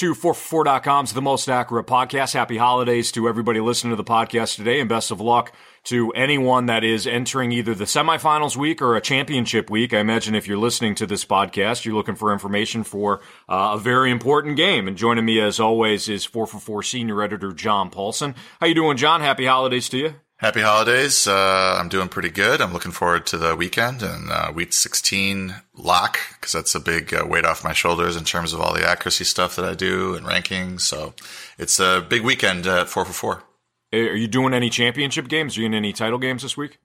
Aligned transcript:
Into 0.00 0.14
4for4.com's 0.14 1.12
The 1.12 1.20
Most 1.20 1.48
Accurate 1.48 1.88
Podcast. 1.88 2.32
Happy 2.32 2.56
holidays 2.56 3.10
to 3.10 3.28
everybody 3.28 3.58
listening 3.58 3.90
to 3.90 3.96
the 3.96 4.04
podcast 4.04 4.54
today 4.54 4.78
and 4.78 4.88
best 4.88 5.10
of 5.10 5.20
luck 5.20 5.52
to 5.84 6.12
anyone 6.12 6.66
that 6.66 6.84
is 6.84 7.04
entering 7.04 7.50
either 7.50 7.74
the 7.74 7.82
semifinals 7.82 8.56
week 8.56 8.80
or 8.80 8.94
a 8.94 9.00
championship 9.00 9.70
week. 9.70 9.92
I 9.92 9.98
imagine 9.98 10.36
if 10.36 10.46
you're 10.46 10.56
listening 10.56 10.94
to 10.96 11.06
this 11.06 11.24
podcast, 11.24 11.84
you're 11.84 11.96
looking 11.96 12.14
for 12.14 12.32
information 12.32 12.84
for 12.84 13.22
uh, 13.48 13.72
a 13.74 13.78
very 13.78 14.12
important 14.12 14.56
game. 14.56 14.86
And 14.86 14.96
joining 14.96 15.24
me 15.24 15.40
as 15.40 15.58
always 15.58 16.08
is 16.08 16.24
4for4 16.24 16.84
senior 16.84 17.20
editor 17.20 17.50
John 17.50 17.90
Paulsen. 17.90 18.36
How 18.60 18.68
you 18.68 18.76
doing, 18.76 18.98
John? 18.98 19.20
Happy 19.20 19.46
holidays 19.46 19.88
to 19.88 19.98
you. 19.98 20.14
Happy 20.38 20.60
holidays. 20.60 21.26
Uh, 21.26 21.76
I'm 21.80 21.88
doing 21.88 22.08
pretty 22.08 22.28
good. 22.28 22.60
I'm 22.60 22.72
looking 22.72 22.92
forward 22.92 23.26
to 23.26 23.38
the 23.38 23.56
weekend 23.56 24.04
and 24.04 24.30
uh, 24.30 24.52
week 24.54 24.72
16 24.72 25.52
lock 25.74 26.20
because 26.34 26.52
that's 26.52 26.76
a 26.76 26.80
big 26.80 27.12
uh, 27.12 27.26
weight 27.26 27.44
off 27.44 27.64
my 27.64 27.72
shoulders 27.72 28.14
in 28.14 28.22
terms 28.22 28.52
of 28.52 28.60
all 28.60 28.72
the 28.72 28.88
accuracy 28.88 29.24
stuff 29.24 29.56
that 29.56 29.64
I 29.64 29.74
do 29.74 30.14
and 30.14 30.24
rankings. 30.24 30.82
So 30.82 31.12
it's 31.58 31.80
a 31.80 32.06
big 32.08 32.22
weekend 32.22 32.68
at 32.68 32.88
4 32.88 33.04
for 33.04 33.12
4. 33.12 33.42
Are 33.94 33.98
you 33.98 34.28
doing 34.28 34.54
any 34.54 34.70
championship 34.70 35.26
games? 35.26 35.56
Are 35.56 35.60
you 35.60 35.66
in 35.66 35.74
any 35.74 35.92
title 35.92 36.18
games 36.18 36.42
this 36.42 36.56
week? 36.56 36.78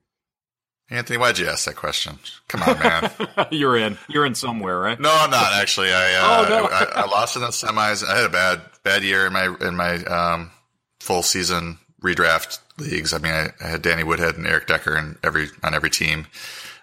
Anthony, 0.90 1.16
why'd 1.16 1.38
you 1.38 1.46
ask 1.46 1.66
that 1.66 1.76
question? 1.76 2.18
Come 2.48 2.64
on, 2.64 2.76
man. 2.80 3.10
You're 3.52 3.76
in. 3.76 3.98
You're 4.08 4.26
in 4.26 4.34
somewhere, 4.34 4.80
right? 4.80 4.98
No, 4.98 5.10
I'm 5.12 5.30
not 5.30 5.52
actually. 5.52 5.92
I, 5.92 6.14
uh, 6.14 6.44
oh, 6.44 6.48
no. 6.48 6.68
I, 6.72 7.02
I, 7.02 7.06
lost 7.06 7.36
in 7.36 7.42
the 7.42 7.48
semis. 7.48 8.04
I 8.04 8.16
had 8.16 8.24
a 8.24 8.30
bad, 8.30 8.62
bad 8.82 9.04
year 9.04 9.26
in 9.26 9.32
my, 9.32 9.54
in 9.60 9.76
my, 9.76 10.02
um, 10.06 10.50
full 10.98 11.22
season 11.22 11.78
redraft 12.04 12.60
leagues. 12.78 13.12
I 13.12 13.18
mean, 13.18 13.32
I, 13.32 13.48
I, 13.60 13.68
had 13.68 13.82
Danny 13.82 14.04
Woodhead 14.04 14.36
and 14.36 14.46
Eric 14.46 14.66
Decker 14.66 14.96
in 14.96 15.16
every 15.24 15.48
on 15.62 15.74
every 15.74 15.90
team, 15.90 16.26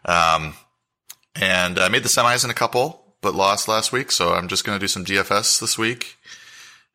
um, 0.06 0.56
and 1.36 1.80
I 1.80 1.88
made 1.88 2.04
the 2.04 2.10
semis 2.10 2.44
in 2.44 2.50
a 2.50 2.56
couple, 2.56 3.16
but 3.22 3.36
lost 3.36 3.68
last 3.68 3.92
week. 3.92 4.12
So 4.12 4.34
I'm 4.34 4.48
just 4.48 4.66
going 4.66 4.78
to 4.78 4.84
do 4.84 4.88
some 4.88 5.06
DFS 5.06 5.62
this 5.62 5.78
week, 5.78 6.18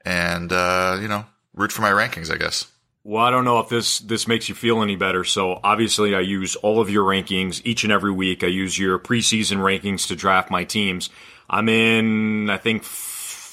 and 0.04 0.52
uh, 0.52 0.98
you 1.00 1.08
know, 1.08 1.24
root 1.54 1.72
for 1.72 1.82
my 1.82 1.90
rankings, 1.90 2.32
I 2.32 2.36
guess. 2.36 2.66
Well, 3.04 3.22
I 3.22 3.30
don't 3.30 3.44
know 3.44 3.60
if 3.60 3.68
this 3.68 4.00
this 4.00 4.26
makes 4.26 4.48
you 4.48 4.56
feel 4.56 4.82
any 4.82 4.96
better. 4.96 5.22
So 5.22 5.60
obviously, 5.62 6.16
I 6.16 6.20
use 6.20 6.56
all 6.56 6.80
of 6.80 6.90
your 6.90 7.04
rankings 7.04 7.62
each 7.64 7.84
and 7.84 7.92
every 7.92 8.10
week. 8.10 8.42
I 8.42 8.48
use 8.48 8.76
your 8.76 8.98
preseason 8.98 9.58
rankings 9.58 10.08
to 10.08 10.16
draft 10.16 10.50
my 10.50 10.64
teams. 10.64 11.08
I'm 11.48 11.68
in, 11.68 12.50
I 12.50 12.56
think, 12.56 12.82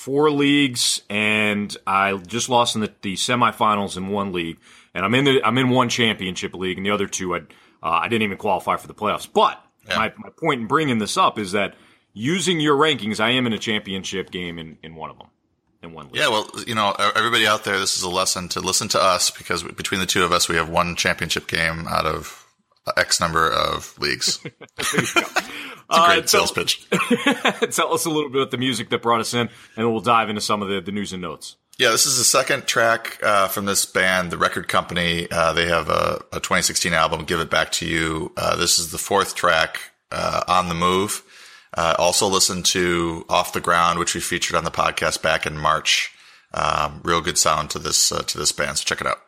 four 0.04 0.32
leagues, 0.32 1.02
and 1.10 1.76
I 1.88 2.16
just 2.18 2.50
lost 2.50 2.76
in 2.76 2.82
the, 2.82 2.94
the 3.02 3.16
semifinals 3.16 3.98
in 3.98 4.10
one 4.10 4.34
league 4.34 4.58
and 4.94 5.06
I'm 5.06 5.14
in 5.16 5.26
the 5.26 5.42
I'm 5.44 5.58
in 5.58 5.70
one 5.70 5.90
championship 5.90 6.54
league, 6.54 6.78
and 6.78 6.86
the 6.86 6.92
other 6.92 7.08
two 7.08 7.36
I 7.36 7.40
uh, 7.40 7.42
I 7.82 8.08
didn't 8.08 8.24
even 8.24 8.38
qualify 8.38 8.78
for 8.78 8.88
the 8.88 8.94
playoffs. 8.94 9.28
But 9.32 9.62
yeah. 9.88 9.98
my 9.98 10.14
my 10.18 10.30
point 10.30 10.62
in 10.62 10.68
bringing 10.68 11.00
this 11.00 11.18
up 11.18 11.40
is 11.40 11.54
that 11.54 11.76
using 12.14 12.60
your 12.60 12.78
rankings, 12.78 13.20
I 13.20 13.32
am 13.32 13.48
in 13.48 13.54
a 13.54 13.60
championship 13.60 14.32
game 14.32 14.60
in 14.60 14.78
in 14.84 14.96
one 14.96 15.10
of 15.10 15.18
them. 15.18 15.28
In 15.82 15.92
one 15.92 16.06
league. 16.06 16.16
Yeah, 16.16 16.30
well, 16.30 16.50
you 16.66 16.76
know, 16.76 16.96
everybody 17.14 17.46
out 17.46 17.66
there, 17.66 17.78
this 17.78 17.98
is 17.98 18.04
a 18.04 18.10
lesson 18.10 18.48
to 18.50 18.62
listen 18.62 18.88
to 18.90 19.04
us 19.04 19.32
because 19.32 19.64
between 19.64 20.00
the 20.00 20.06
two 20.06 20.24
of 20.24 20.32
us, 20.32 20.48
we 20.48 20.56
have 20.56 20.70
one 20.70 20.96
championship 20.96 21.46
game 21.46 21.88
out 21.90 22.06
of 22.06 22.48
X 22.96 23.20
number 23.20 23.52
of 23.52 23.94
leagues. 24.00 24.40
it's 25.94 26.00
a 26.00 26.02
uh, 26.02 26.08
great 26.08 26.24
uh, 26.24 26.28
sales 26.28 26.52
tell, 26.52 26.64
pitch. 26.64 26.90
tell 27.76 27.94
us 27.94 28.06
a 28.06 28.10
little 28.10 28.30
bit 28.30 28.42
about 28.42 28.52
the 28.52 28.58
music 28.58 28.90
that 28.90 29.02
brought 29.02 29.22
us 29.22 29.34
in, 29.34 29.50
and 29.78 29.92
we'll 29.92 30.02
dive 30.02 30.30
into 30.30 30.42
some 30.42 30.62
of 30.62 30.70
the, 30.70 30.82
the 30.82 30.92
news 30.92 31.14
and 31.14 31.22
notes. 31.22 31.56
Yeah, 31.80 31.90
this 31.90 32.06
is 32.06 32.18
the 32.18 32.24
second 32.24 32.68
track 32.68 33.20
uh, 33.24 33.48
from 33.48 33.66
this 33.66 33.86
band, 33.86 34.32
the 34.32 34.38
record 34.38 34.68
company. 34.68 35.28
Uh, 35.32 35.54
they 35.54 35.68
have 35.68 35.90
a, 35.90 36.24
a, 36.32 36.40
2016 36.40 36.94
album, 36.94 37.26
Give 37.26 37.40
It 37.40 37.50
Back 37.50 37.72
to 37.74 37.88
You. 37.88 38.32
Uh, 38.38 38.56
this 38.56 38.78
is 38.78 38.92
the 38.92 39.00
fourth 39.00 39.34
track 39.34 39.80
uh, 40.12 40.44
on 40.48 40.70
the 40.70 40.76
move. 40.76 41.24
Uh, 41.76 41.96
also 41.98 42.28
listen 42.28 42.62
to 42.62 43.26
Off 43.28 43.54
the 43.54 43.60
Ground, 43.60 43.98
which 43.98 44.14
we 44.14 44.22
featured 44.22 44.56
on 44.56 44.64
the 44.64 44.72
podcast 44.72 45.24
back 45.24 45.48
in 45.48 45.58
March. 45.58 46.12
Um, 46.54 47.02
real 47.04 47.22
good 47.22 47.40
sound 47.40 47.72
to 47.72 47.80
this 47.80 48.12
uh, 48.12 48.22
to 48.22 48.38
this 48.38 48.52
band, 48.52 48.78
so 48.78 48.84
check 48.84 49.02
it 49.02 49.08
out. 49.08 49.23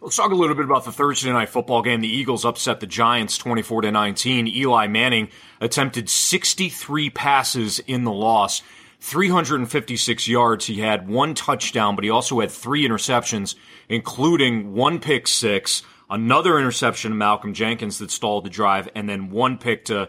Let's 0.00 0.16
talk 0.16 0.30
a 0.30 0.34
little 0.34 0.54
bit 0.54 0.64
about 0.64 0.84
the 0.84 0.92
Thursday 0.92 1.32
night 1.32 1.48
football 1.48 1.82
game. 1.82 2.00
The 2.00 2.08
Eagles 2.08 2.44
upset 2.44 2.80
the 2.80 2.86
Giants 2.86 3.38
24 3.38 3.82
to 3.82 3.90
19. 3.90 4.46
Eli 4.46 4.86
Manning 4.86 5.28
attempted 5.60 6.08
63 6.08 7.10
passes 7.10 7.78
in 7.80 8.04
the 8.04 8.12
loss. 8.12 8.62
356 9.00 10.28
yards. 10.28 10.66
He 10.66 10.80
had 10.80 11.08
one 11.08 11.34
touchdown, 11.34 11.94
but 11.94 12.04
he 12.04 12.10
also 12.10 12.40
had 12.40 12.50
three 12.50 12.86
interceptions, 12.86 13.54
including 13.88 14.74
one 14.74 15.00
pick 15.00 15.26
six, 15.26 15.82
another 16.10 16.58
interception 16.58 17.16
Malcolm 17.16 17.54
Jenkins 17.54 17.98
that 17.98 18.10
stalled 18.10 18.44
the 18.44 18.50
drive, 18.50 18.88
and 18.94 19.08
then 19.08 19.30
one 19.30 19.58
pick 19.58 19.84
to 19.86 20.08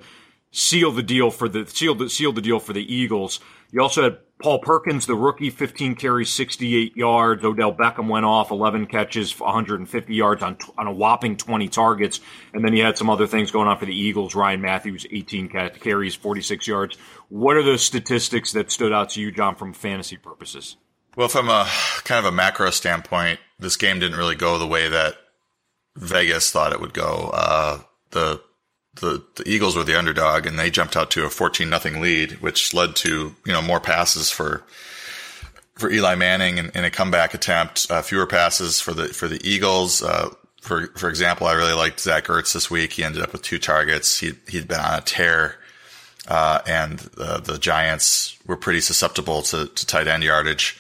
seal 0.52 0.92
the 0.92 1.04
deal 1.04 1.32
for 1.32 1.50
the 1.50 1.66
seal 1.68 1.96
the, 1.96 2.10
seal 2.10 2.32
the 2.32 2.42
deal 2.42 2.60
for 2.60 2.74
the 2.74 2.94
Eagles. 2.94 3.40
You 3.72 3.82
also 3.82 4.04
had 4.04 4.18
Paul 4.42 4.60
Perkins, 4.60 5.08
the 5.08 5.16
rookie, 5.16 5.50
15 5.50 5.96
carries, 5.96 6.30
68 6.30 6.96
yards. 6.96 7.44
Odell 7.44 7.74
Beckham 7.74 8.08
went 8.08 8.26
off, 8.26 8.52
11 8.52 8.86
catches, 8.86 9.38
150 9.40 10.14
yards 10.14 10.44
on, 10.44 10.58
on 10.78 10.86
a 10.88 10.92
whopping 10.92 11.38
20 11.38 11.68
targets. 11.70 12.20
And 12.54 12.64
then 12.64 12.76
you 12.76 12.84
had 12.84 12.98
some 12.98 13.10
other 13.10 13.26
things 13.26 13.52
going 13.52 13.68
on 13.68 13.80
for 13.80 13.86
the 13.86 13.96
Eagles. 13.96 14.36
Ryan 14.36 14.62
Mathews, 14.62 15.08
18 15.10 15.50
carries, 15.80 16.16
46 16.16 16.68
yards. 16.68 16.98
What 17.30 17.58
are 17.58 17.64
the 17.64 17.80
statistics 17.80 18.52
that 18.52 18.72
stood 18.72 18.94
out 18.94 19.10
to 19.12 19.22
you, 19.22 19.32
John, 19.32 19.56
from 19.56 19.74
fantasy 19.74 20.18
purposes? 20.18 20.78
Well, 21.16 21.30
from 21.30 21.50
a 21.50 21.68
kind 22.04 22.24
of 22.24 22.32
a 22.32 22.36
macro 22.36 22.70
standpoint, 22.70 23.40
this 23.58 23.76
game 23.76 24.00
didn't 24.00 24.20
really 24.20 24.36
go 24.36 24.60
the 24.60 24.68
way 24.68 24.88
that 24.88 25.16
Vegas 25.96 26.52
thought 26.52 26.74
it 26.74 26.80
would 26.80 26.94
go. 26.94 27.32
Uh, 27.34 27.80
the 28.12 28.40
the, 29.00 29.24
the 29.36 29.48
Eagles 29.48 29.76
were 29.76 29.84
the 29.84 29.98
underdog 29.98 30.46
and 30.46 30.58
they 30.58 30.70
jumped 30.70 30.96
out 30.96 31.12
to 31.12 31.26
a 31.26 31.30
14 31.30 31.70
nothing 31.70 32.02
lead, 32.02 32.34
which 32.34 32.74
led 32.74 32.96
to, 32.98 33.36
you 33.46 33.52
know, 33.52 33.62
more 33.62 33.80
passes 33.80 34.32
for, 34.32 34.64
for 35.76 35.90
Eli 35.90 36.16
Manning 36.16 36.58
in, 36.58 36.70
in 36.76 36.84
a 36.84 36.92
comeback 36.92 37.34
attempt, 37.34 37.88
uh, 37.90 38.02
fewer 38.02 38.28
passes 38.28 38.82
for 38.82 38.94
the, 38.94 39.08
for 39.08 39.28
the 39.28 39.40
Eagles. 39.48 40.02
Uh, 40.02 40.30
for, 40.62 40.88
for 40.98 41.10
example, 41.10 41.48
I 41.48 41.54
really 41.54 41.74
liked 41.74 42.00
Zach 42.00 42.26
Ertz 42.26 42.54
this 42.54 42.70
week. 42.70 42.94
He 42.94 43.04
ended 43.04 43.22
up 43.22 43.32
with 43.32 43.42
two 43.42 43.60
targets. 43.60 44.20
He, 44.20 44.34
he'd 44.50 44.68
been 44.68 44.80
on 44.80 45.00
a 45.00 45.02
tear. 45.02 45.56
Uh, 46.28 46.60
and 46.68 47.10
uh, 47.18 47.40
the 47.40 47.58
Giants 47.58 48.38
were 48.46 48.58
pretty 48.58 48.82
susceptible 48.82 49.44
to, 49.44 49.68
to 49.68 49.86
tight 49.86 50.08
end 50.08 50.24
yardage. 50.24 50.78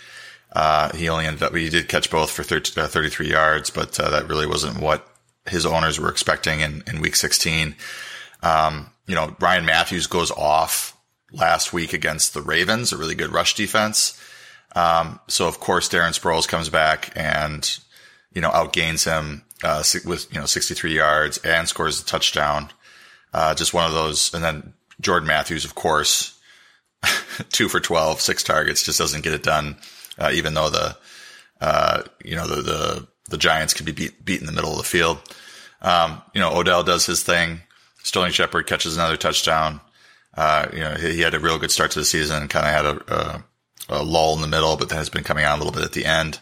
Uh, 0.51 0.93
he 0.95 1.07
only 1.07 1.25
ended 1.25 1.43
up, 1.43 1.55
he 1.55 1.69
did 1.69 1.87
catch 1.87 2.09
both 2.09 2.31
for 2.31 2.43
30, 2.43 2.81
uh, 2.81 2.87
33 2.87 3.29
yards, 3.29 3.69
but 3.69 3.97
uh, 3.99 4.09
that 4.09 4.27
really 4.27 4.47
wasn't 4.47 4.79
what 4.81 5.07
his 5.47 5.65
owners 5.65 5.99
were 5.99 6.09
expecting 6.09 6.61
in, 6.61 6.83
in 6.87 7.01
week 7.01 7.15
16. 7.15 7.75
Um, 8.43 8.91
you 9.07 9.15
know, 9.15 9.35
Ryan 9.39 9.65
Mathews 9.65 10.07
goes 10.07 10.31
off 10.31 10.97
last 11.31 11.73
week 11.73 11.93
against 11.93 12.33
the 12.33 12.41
Ravens, 12.41 12.91
a 12.91 12.97
really 12.97 13.15
good 13.15 13.31
rush 13.31 13.55
defense. 13.55 14.21
Um, 14.75 15.19
so 15.27 15.47
of 15.47 15.59
course 15.59 15.89
Darren 15.89 16.17
Sproles 16.17 16.47
comes 16.47 16.69
back 16.69 17.11
and, 17.15 17.79
you 18.33 18.41
know, 18.41 18.51
outgains 18.51 19.05
him, 19.05 19.43
uh, 19.63 19.83
with, 20.05 20.31
you 20.31 20.39
know, 20.39 20.45
63 20.45 20.93
yards 20.93 21.37
and 21.39 21.67
scores 21.67 22.01
a 22.01 22.05
touchdown. 22.05 22.69
Uh, 23.33 23.53
just 23.55 23.73
one 23.73 23.85
of 23.85 23.93
those. 23.93 24.33
And 24.33 24.43
then 24.43 24.73
Jordan 25.01 25.27
Matthews, 25.27 25.65
of 25.65 25.75
course, 25.75 26.39
two 27.51 27.69
for 27.69 27.79
12, 27.79 28.21
six 28.21 28.43
targets, 28.43 28.83
just 28.83 28.99
doesn't 28.99 29.23
get 29.23 29.33
it 29.33 29.43
done. 29.43 29.77
Uh, 30.17 30.31
even 30.33 30.53
though 30.53 30.69
the, 30.69 30.97
uh, 31.61 32.03
you 32.23 32.35
know, 32.35 32.47
the, 32.47 32.61
the, 32.61 33.07
the 33.29 33.37
Giants 33.37 33.73
could 33.73 33.85
be 33.85 33.91
beat, 33.91 34.23
beat 34.23 34.39
in 34.39 34.45
the 34.45 34.51
middle 34.51 34.71
of 34.71 34.77
the 34.77 34.83
field. 34.83 35.19
Um, 35.81 36.21
you 36.33 36.41
know, 36.41 36.55
Odell 36.55 36.83
does 36.83 37.05
his 37.05 37.23
thing. 37.23 37.61
Sterling 38.03 38.31
Shepard 38.31 38.67
catches 38.67 38.95
another 38.95 39.17
touchdown. 39.17 39.81
Uh, 40.33 40.67
you 40.71 40.79
know, 40.79 40.95
he, 40.95 41.13
he, 41.13 41.21
had 41.21 41.33
a 41.33 41.39
real 41.39 41.57
good 41.57 41.71
start 41.71 41.91
to 41.91 41.99
the 41.99 42.05
season 42.05 42.47
kind 42.47 42.65
of 42.65 42.71
had 42.71 42.85
a, 42.85 43.13
a, 43.13 43.43
a, 43.89 44.03
lull 44.03 44.35
in 44.35 44.41
the 44.41 44.47
middle, 44.47 44.77
but 44.77 44.87
then 44.87 44.99
has 44.99 45.09
been 45.09 45.23
coming 45.23 45.45
on 45.45 45.55
a 45.55 45.57
little 45.57 45.73
bit 45.73 45.83
at 45.83 45.93
the 45.93 46.05
end. 46.05 46.39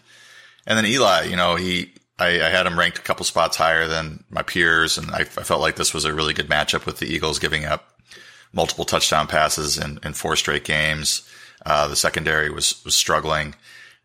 And 0.67 0.77
then 0.77 0.85
Eli, 0.85 1.23
you 1.23 1.37
know, 1.37 1.55
he, 1.55 1.93
I, 2.19 2.41
I 2.41 2.49
had 2.49 2.65
him 2.65 2.77
ranked 2.77 2.97
a 2.97 3.01
couple 3.01 3.25
spots 3.25 3.55
higher 3.55 3.87
than 3.87 4.23
my 4.29 4.41
peers, 4.41 4.97
and 4.97 5.11
I, 5.11 5.19
I, 5.19 5.23
felt 5.23 5.61
like 5.61 5.77
this 5.77 5.93
was 5.93 6.03
a 6.03 6.13
really 6.13 6.33
good 6.33 6.49
matchup 6.49 6.85
with 6.85 6.99
the 6.99 7.07
Eagles 7.07 7.39
giving 7.39 7.63
up 7.63 7.99
multiple 8.51 8.85
touchdown 8.85 9.27
passes 9.27 9.77
in, 9.77 9.99
in 10.03 10.13
four 10.13 10.35
straight 10.35 10.65
games. 10.65 11.29
Uh, 11.65 11.87
the 11.87 11.95
secondary 11.95 12.49
was, 12.49 12.83
was 12.83 12.95
struggling. 12.95 13.55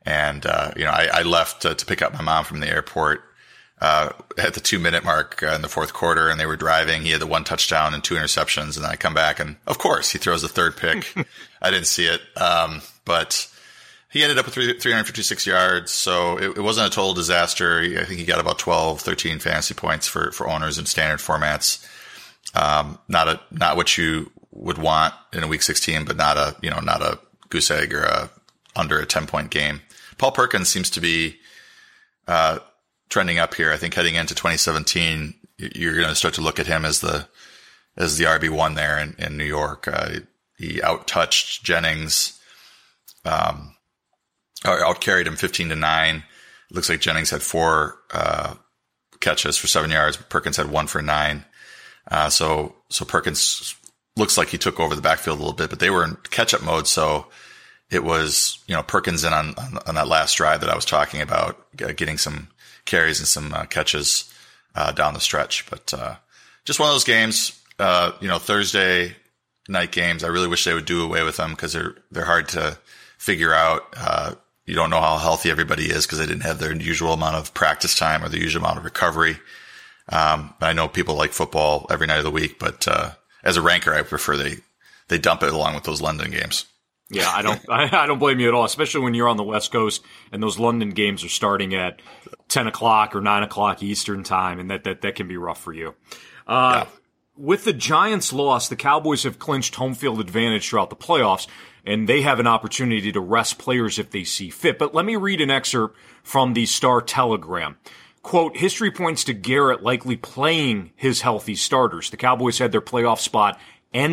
And, 0.05 0.47
uh, 0.47 0.73
you 0.77 0.85
know, 0.85 0.91
I, 0.91 1.09
I 1.13 1.23
left 1.23 1.63
to, 1.63 1.75
to, 1.75 1.87
pick 1.87 2.01
up 2.01 2.15
my 2.15 2.23
mom 2.23 2.45
from 2.45 2.61
the 2.61 2.69
airport 2.69 3.23
uh, 3.81 4.11
at 4.39 4.55
the 4.55 4.61
two 4.61 4.79
minute 4.79 5.05
mark 5.05 5.43
uh, 5.43 5.55
in 5.55 5.63
the 5.63 5.69
fourth 5.69 5.93
quarter 5.93 6.29
and 6.29 6.41
they 6.41 6.47
were 6.47 6.57
driving. 6.57 7.03
He 7.03 7.11
had 7.11 7.21
the 7.21 7.27
one 7.27 7.45
touchdown 7.45 7.93
and 7.93 8.03
two 8.03 8.15
interceptions. 8.15 8.77
And 8.77 8.85
then 8.85 8.91
I 8.91 8.97
come 8.97 9.15
back 9.15 9.41
and 9.41 9.57
of 9.67 9.79
course 9.79 10.11
he 10.11 10.19
throws 10.19 10.43
the 10.43 10.49
third 10.49 10.77
pick. 10.77 11.15
I 11.63 11.71
didn't 11.71 11.87
see 11.87 12.07
it. 12.07 12.21
Um, 12.37 12.83
but 13.05 13.47
he 14.11 14.23
ended 14.23 14.39
up 14.39 14.47
with 14.47 14.55
356 14.55 15.47
yards. 15.47 15.91
So 15.91 16.39
it, 16.39 16.59
it, 16.59 16.63
wasn't 16.63 16.89
a 16.89 16.91
total 16.91 17.15
disaster. 17.15 17.81
I 17.81 18.05
think 18.05 18.19
he 18.19 18.25
got 18.25 18.41
about 18.41 18.59
12, 18.59 19.01
13 19.01 19.39
fantasy 19.39 19.75
points 19.75 20.07
for, 20.07 20.33
for 20.33 20.49
owners 20.49 20.79
in 20.79 20.87
standard 20.87 21.21
formats. 21.21 21.87
Um, 22.55 22.99
not 23.07 23.29
a, 23.29 23.41
not 23.53 23.77
what 23.77 23.97
you 23.97 24.33
would 24.51 24.79
want 24.79 25.15
in 25.33 25.43
a 25.43 25.47
week 25.47 25.63
16, 25.63 26.05
but 26.05 26.17
not 26.17 26.37
a, 26.37 26.57
you 26.61 26.71
know, 26.71 26.81
not 26.81 27.03
a 27.03 27.21
goose 27.51 27.71
egg 27.71 27.95
or 27.95 28.03
a 28.03 28.31
under 28.77 28.99
a 28.99 29.07
10 29.07 29.27
point 29.27 29.51
game. 29.51 29.81
Paul 30.21 30.33
Perkins 30.33 30.69
seems 30.69 30.91
to 30.91 31.01
be, 31.01 31.39
uh, 32.29 32.59
trending 33.09 33.39
up 33.39 33.55
here. 33.55 33.73
I 33.73 33.77
think 33.77 33.95
heading 33.95 34.15
into 34.15 34.35
2017, 34.35 35.35
you're 35.59 35.97
going 35.97 36.09
to 36.09 36.15
start 36.15 36.35
to 36.35 36.43
look 36.43 36.59
at 36.59 36.67
him 36.67 36.85
as 36.85 37.01
the 37.01 37.27
as 37.97 38.17
the 38.17 38.25
RB 38.25 38.49
one 38.49 38.75
there 38.75 38.99
in, 38.99 39.17
in 39.19 39.37
New 39.37 39.45
York. 39.45 39.89
Uh, 39.89 40.21
he 40.57 40.81
out 40.83 41.09
touched 41.09 41.65
Jennings 41.65 42.39
um, 43.25 43.75
out 44.65 45.01
carried 45.01 45.27
him 45.27 45.37
15 45.37 45.71
to 45.71 45.77
nine. 45.77 46.17
It 46.71 46.75
looks 46.75 46.89
like 46.89 47.01
Jennings 47.01 47.31
had 47.31 47.43
four, 47.43 47.97
uh, 48.13 48.55
catches 49.21 49.57
for 49.57 49.67
seven 49.67 49.91
yards. 49.91 50.17
Perkins 50.17 50.57
had 50.57 50.71
one 50.71 50.87
for 50.87 51.03
nine. 51.03 51.45
Uh, 52.11 52.31
so, 52.31 52.77
so 52.91 53.05
Perkins 53.05 53.75
looks 54.17 54.39
like 54.39 54.49
he 54.49 54.59
took 54.59 54.81
over 54.81 54.95
the 54.95 55.03
backfield 55.03 55.39
a 55.39 55.41
little 55.41 55.57
bit, 55.57 55.71
but 55.71 55.79
they 55.79 55.91
were 55.91 56.05
in 56.05 56.17
catch 56.31 56.55
up 56.55 56.63
mode. 56.63 56.87
So 56.87 57.27
it 57.91 58.05
was, 58.05 58.59
you 58.67 58.75
know, 58.75 58.83
Perkins 58.83 59.25
in 59.25 59.33
on, 59.33 59.55
on, 59.59 59.79
on 59.87 59.95
that 59.97 60.09
last 60.09 60.35
drive 60.37 60.61
that 60.61 60.71
I 60.71 60.77
was 60.77 60.85
talking 60.85 61.21
about, 61.21 61.77
getting 61.77 62.19
some 62.19 62.49
carries 62.85 63.19
and 63.19 63.29
some 63.29 63.53
uh, 63.53 63.65
catches, 63.65 64.33
uh, 64.75 64.93
down 64.93 65.15
the 65.15 65.21
stretch. 65.21 65.69
But, 65.69 65.93
uh, 65.93 66.17
just 66.65 66.79
one 66.79 66.89
of 66.89 66.95
those 66.95 67.05
games, 67.05 67.61
uh, 67.79 68.13
you 68.21 68.29
know, 68.29 68.39
Thursday 68.39 69.17
night 69.69 69.93
games. 69.93 70.25
I 70.25 70.29
really 70.29 70.49
wish 70.49 70.65
they 70.65 70.75
would 70.75 70.85
do 70.85 71.05
away 71.05 71.23
with 71.23 71.37
them 71.37 71.51
because 71.51 71.73
they're, 71.73 71.95
they're 72.11 72.25
hard 72.25 72.49
to 72.51 72.79
figure 73.19 73.53
out. 73.53 73.83
Uh, 73.97 74.35
you 74.67 74.77
don't 74.77 74.91
know 74.91 75.01
how 75.01 75.19
healthy 75.19 75.51
everybody 75.51 75.91
is 75.91 76.07
because 76.07 76.19
they 76.19 76.27
didn't 76.27 76.43
have 76.45 76.61
their 76.61 76.75
usual 76.75 77.13
amount 77.13 77.35
of 77.35 77.53
practice 77.55 77.97
time 77.97 78.25
or 78.25 78.29
the 78.29 78.39
usual 78.39 78.63
amount 78.63 78.79
of 78.79 78.85
recovery. 78.85 79.37
Um, 80.09 80.55
I 80.61 80.73
know 80.73 80.87
people 80.87 81.17
like 81.17 81.33
football 81.33 81.87
every 81.91 82.07
night 82.07 82.19
of 82.19 82.25
the 82.25 82.31
week, 82.31 82.59
but 82.59 82.87
uh, 82.87 83.13
as 83.43 83.57
a 83.57 83.63
ranker, 83.63 83.93
I 83.93 84.03
prefer 84.03 84.37
they 84.37 84.57
they 85.09 85.19
dump 85.19 85.43
it 85.43 85.53
along 85.53 85.75
with 85.75 85.85
those 85.85 86.01
London 86.01 86.31
games. 86.31 86.67
Yeah, 87.11 87.29
I 87.29 87.43
don't 87.43 87.61
I, 87.69 88.03
I, 88.05 88.07
don't 88.07 88.19
blame 88.19 88.41
you 88.41 88.49
at 88.49 88.55
all, 88.55 88.65
especially 88.65 89.03
when 89.03 89.15
you're 89.15 89.29
on 89.29 89.37
the 89.37 89.45
West 89.45 89.73
Coast 89.73 90.03
and 90.33 90.43
those 90.43 90.59
London 90.59 90.91
games 90.91 91.25
are 91.25 91.29
starting 91.29 91.75
at 91.75 92.01
ten 92.49 92.67
o'clock 92.67 93.15
or 93.15 93.21
nine 93.21 93.43
o'clock 93.43 93.83
Eastern 93.83 94.23
time, 94.23 94.61
and 94.61 94.71
that 94.71 94.85
that, 94.85 95.03
that 95.03 95.15
can 95.17 95.29
be 95.29 95.37
rough 95.37 95.61
for 95.61 95.73
you. 95.73 95.95
Uh, 96.47 96.85
yeah. 96.85 96.91
With 97.37 97.65
the 97.65 97.73
Giants' 97.73 98.35
loss, 98.35 98.69
the 98.69 98.77
Cowboys 98.77 99.23
have 99.23 99.39
clinched 99.39 99.77
home 99.77 99.95
field 99.95 100.21
advantage 100.21 100.69
throughout 100.69 100.91
the 100.91 100.97
playoffs 100.97 101.47
and 101.85 102.09
they 102.09 102.23
have 102.23 102.41
an 102.41 102.47
opportunity 102.47 103.13
to 103.13 103.21
rest 103.21 103.59
players 103.59 103.99
if 103.99 104.11
they 104.11 104.25
see 104.25 104.51
fit. 104.51 104.79
But 104.79 104.95
let 104.95 105.05
me 105.05 105.17
read 105.17 105.41
an 105.41 105.51
excerpt 105.51 105.97
from 106.23 106.53
the 106.53 106.67
Star 106.67 107.01
Telegram. 107.01 107.77
Quote, 108.23 108.57
history 108.57 108.91
points 108.91 109.25
to 109.25 109.33
Garrett 109.33 109.83
likely 109.83 110.17
playing 110.17 110.91
his 110.95 111.23
healthy 111.23 111.55
starters. 111.55 112.11
The 112.11 112.19
Cowboys 112.19 112.59
had 112.59 112.71
their 112.71 112.83
playoff 112.83 113.19
spot 113.19 113.59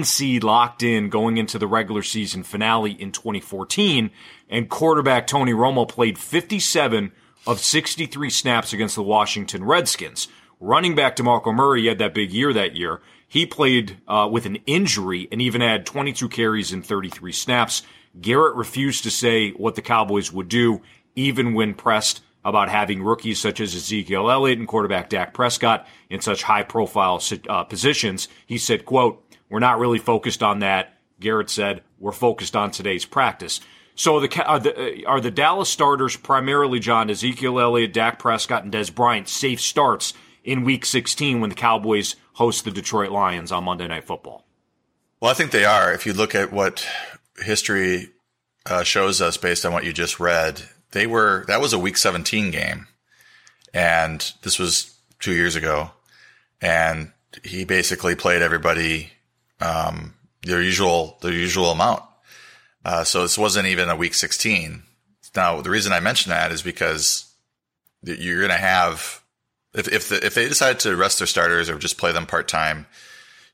seed 0.03 0.43
locked 0.43 0.83
in 0.83 1.09
going 1.09 1.37
into 1.37 1.59
the 1.59 1.67
regular 1.67 2.01
season 2.01 2.43
finale 2.43 2.91
in 2.91 3.11
2014, 3.11 4.11
and 4.49 4.69
quarterback 4.69 5.27
Tony 5.27 5.53
Romo 5.53 5.87
played 5.87 6.17
57 6.17 7.11
of 7.45 7.59
63 7.59 8.29
snaps 8.29 8.73
against 8.73 8.95
the 8.95 9.03
Washington 9.03 9.63
Redskins. 9.63 10.27
Running 10.59 10.95
back 10.95 11.15
DeMarco 11.15 11.53
Murray 11.53 11.87
had 11.87 11.99
that 11.99 12.13
big 12.13 12.31
year 12.31 12.51
that 12.53 12.75
year. 12.75 13.01
He 13.27 13.45
played 13.45 13.97
uh, 14.07 14.27
with 14.31 14.45
an 14.45 14.57
injury 14.65 15.27
and 15.31 15.41
even 15.41 15.61
had 15.61 15.85
22 15.85 16.29
carries 16.29 16.71
and 16.71 16.85
33 16.85 17.31
snaps. 17.31 17.83
Garrett 18.19 18.55
refused 18.55 19.03
to 19.03 19.11
say 19.11 19.51
what 19.51 19.75
the 19.75 19.81
Cowboys 19.81 20.31
would 20.31 20.49
do, 20.49 20.81
even 21.15 21.53
when 21.53 21.73
pressed 21.73 22.21
about 22.43 22.69
having 22.69 23.03
rookies 23.03 23.39
such 23.39 23.59
as 23.59 23.75
Ezekiel 23.75 24.31
Elliott 24.31 24.57
and 24.57 24.67
quarterback 24.67 25.09
Dak 25.09 25.33
Prescott 25.33 25.85
in 26.09 26.21
such 26.21 26.43
high 26.43 26.63
profile 26.63 27.21
uh, 27.49 27.63
positions. 27.65 28.29
He 28.45 28.57
said, 28.57 28.85
quote, 28.85 29.21
we're 29.49 29.59
not 29.59 29.79
really 29.79 29.99
focused 29.99 30.43
on 30.43 30.59
that. 30.59 30.93
Garrett 31.19 31.49
said, 31.49 31.81
we're 31.99 32.11
focused 32.11 32.55
on 32.55 32.71
today's 32.71 33.05
practice. 33.05 33.59
So 33.95 34.19
the, 34.19 34.43
are 34.45 34.59
the, 34.59 35.05
uh, 35.05 35.09
are 35.09 35.21
the 35.21 35.31
Dallas 35.31 35.69
starters 35.69 36.15
primarily, 36.15 36.79
John, 36.79 37.09
Ezekiel 37.09 37.59
Elliott, 37.59 37.93
Dak 37.93 38.19
Prescott, 38.19 38.63
and 38.63 38.71
Dez 38.71 38.93
Bryant 38.93 39.27
safe 39.27 39.59
starts 39.59 40.13
in 40.43 40.63
week 40.63 40.85
16 40.85 41.41
when 41.41 41.49
the 41.49 41.55
Cowboys 41.55 42.15
host 42.33 42.63
the 42.63 42.71
Detroit 42.71 43.11
Lions 43.11 43.51
on 43.51 43.63
Monday 43.63 43.87
Night 43.87 44.05
Football? 44.05 44.45
Well, 45.19 45.31
I 45.31 45.33
think 45.33 45.49
they 45.49 45.65
are. 45.65 45.91
If 45.91 46.05
you 46.05 46.13
look 46.13 46.35
at 46.35 46.53
what 46.53 46.87
history 47.43 48.09
uh, 48.67 48.83
shows 48.83 49.19
us 49.19 49.37
based 49.37 49.65
on 49.65 49.73
what 49.73 49.83
you 49.83 49.91
just 49.91 50.19
read, 50.19 50.61
they 50.91 51.07
were 51.07 51.43
that 51.47 51.59
was 51.59 51.73
a 51.73 51.79
Week 51.79 51.97
17 51.97 52.51
game, 52.51 52.87
and 53.73 54.31
this 54.43 54.59
was 54.59 54.95
two 55.19 55.33
years 55.33 55.55
ago, 55.55 55.91
and 56.61 57.11
he 57.43 57.65
basically 57.65 58.15
played 58.15 58.41
everybody 58.41 59.11
um, 59.59 60.13
their 60.43 60.61
usual 60.61 61.17
their 61.21 61.33
usual 61.33 61.71
amount. 61.71 62.03
Uh, 62.85 63.03
so 63.03 63.21
this 63.21 63.37
wasn't 63.37 63.67
even 63.67 63.89
a 63.89 63.95
Week 63.95 64.13
16. 64.13 64.83
Now, 65.35 65.61
the 65.61 65.69
reason 65.69 65.91
I 65.91 65.99
mention 65.99 66.29
that 66.29 66.51
is 66.51 66.61
because 66.61 67.31
you're 68.01 68.39
going 68.39 68.49
to 68.49 68.57
have 68.57 69.21
if 69.73 69.87
if 69.87 70.09
the, 70.09 70.25
if 70.25 70.33
they 70.35 70.47
decide 70.47 70.79
to 70.81 70.95
rest 70.95 71.19
their 71.19 71.27
starters 71.27 71.69
or 71.69 71.77
just 71.77 71.97
play 71.97 72.11
them 72.11 72.25
part 72.25 72.47
time, 72.47 72.87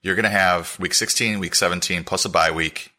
you're 0.01 0.15
going 0.15 0.23
to 0.23 0.29
have 0.29 0.77
week 0.79 0.93
16, 0.93 1.39
week 1.39 1.55
17 1.55 2.03
plus 2.03 2.25
a 2.25 2.29
bye 2.29 2.51
week 2.51 2.93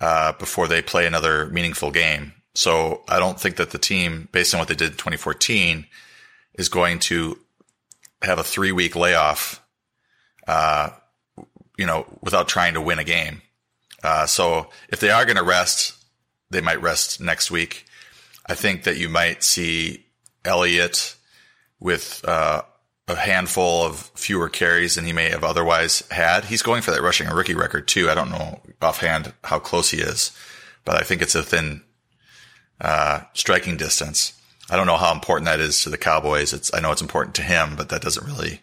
uh, 0.00 0.32
before 0.32 0.68
they 0.68 0.82
play 0.82 1.06
another 1.06 1.46
meaningful 1.46 1.90
game. 1.90 2.32
So 2.54 3.02
I 3.08 3.18
don't 3.18 3.38
think 3.38 3.56
that 3.56 3.70
the 3.70 3.78
team, 3.78 4.28
based 4.32 4.54
on 4.54 4.58
what 4.58 4.68
they 4.68 4.74
did 4.74 4.92
in 4.92 4.96
2014, 4.96 5.86
is 6.54 6.68
going 6.68 6.98
to 7.00 7.38
have 8.22 8.38
a 8.38 8.44
three 8.44 8.72
week 8.72 8.96
layoff. 8.96 9.64
Uh, 10.46 10.90
you 11.78 11.86
know, 11.86 12.06
without 12.20 12.48
trying 12.48 12.74
to 12.74 12.80
win 12.80 12.98
a 12.98 13.04
game. 13.04 13.40
Uh, 14.02 14.26
so 14.26 14.68
if 14.90 15.00
they 15.00 15.10
are 15.10 15.24
going 15.24 15.36
to 15.36 15.42
rest, 15.42 15.94
they 16.50 16.60
might 16.60 16.82
rest 16.82 17.20
next 17.20 17.50
week. 17.50 17.86
I 18.46 18.54
think 18.54 18.82
that 18.82 18.98
you 18.98 19.08
might 19.08 19.42
see 19.42 20.06
Elliott 20.44 21.16
with 21.80 22.24
uh, 22.26 22.62
a 23.06 23.14
handful 23.14 23.84
of 23.84 24.10
fewer 24.14 24.48
carries 24.48 24.96
than 24.96 25.04
he 25.04 25.12
may 25.12 25.30
have 25.30 25.44
otherwise 25.44 26.02
had. 26.10 26.44
He's 26.44 26.62
going 26.62 26.82
for 26.82 26.90
that 26.90 27.02
rushing 27.02 27.28
a 27.28 27.34
rookie 27.34 27.54
record 27.54 27.86
too. 27.88 28.10
I 28.10 28.14
don't 28.14 28.30
know 28.30 28.60
offhand 28.82 29.32
how 29.44 29.58
close 29.58 29.90
he 29.90 29.98
is, 29.98 30.36
but 30.84 30.96
I 30.96 31.04
think 31.04 31.22
it's 31.22 31.34
a 31.34 31.42
thin 31.42 31.82
uh, 32.80 33.20
striking 33.34 33.76
distance. 33.76 34.32
I 34.70 34.76
don't 34.76 34.86
know 34.86 34.96
how 34.96 35.12
important 35.12 35.46
that 35.46 35.60
is 35.60 35.82
to 35.82 35.90
the 35.90 35.98
Cowboys. 35.98 36.52
It's 36.52 36.72
I 36.74 36.80
know 36.80 36.92
it's 36.92 37.02
important 37.02 37.34
to 37.36 37.42
him, 37.42 37.76
but 37.76 37.88
that 37.88 38.02
doesn't 38.02 38.26
really 38.26 38.60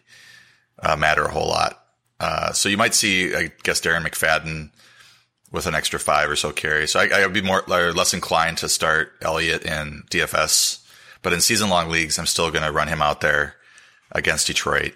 uh, 0.80 0.96
matter 0.96 1.24
a 1.24 1.32
whole 1.32 1.48
lot. 1.48 1.85
Uh, 2.18 2.52
so 2.52 2.68
you 2.68 2.76
might 2.76 2.94
see, 2.94 3.34
I 3.34 3.52
guess, 3.62 3.80
Darren 3.80 4.06
McFadden 4.06 4.70
with 5.52 5.66
an 5.66 5.74
extra 5.74 5.98
five 5.98 6.30
or 6.30 6.36
so 6.36 6.50
carries. 6.52 6.92
So 6.92 7.00
I, 7.00 7.24
would 7.24 7.32
be 7.32 7.42
more 7.42 7.62
less 7.66 8.14
inclined 8.14 8.58
to 8.58 8.68
start 8.68 9.12
Elliott 9.22 9.64
in 9.64 10.04
DFS 10.10 10.86
but 11.26 11.32
in 11.32 11.40
season 11.40 11.70
long 11.70 11.88
leagues, 11.88 12.20
I'm 12.20 12.26
still 12.26 12.52
going 12.52 12.62
to 12.62 12.70
run 12.70 12.86
him 12.86 13.02
out 13.02 13.20
there 13.20 13.56
against 14.12 14.46
Detroit. 14.46 14.94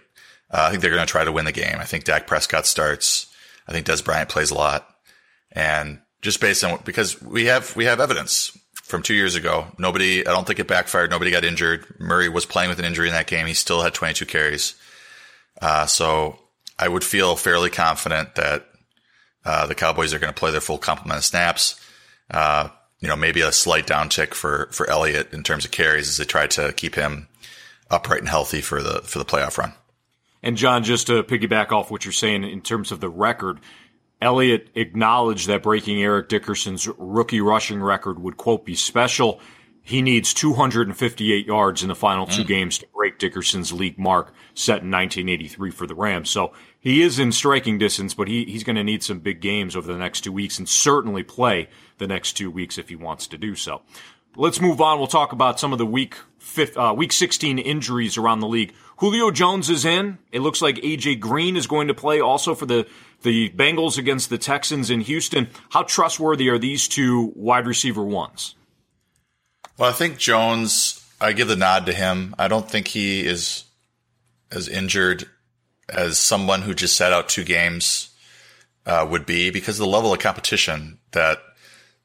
Uh, 0.49 0.67
I 0.69 0.71
think 0.71 0.81
they're 0.81 0.93
going 0.95 1.05
to 1.05 1.11
try 1.11 1.25
to 1.25 1.33
win 1.33 1.45
the 1.45 1.51
game. 1.51 1.79
I 1.81 1.85
think 1.85 2.05
Dak 2.05 2.29
Prescott 2.29 2.67
starts. 2.67 3.27
I 3.67 3.73
think 3.73 3.85
Dez 3.85 4.05
Bryant 4.05 4.29
plays 4.29 4.53
a 4.53 4.55
lot. 4.55 4.87
And 5.51 6.01
just 6.23 6.41
based 6.41 6.63
on 6.63 6.81
because 6.85 7.21
we 7.21 7.47
have 7.47 7.75
we 7.75 7.87
have 7.87 7.99
evidence 7.99 8.57
from 8.75 9.03
two 9.03 9.15
years 9.15 9.35
ago. 9.35 9.67
Nobody, 9.77 10.25
I 10.25 10.31
don't 10.31 10.47
think 10.47 10.61
it 10.61 10.69
backfired. 10.69 11.11
Nobody 11.11 11.33
got 11.33 11.45
injured. 11.45 11.85
Murray 11.99 12.29
was 12.29 12.47
playing 12.47 12.71
with 12.71 12.79
an 12.79 12.85
injury 12.85 13.09
in 13.09 13.15
that 13.15 13.27
game. 13.27 13.49
He 13.49 13.55
still 13.55 13.83
had 13.83 13.93
22 13.93 14.25
carries. 14.27 14.77
Uh, 15.61 15.87
so 15.87 16.39
I 16.81 16.89
would 16.89 17.05
feel 17.05 17.37
fairly 17.37 17.69
confident 17.69 18.37
that 18.37 18.67
uh, 19.45 19.67
the 19.67 19.75
Cowboys 19.75 20.15
are 20.15 20.19
going 20.19 20.33
to 20.33 20.39
play 20.39 20.51
their 20.51 20.63
full 20.63 20.79
complement 20.79 21.19
of 21.19 21.25
snaps. 21.25 21.79
Uh, 22.31 22.71
you 23.01 23.09
know, 23.09 23.17
maybe 23.17 23.43
a 23.43 23.53
slight 23.53 23.87
downtick 23.87 24.35
for, 24.35 24.69
for 24.73 24.89
Elliott 24.89 25.33
in 25.33 25.43
terms 25.43 25.65
of 25.65 25.71
carries 25.71 26.09
as 26.09 26.17
they 26.17 26.25
try 26.25 26.47
to 26.47 26.73
keep 26.73 26.95
him 26.95 27.29
upright 27.91 28.21
and 28.21 28.29
healthy 28.29 28.61
for 28.61 28.83
the, 28.83 29.01
for 29.03 29.19
the 29.19 29.25
playoff 29.25 29.59
run. 29.59 29.75
And 30.43 30.57
John, 30.57 30.85
just 30.85 31.09
to 31.09 31.23
piggyback 31.23 31.71
off 31.71 31.91
what 31.91 32.05
you're 32.05 32.13
saying 32.13 32.45
in 32.45 32.63
terms 32.63 32.93
of 32.93 33.01
the 33.01 33.11
record, 33.11 33.61
Elliott 34.23 34.69
acknowledged 34.75 35.49
that 35.49 35.63
breaking 35.63 36.03
Eric 36.03 36.29
Dickerson's 36.29 36.89
rookie 36.99 37.41
rushing 37.41 37.83
record 37.83 38.19
would 38.19 38.37
quote 38.37 38.65
be 38.65 38.75
special. 38.75 39.41
He 39.83 40.03
needs 40.03 40.33
258 40.35 41.47
yards 41.47 41.83
in 41.83 41.89
the 41.89 41.95
final 41.95 42.27
two 42.27 42.45
mm. 42.45 42.47
games 42.47 42.79
to 42.79 42.87
Dickerson's 43.21 43.73
league 43.73 43.99
mark 43.99 44.35
set 44.55 44.83
in 44.83 44.91
1983 44.91 45.71
for 45.71 45.87
the 45.87 45.95
Rams. 45.95 46.31
So 46.31 46.53
he 46.81 47.03
is 47.03 47.21
in 47.21 47.31
striking 47.31 47.79
distance, 47.79 48.15
but 48.15 48.27
he, 48.27 48.45
he's 48.47 48.65
going 48.65 48.77
to 48.77 48.83
need 48.83 49.05
some 49.05 49.21
big 49.21 49.41
games 49.41 49.77
over 49.77 49.93
the 49.93 49.99
next 49.99 50.23
two 50.23 50.33
weeks 50.33 50.59
and 50.59 50.69
certainly 50.69 51.23
play 51.23 51.69
the 51.99 52.09
next 52.09 52.33
two 52.33 52.51
weeks 52.51 52.79
if 52.79 52.89
he 52.89 52.97
wants 52.97 53.29
to 53.29 53.39
do 53.39 53.55
so. 53.55 53.83
Let's 54.37 54.61
move 54.61 54.81
on. 54.81 54.99
We'll 54.99 55.07
talk 55.07 55.33
about 55.33 55.61
some 55.61 55.73
of 55.73 55.79
the 55.79 55.87
week 55.87 56.17
fifth, 56.39 56.77
uh, 56.77 56.95
week 56.97 57.13
16 57.13 57.59
injuries 57.59 58.17
around 58.17 58.41
the 58.41 58.49
league. 58.49 58.73
Julio 58.99 59.31
Jones 59.31 59.71
is 59.71 59.85
in. 59.85 60.19
It 60.33 60.41
looks 60.41 60.61
like 60.61 60.77
AJ 60.77 61.21
Green 61.21 61.57
is 61.57 61.67
going 61.67 61.89
to 61.89 61.95
play 61.95 62.21
also 62.21 62.55
for 62.55 62.67
the 62.67 62.87
the 63.23 63.51
Bengals 63.51 63.99
against 63.99 64.31
the 64.31 64.39
Texans 64.39 64.89
in 64.91 65.03
Houston. 65.03 65.49
How 65.71 65.83
trustworthy 65.83 66.49
are 66.49 66.59
these 66.59 66.89
two 66.89 67.33
wide 67.37 67.67
receiver 67.67 68.03
ones? 68.03 68.55
Well, 69.77 69.91
I 69.91 69.93
think 69.93 70.19
Jones. 70.19 71.00
I 71.21 71.33
give 71.33 71.49
the 71.49 71.57
nod 71.57 71.87
to 71.87 71.93
him. 71.93 72.35
I 72.39 72.49
don't 72.49 72.69
think 72.69 72.89
he 72.89 73.27
is 73.27 73.65
as 74.51 74.69
injured 74.69 75.27
as 75.89 76.19
someone 76.19 76.63
who 76.63 76.75
just 76.75 76.97
sat 76.97 77.13
out 77.13 77.29
two 77.29 77.45
games 77.45 78.11
uh, 78.87 79.07
would 79.09 79.27
be 79.27 79.51
because 79.51 79.79
of 79.79 79.85
the 79.85 79.91
level 79.91 80.13
of 80.13 80.19
competition 80.19 80.99
that 81.13 81.39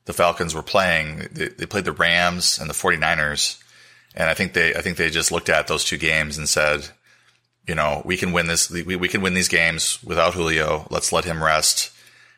the 0.05 0.13
Falcons 0.13 0.53
were 0.53 0.63
playing. 0.63 1.27
They, 1.31 1.47
they, 1.47 1.65
played 1.65 1.85
the 1.85 1.91
Rams 1.91 2.59
and 2.59 2.69
the 2.69 2.73
49ers. 2.73 3.61
And 4.15 4.29
I 4.29 4.33
think 4.33 4.53
they, 4.53 4.73
I 4.73 4.81
think 4.81 4.97
they 4.97 5.09
just 5.09 5.31
looked 5.31 5.49
at 5.49 5.67
those 5.67 5.83
two 5.83 5.97
games 5.97 6.37
and 6.37 6.47
said, 6.47 6.87
you 7.67 7.75
know, 7.75 8.01
we 8.05 8.17
can 8.17 8.31
win 8.31 8.47
this, 8.47 8.69
we, 8.69 8.95
we 8.95 9.07
can 9.07 9.21
win 9.21 9.33
these 9.33 9.47
games 9.47 10.03
without 10.03 10.33
Julio. 10.33 10.87
Let's 10.89 11.11
let 11.11 11.25
him 11.25 11.43
rest. 11.43 11.91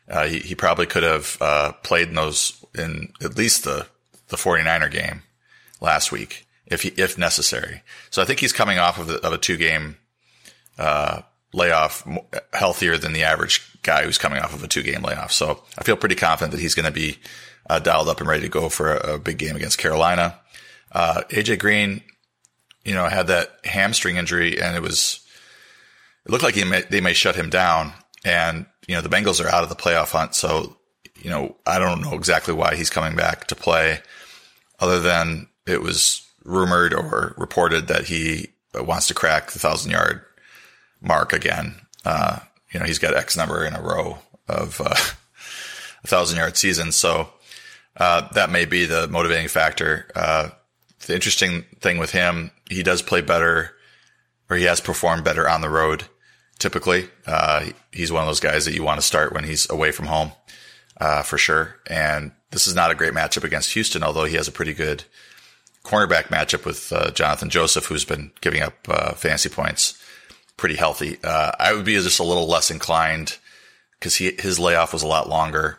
Uh, 0.08 0.26
he, 0.26 0.38
he, 0.38 0.54
probably 0.54 0.86
could 0.86 1.02
have 1.02 1.36
uh, 1.40 1.72
played 1.82 2.08
in 2.08 2.14
those 2.14 2.64
in 2.74 3.12
at 3.20 3.36
least 3.36 3.64
the, 3.64 3.86
the 4.28 4.36
49er 4.36 4.90
game 4.90 5.22
last 5.82 6.10
week, 6.10 6.46
if 6.70 6.82
he, 6.82 6.88
if 6.90 7.18
necessary. 7.18 7.82
So 8.10 8.22
I 8.22 8.24
think 8.24 8.40
he's 8.40 8.52
coming 8.52 8.78
off 8.78 8.98
of, 8.98 9.10
of 9.10 9.32
a 9.32 9.38
two 9.38 9.56
game, 9.56 9.96
uh, 10.78 11.22
layoff 11.52 12.06
healthier 12.52 12.96
than 12.96 13.12
the 13.12 13.24
average 13.24 13.78
guy 13.82 14.04
who's 14.04 14.18
coming 14.18 14.38
off 14.38 14.54
of 14.54 14.62
a 14.62 14.68
two 14.68 14.82
game 14.82 15.02
layoff. 15.02 15.32
So 15.32 15.62
I 15.78 15.84
feel 15.84 15.96
pretty 15.96 16.14
confident 16.14 16.52
that 16.52 16.60
he's 16.60 16.74
going 16.74 16.86
to 16.86 16.92
be 16.92 17.18
uh, 17.68 17.78
dialed 17.78 18.08
up 18.08 18.20
and 18.20 18.28
ready 18.28 18.42
to 18.42 18.48
go 18.48 18.68
for 18.68 18.94
a, 18.94 19.14
a 19.14 19.18
big 19.18 19.38
game 19.38 19.56
against 19.56 19.78
Carolina. 19.78 20.38
Uh, 20.92 21.22
AJ 21.30 21.58
Green, 21.58 22.02
you 22.84 22.94
know, 22.94 23.06
had 23.08 23.26
that 23.28 23.50
hamstring 23.64 24.16
injury 24.16 24.60
and 24.60 24.76
it 24.76 24.82
was, 24.82 25.20
it 26.24 26.30
looked 26.30 26.44
like 26.44 26.56
may, 26.56 26.82
they 26.82 27.00
may 27.00 27.14
shut 27.14 27.36
him 27.36 27.50
down. 27.50 27.92
And, 28.24 28.66
you 28.86 28.94
know, 28.94 29.00
the 29.00 29.08
Bengals 29.08 29.42
are 29.42 29.48
out 29.48 29.62
of 29.62 29.68
the 29.68 29.76
playoff 29.76 30.12
hunt. 30.12 30.34
So, 30.34 30.76
you 31.16 31.30
know, 31.30 31.56
I 31.66 31.78
don't 31.78 32.00
know 32.00 32.14
exactly 32.14 32.54
why 32.54 32.76
he's 32.76 32.90
coming 32.90 33.16
back 33.16 33.46
to 33.46 33.54
play 33.54 34.00
other 34.80 35.00
than 35.00 35.48
it 35.66 35.82
was 35.82 36.27
rumored 36.48 36.94
or 36.94 37.34
reported 37.36 37.86
that 37.88 38.06
he 38.06 38.48
wants 38.74 39.06
to 39.08 39.14
crack 39.14 39.50
the 39.50 39.58
thousand 39.58 39.90
yard 39.90 40.22
mark 41.00 41.32
again. 41.32 41.74
Uh, 42.04 42.38
you 42.72 42.80
know, 42.80 42.86
he's 42.86 42.98
got 42.98 43.14
X 43.14 43.36
number 43.36 43.64
in 43.64 43.74
a 43.74 43.82
row 43.82 44.18
of 44.48 44.80
uh, 44.80 44.94
a 46.04 46.06
thousand 46.06 46.38
yard 46.38 46.56
season. 46.56 46.90
So 46.92 47.28
uh, 47.96 48.28
that 48.32 48.50
may 48.50 48.64
be 48.64 48.86
the 48.86 49.06
motivating 49.08 49.48
factor. 49.48 50.10
Uh, 50.14 50.50
the 51.06 51.14
interesting 51.14 51.64
thing 51.80 51.98
with 51.98 52.12
him, 52.12 52.50
he 52.68 52.82
does 52.82 53.02
play 53.02 53.20
better 53.20 53.74
or 54.50 54.56
he 54.56 54.64
has 54.64 54.80
performed 54.80 55.24
better 55.24 55.48
on 55.48 55.60
the 55.60 55.70
road. 55.70 56.04
Typically, 56.58 57.08
uh, 57.26 57.66
he's 57.92 58.10
one 58.10 58.22
of 58.22 58.26
those 58.26 58.40
guys 58.40 58.64
that 58.64 58.74
you 58.74 58.82
want 58.82 59.00
to 59.00 59.06
start 59.06 59.32
when 59.32 59.44
he's 59.44 59.68
away 59.70 59.92
from 59.92 60.06
home, 60.06 60.32
uh, 61.00 61.22
for 61.22 61.38
sure. 61.38 61.76
And 61.86 62.32
this 62.50 62.66
is 62.66 62.74
not 62.74 62.90
a 62.90 62.96
great 62.96 63.12
matchup 63.12 63.44
against 63.44 63.74
Houston, 63.74 64.02
although 64.02 64.24
he 64.24 64.34
has 64.34 64.48
a 64.48 64.52
pretty 64.52 64.74
good 64.74 65.04
cornerback 65.88 66.24
matchup 66.24 66.64
with 66.64 66.78
Johnathan 67.14 67.48
Joseph, 67.48 67.86
who's 67.86 68.04
been 68.04 68.30
giving 68.40 68.62
up 68.62 68.86
fantasy 69.16 69.48
points 69.48 69.98
pretty 70.58 70.74
healthy. 70.74 71.18
Uh, 71.24 71.52
I 71.58 71.72
would 71.72 71.86
be 71.86 71.94
just 71.94 72.18
a 72.18 72.24
little 72.24 72.46
less 72.46 72.70
inclined 72.70 73.38
because 73.98 74.16
he 74.16 74.32
his 74.38 74.58
layoff 74.58 74.92
was 74.92 75.02
a 75.02 75.06
lot 75.06 75.28
longer 75.28 75.78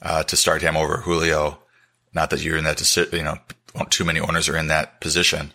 uh, 0.00 0.22
to 0.24 0.36
start 0.36 0.62
him 0.62 0.76
over 0.76 0.98
Julio. 0.98 1.58
Not 2.14 2.30
that 2.30 2.42
you're 2.42 2.56
in 2.56 2.64
that, 2.64 3.10
you 3.12 3.24
know, 3.24 3.36
too 3.90 4.04
many 4.04 4.20
owners 4.20 4.48
are 4.48 4.56
in 4.56 4.68
that 4.68 5.00
position. 5.00 5.52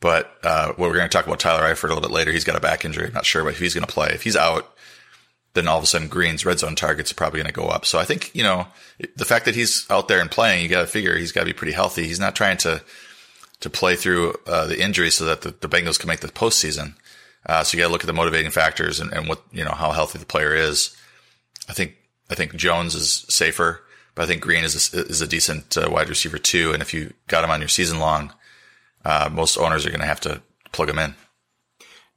But 0.00 0.36
uh, 0.42 0.72
we're 0.76 0.92
going 0.92 1.08
to 1.08 1.08
talk 1.08 1.26
about 1.26 1.38
Tyler 1.38 1.62
Eifert 1.62 1.84
a 1.84 1.94
little 1.94 2.02
bit 2.02 2.10
later. 2.10 2.32
He's 2.32 2.44
got 2.44 2.56
a 2.56 2.60
back 2.60 2.84
injury. 2.84 3.06
I'm 3.06 3.12
not 3.12 3.24
sure 3.24 3.48
if 3.48 3.58
he's 3.60 3.72
going 3.72 3.86
to 3.86 3.92
play. 3.92 4.08
If 4.08 4.24
he's 4.24 4.36
out, 4.36 4.74
then 5.54 5.68
all 5.68 5.78
of 5.78 5.84
a 5.84 5.86
sudden 5.86 6.08
Green's 6.08 6.44
red 6.44 6.58
zone 6.58 6.74
targets 6.74 7.12
are 7.12 7.14
probably 7.14 7.38
going 7.38 7.52
to 7.54 7.60
go 7.60 7.68
up. 7.68 7.86
So 7.86 8.00
I 8.00 8.04
think, 8.04 8.34
you 8.34 8.42
know, 8.42 8.66
the 9.14 9.24
fact 9.24 9.44
that 9.44 9.54
he's 9.54 9.88
out 9.90 10.08
there 10.08 10.20
and 10.20 10.30
playing, 10.30 10.62
you 10.62 10.68
got 10.68 10.80
to 10.80 10.86
figure 10.88 11.16
he's 11.16 11.30
got 11.30 11.42
to 11.42 11.46
be 11.46 11.52
pretty 11.52 11.72
healthy. 11.72 12.04
He's 12.06 12.18
not 12.18 12.34
trying 12.34 12.56
to 12.58 12.82
to 13.62 13.70
play 13.70 13.96
through 13.96 14.34
uh, 14.46 14.66
the 14.66 14.80
injury 14.80 15.10
so 15.10 15.24
that 15.24 15.40
the, 15.40 15.50
the 15.60 15.68
Bengals 15.68 15.98
can 15.98 16.08
make 16.08 16.20
the 16.20 16.28
postseason. 16.28 16.94
Uh, 17.46 17.64
so 17.64 17.76
you 17.76 17.82
got 17.82 17.88
to 17.88 17.92
look 17.92 18.02
at 18.02 18.06
the 18.06 18.12
motivating 18.12 18.50
factors 18.50 19.00
and, 19.00 19.12
and 19.12 19.28
what, 19.28 19.42
you 19.50 19.64
know, 19.64 19.72
how 19.72 19.92
healthy 19.92 20.18
the 20.18 20.26
player 20.26 20.54
is. 20.54 20.96
I 21.68 21.72
think, 21.72 21.96
I 22.30 22.34
think 22.34 22.54
Jones 22.54 22.94
is 22.94 23.24
safer, 23.28 23.82
but 24.14 24.24
I 24.24 24.26
think 24.26 24.42
Green 24.42 24.64
is 24.64 24.92
a, 24.92 25.06
is 25.06 25.20
a 25.20 25.26
decent 25.26 25.76
uh, 25.76 25.88
wide 25.90 26.08
receiver 26.08 26.38
too. 26.38 26.72
And 26.72 26.82
if 26.82 26.92
you 26.92 27.14
got 27.28 27.44
him 27.44 27.50
on 27.50 27.60
your 27.60 27.68
season 27.68 27.98
long, 27.98 28.32
uh, 29.04 29.28
most 29.32 29.56
owners 29.56 29.86
are 29.86 29.90
going 29.90 30.00
to 30.00 30.06
have 30.06 30.20
to 30.20 30.42
plug 30.72 30.90
him 30.90 30.98
in. 30.98 31.14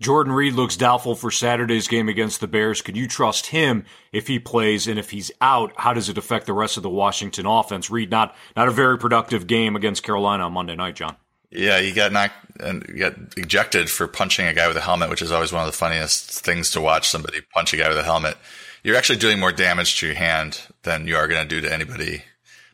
Jordan 0.02 0.34
Reed 0.34 0.54
looks 0.54 0.76
doubtful 0.76 1.16
for 1.16 1.32
Saturday's 1.32 1.88
game 1.88 2.10
against 2.10 2.42
the 2.42 2.48
Bears. 2.48 2.82
Could 2.82 2.98
you 2.98 3.08
trust 3.08 3.48
him 3.48 3.86
if 4.12 4.28
he 4.28 4.40
plays? 4.40 4.88
And 4.88 5.00
if 5.00 5.12
he's 5.12 5.32
out, 5.40 5.72
how 5.78 5.94
does 5.94 6.10
it 6.10 6.18
affect 6.18 6.48
the 6.48 6.54
rest 6.54 6.76
of 6.76 6.84
the 6.84 6.90
Washington 6.90 7.46
offense? 7.46 7.90
Reed, 7.90 8.12
not, 8.12 8.36
not 8.58 8.68
a 8.68 8.72
very 8.72 8.98
productive 8.98 9.48
game 9.48 9.76
against 9.76 10.04
Carolina 10.04 10.44
on 10.44 10.54
Monday 10.54 10.76
night, 10.76 10.96
John. 10.96 11.16
Yeah, 11.52 11.80
he 11.80 11.92
got 11.92 12.12
knocked 12.12 12.60
and 12.60 12.86
got 12.98 13.14
ejected 13.38 13.90
for 13.90 14.08
punching 14.08 14.48
a 14.48 14.54
guy 14.54 14.68
with 14.68 14.78
a 14.78 14.82
helmet, 14.82 15.10
which 15.10 15.22
is 15.22 15.32
always 15.32 15.52
one 15.52 15.62
of 15.62 15.68
the 15.68 15.78
funniest 15.78 16.44
things 16.44 16.72
to 16.72 16.82
watch 16.82 17.08
somebody 17.10 17.42
punch 17.54 17.74
a 17.74 17.78
guy 17.78 17.88
with 17.88 17.98
a 17.98 18.04
helmet. 18.04 18.38
You're 18.84 18.96
actually 18.96 19.20
doing 19.20 19.40
more 19.40 19.52
damage 19.52 20.00
to 20.00 20.08
your 20.08 20.16
hand 20.16 20.62
than 20.84 21.08
you 21.08 21.16
are 21.16 21.28
going 21.28 21.42
to 21.42 21.48
do 21.48 21.62
to 21.62 21.74
anybody. 21.74 22.24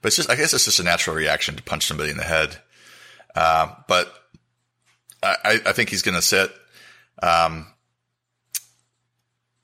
But 0.02 0.08
it's 0.08 0.18
just, 0.18 0.30
I 0.30 0.36
guess 0.36 0.54
it's 0.54 0.66
just 0.66 0.80
a 0.80 0.84
natural 0.84 1.16
reaction 1.16 1.56
to 1.56 1.64
punch 1.64 1.86
somebody 1.86 2.12
in 2.12 2.18
the 2.18 2.24
head. 2.24 2.58
Uh, 3.36 3.74
but 3.88 4.14
I, 5.24 5.60
I, 5.66 5.72
think 5.72 5.90
he's 5.90 6.02
going 6.02 6.16
to 6.16 6.22
sit. 6.22 6.52
Um, 7.22 7.68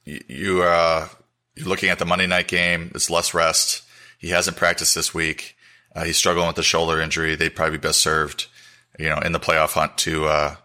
you, 0.06 0.22
you 0.28 0.64
uh, 0.64 1.08
you're 1.56 1.68
looking 1.68 1.90
at 1.90 2.00
the 2.00 2.06
Monday 2.06 2.28
night 2.28 2.48
game. 2.48 2.92
It's 2.96 3.10
less 3.10 3.34
rest. 3.34 3.84
He 4.20 4.30
hasn't 4.30 4.58
practiced 4.58 4.96
this 4.96 5.14
week. 5.14 5.56
Uh, 5.94 6.04
he's 6.04 6.18
struggling 6.18 6.48
with 6.48 6.56
the 6.56 6.64
shoulder 6.64 7.02
injury. 7.02 7.36
They'd 7.36 7.56
probably 7.56 7.78
be 7.78 7.82
best 7.82 8.00
served 8.00 8.48
you 8.98 9.10
know, 9.10 9.20
in 9.20 9.32
the 9.32 9.40
playoff 9.40 9.74
hunt 9.74 9.98
to, 10.00 10.26
uh, 10.26 10.56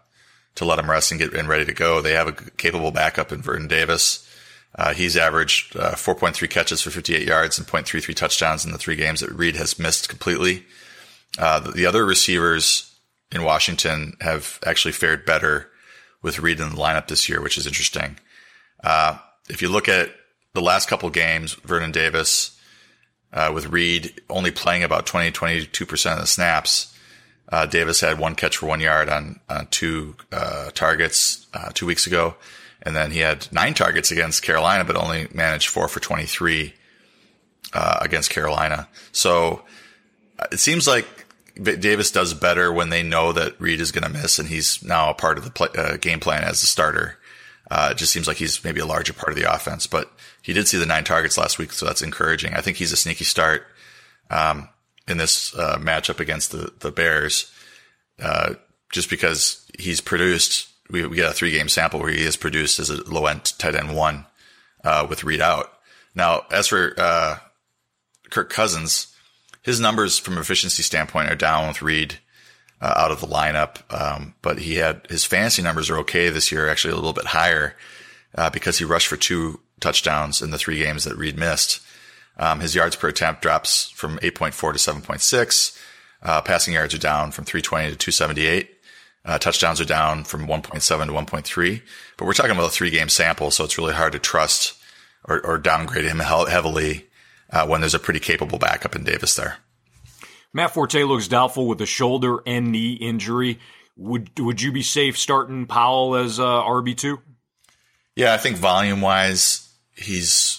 to 0.55 0.65
let 0.65 0.79
him 0.79 0.89
rest 0.89 1.11
and 1.11 1.19
get 1.19 1.33
and 1.33 1.47
ready 1.47 1.65
to 1.65 1.73
go. 1.73 2.01
They 2.01 2.13
have 2.13 2.27
a 2.27 2.33
capable 2.33 2.91
backup 2.91 3.31
in 3.31 3.41
Vernon 3.41 3.67
Davis. 3.67 4.29
Uh, 4.75 4.93
he's 4.93 5.15
averaged 5.15 5.77
uh, 5.77 5.91
4.3 5.91 6.49
catches 6.49 6.81
for 6.81 6.89
58 6.89 7.27
yards 7.27 7.59
and 7.59 7.67
0.33 7.67 8.15
touchdowns 8.15 8.65
in 8.65 8.71
the 8.71 8.77
three 8.77 8.95
games 8.95 9.19
that 9.19 9.31
Reed 9.31 9.55
has 9.55 9.77
missed 9.77 10.09
completely. 10.09 10.65
Uh, 11.37 11.59
the, 11.59 11.71
the, 11.71 11.85
other 11.85 12.05
receivers 12.05 12.95
in 13.31 13.43
Washington 13.43 14.17
have 14.21 14.59
actually 14.65 14.91
fared 14.91 15.25
better 15.25 15.69
with 16.21 16.39
Reed 16.39 16.59
in 16.59 16.69
the 16.69 16.75
lineup 16.75 17.07
this 17.07 17.29
year, 17.29 17.41
which 17.41 17.57
is 17.57 17.67
interesting. 17.67 18.17
Uh, 18.83 19.17
if 19.49 19.61
you 19.61 19.69
look 19.69 19.87
at 19.87 20.09
the 20.53 20.61
last 20.61 20.87
couple 20.87 21.09
games, 21.09 21.53
Vernon 21.53 21.91
Davis 21.91 22.59
uh, 23.31 23.51
with 23.53 23.67
Reed 23.67 24.21
only 24.29 24.51
playing 24.51 24.83
about 24.83 25.05
20, 25.05 25.31
22% 25.31 26.13
of 26.13 26.19
the 26.19 26.27
snaps, 26.27 26.92
uh, 27.53 27.67
Davis 27.67 28.01
had 28.01 28.17
one 28.17 28.33
catch 28.33 28.57
for 28.57 28.65
one 28.65 28.79
yard 28.79 29.09
on, 29.09 29.39
on 29.47 29.67
two 29.67 30.15
uh, 30.31 30.71
targets 30.71 31.45
uh, 31.53 31.69
two 31.71 31.85
weeks 31.85 32.07
ago. 32.07 32.33
And 32.81 32.95
then 32.95 33.11
he 33.11 33.19
had 33.19 33.47
nine 33.53 33.75
targets 33.75 34.09
against 34.09 34.41
Carolina, 34.41 34.83
but 34.85 34.95
only 34.95 35.27
managed 35.31 35.69
four 35.69 35.87
for 35.87 35.99
23 35.99 36.73
uh, 37.73 37.99
against 38.01 38.31
Carolina. 38.31 38.87
So 39.11 39.61
uh, 40.39 40.47
it 40.51 40.59
seems 40.59 40.87
like 40.87 41.05
Davis 41.61 42.09
does 42.09 42.33
better 42.33 42.73
when 42.73 42.89
they 42.89 43.03
know 43.03 43.31
that 43.33 43.61
Reed 43.61 43.81
is 43.81 43.91
going 43.91 44.11
to 44.11 44.19
miss 44.19 44.39
and 44.39 44.49
he's 44.49 44.83
now 44.83 45.11
a 45.11 45.13
part 45.13 45.37
of 45.37 45.43
the 45.43 45.51
play, 45.51 45.69
uh, 45.77 45.97
game 45.97 46.19
plan 46.19 46.43
as 46.43 46.63
a 46.63 46.65
starter. 46.65 47.19
it 47.71 47.97
just 47.97 48.11
seems 48.11 48.27
like 48.27 48.37
he's 48.37 48.63
maybe 48.63 48.79
a 48.79 48.85
larger 48.87 49.13
part 49.13 49.29
of 49.29 49.35
the 49.35 49.53
offense, 49.53 49.85
but 49.85 50.11
he 50.41 50.53
did 50.53 50.67
see 50.67 50.79
the 50.79 50.87
nine 50.87 51.03
targets 51.03 51.37
last 51.37 51.59
week, 51.59 51.71
so 51.71 51.85
that's 51.85 52.01
encouraging. 52.01 52.55
I 52.55 52.61
think 52.61 52.77
he's 52.77 52.91
a 52.91 52.97
sneaky 52.97 53.25
start. 53.25 53.67
Um, 54.31 54.69
in 55.07 55.17
this 55.17 55.55
uh, 55.55 55.77
matchup 55.79 56.19
against 56.19 56.51
the 56.51 56.73
the 56.79 56.91
Bears, 56.91 57.51
uh, 58.21 58.55
just 58.91 59.09
because 59.09 59.65
he's 59.77 60.01
produced. 60.01 60.69
We, 60.89 61.07
we 61.07 61.17
got 61.17 61.31
a 61.31 61.33
three 61.33 61.51
game 61.51 61.69
sample 61.69 61.99
where 61.99 62.11
he 62.11 62.25
has 62.25 62.35
produced 62.35 62.79
as 62.79 62.89
a 62.89 63.01
low 63.09 63.25
end 63.25 63.53
tight 63.57 63.75
end 63.75 63.95
one 63.95 64.25
uh, 64.83 65.07
with 65.09 65.23
Reed 65.23 65.41
out. 65.41 65.71
Now, 66.13 66.43
as 66.51 66.67
for 66.67 66.93
uh, 66.97 67.37
Kirk 68.29 68.49
Cousins, 68.49 69.15
his 69.61 69.79
numbers 69.79 70.17
from 70.17 70.37
efficiency 70.37 70.83
standpoint 70.83 71.31
are 71.31 71.35
down 71.35 71.67
with 71.67 71.81
Reed 71.81 72.19
uh, 72.81 72.93
out 72.97 73.11
of 73.11 73.21
the 73.21 73.27
lineup, 73.27 73.77
um, 73.93 74.35
but 74.41 74.59
he 74.59 74.75
had 74.75 75.07
his 75.09 75.23
fantasy 75.23 75.61
numbers 75.61 75.89
are 75.89 75.97
okay 75.99 76.29
this 76.29 76.51
year, 76.51 76.69
actually 76.69 76.91
a 76.91 76.97
little 76.97 77.13
bit 77.13 77.27
higher 77.27 77.75
uh, 78.35 78.49
because 78.49 78.77
he 78.77 78.85
rushed 78.85 79.07
for 79.07 79.17
two 79.17 79.59
touchdowns 79.79 80.41
in 80.41 80.51
the 80.51 80.57
three 80.57 80.77
games 80.77 81.05
that 81.05 81.17
Reed 81.17 81.37
missed. 81.37 81.81
Um, 82.37 82.59
his 82.59 82.75
yards 82.75 82.95
per 82.95 83.09
attempt 83.09 83.41
drops 83.41 83.89
from 83.91 84.17
8.4 84.19 84.73
to 84.73 84.91
7.6. 85.13 85.79
Uh, 86.21 86.41
passing 86.41 86.73
yards 86.73 86.93
are 86.93 86.99
down 86.99 87.31
from 87.31 87.45
320 87.45 87.91
to 87.91 87.95
278. 87.95 88.69
Uh, 89.25 89.37
touchdowns 89.37 89.79
are 89.79 89.85
down 89.85 90.23
from 90.23 90.47
1.7 90.47 90.81
to 90.81 91.11
1.3. 91.11 91.81
But 92.17 92.25
we're 92.25 92.33
talking 92.33 92.51
about 92.51 92.65
a 92.65 92.69
three 92.69 92.89
game 92.89 93.09
sample, 93.09 93.51
so 93.51 93.63
it's 93.63 93.77
really 93.77 93.93
hard 93.93 94.13
to 94.13 94.19
trust 94.19 94.73
or, 95.25 95.45
or 95.45 95.57
downgrade 95.57 96.05
him 96.05 96.19
heavily 96.19 97.07
uh, 97.49 97.65
when 97.65 97.81
there's 97.81 97.93
a 97.93 97.99
pretty 97.99 98.19
capable 98.19 98.57
backup 98.57 98.95
in 98.95 99.03
Davis 99.03 99.35
there. 99.35 99.57
Matt 100.53 100.73
Forte 100.73 101.03
looks 101.03 101.27
doubtful 101.27 101.67
with 101.67 101.81
a 101.81 101.85
shoulder 101.85 102.39
and 102.45 102.71
knee 102.71 102.93
injury. 102.93 103.59
Would 103.95 104.39
would 104.39 104.61
you 104.61 104.71
be 104.71 104.83
safe 104.83 105.17
starting 105.17 105.65
Powell 105.65 106.15
as 106.15 106.39
uh, 106.39 106.43
RB 106.43 106.95
two? 106.95 107.19
Yeah, 108.15 108.33
I 108.33 108.37
think 108.37 108.57
volume 108.57 109.01
wise, 109.01 109.67
he's 109.95 110.52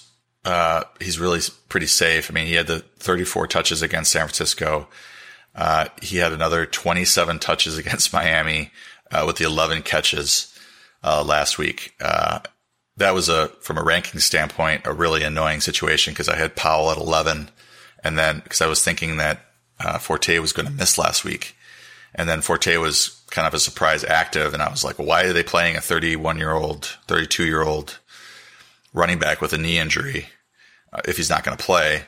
uh, 0.44 0.84
he's 1.00 1.18
really 1.18 1.40
pretty 1.68 1.86
safe. 1.86 2.30
I 2.30 2.34
mean, 2.34 2.46
he 2.46 2.54
had 2.54 2.66
the 2.66 2.80
34 2.98 3.46
touches 3.46 3.82
against 3.82 4.12
San 4.12 4.22
Francisco. 4.22 4.88
Uh, 5.54 5.86
he 6.02 6.18
had 6.18 6.32
another 6.32 6.66
27 6.66 7.38
touches 7.38 7.78
against 7.78 8.12
Miami 8.12 8.70
uh, 9.10 9.24
with 9.26 9.36
the 9.36 9.44
11 9.44 9.82
catches 9.82 10.56
uh, 11.02 11.22
last 11.24 11.58
week. 11.58 11.94
Uh, 12.00 12.40
that 12.96 13.14
was 13.14 13.28
a, 13.28 13.48
from 13.60 13.78
a 13.78 13.82
ranking 13.82 14.20
standpoint, 14.20 14.86
a 14.86 14.92
really 14.92 15.22
annoying 15.22 15.60
situation 15.60 16.12
because 16.12 16.28
I 16.28 16.36
had 16.36 16.54
Powell 16.54 16.90
at 16.90 16.96
11, 16.96 17.50
and 18.04 18.18
then 18.18 18.40
because 18.40 18.60
I 18.60 18.66
was 18.66 18.84
thinking 18.84 19.16
that 19.16 19.40
uh, 19.80 19.98
Forte 19.98 20.38
was 20.38 20.52
going 20.52 20.66
to 20.66 20.72
miss 20.72 20.96
last 20.96 21.24
week, 21.24 21.56
and 22.14 22.28
then 22.28 22.40
Forte 22.40 22.76
was 22.76 23.20
kind 23.30 23.48
of 23.48 23.54
a 23.54 23.58
surprise 23.58 24.04
active, 24.04 24.54
and 24.54 24.62
I 24.62 24.70
was 24.70 24.84
like, 24.84 24.96
why 24.96 25.24
are 25.24 25.32
they 25.32 25.42
playing 25.42 25.76
a 25.76 25.80
31 25.80 26.38
year 26.38 26.52
old, 26.52 26.96
32 27.08 27.44
year 27.44 27.62
old 27.62 27.98
running 28.94 29.18
back 29.18 29.42
with 29.42 29.52
a 29.52 29.58
knee 29.58 29.78
injury 29.78 30.28
uh, 30.92 31.02
if 31.06 31.18
he's 31.18 31.28
not 31.28 31.44
going 31.44 31.56
to 31.56 31.62
play. 31.62 32.04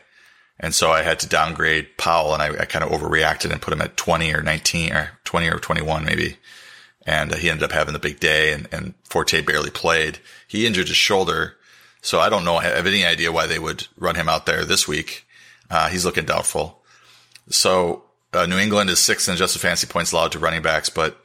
And 0.58 0.74
so 0.74 0.90
I 0.90 1.02
had 1.02 1.20
to 1.20 1.28
downgrade 1.28 1.98
Powell 1.98 2.32
and 2.32 2.42
I, 2.42 2.62
I 2.62 2.64
kind 2.64 2.82
of 2.82 2.90
overreacted 2.90 3.50
and 3.52 3.60
put 3.60 3.74
him 3.74 3.82
at 3.82 3.98
20 3.98 4.32
or 4.32 4.42
19 4.42 4.92
or 4.92 5.10
20 5.24 5.48
or 5.50 5.58
21 5.58 6.04
maybe. 6.04 6.38
And 7.04 7.32
uh, 7.32 7.36
he 7.36 7.50
ended 7.50 7.64
up 7.64 7.72
having 7.72 7.92
the 7.92 7.98
big 7.98 8.20
day 8.20 8.52
and, 8.52 8.66
and 8.72 8.94
Forte 9.04 9.42
barely 9.42 9.70
played. 9.70 10.18
He 10.48 10.66
injured 10.66 10.88
his 10.88 10.96
shoulder. 10.96 11.56
So 12.00 12.20
I 12.20 12.30
don't 12.30 12.44
know. 12.44 12.56
I 12.56 12.64
have 12.64 12.86
any 12.86 13.04
idea 13.04 13.32
why 13.32 13.46
they 13.46 13.58
would 13.58 13.86
run 13.98 14.14
him 14.14 14.28
out 14.28 14.46
there 14.46 14.64
this 14.64 14.88
week. 14.88 15.26
Uh, 15.68 15.88
he's 15.88 16.04
looking 16.04 16.24
doubtful. 16.24 16.82
So 17.48 18.04
uh, 18.32 18.46
New 18.46 18.58
England 18.58 18.90
is 18.90 18.98
sixth 18.98 19.28
in 19.28 19.34
adjusted 19.34 19.60
fantasy 19.60 19.86
points 19.86 20.12
allowed 20.12 20.32
to 20.32 20.38
running 20.38 20.62
backs, 20.62 20.88
but 20.88 21.20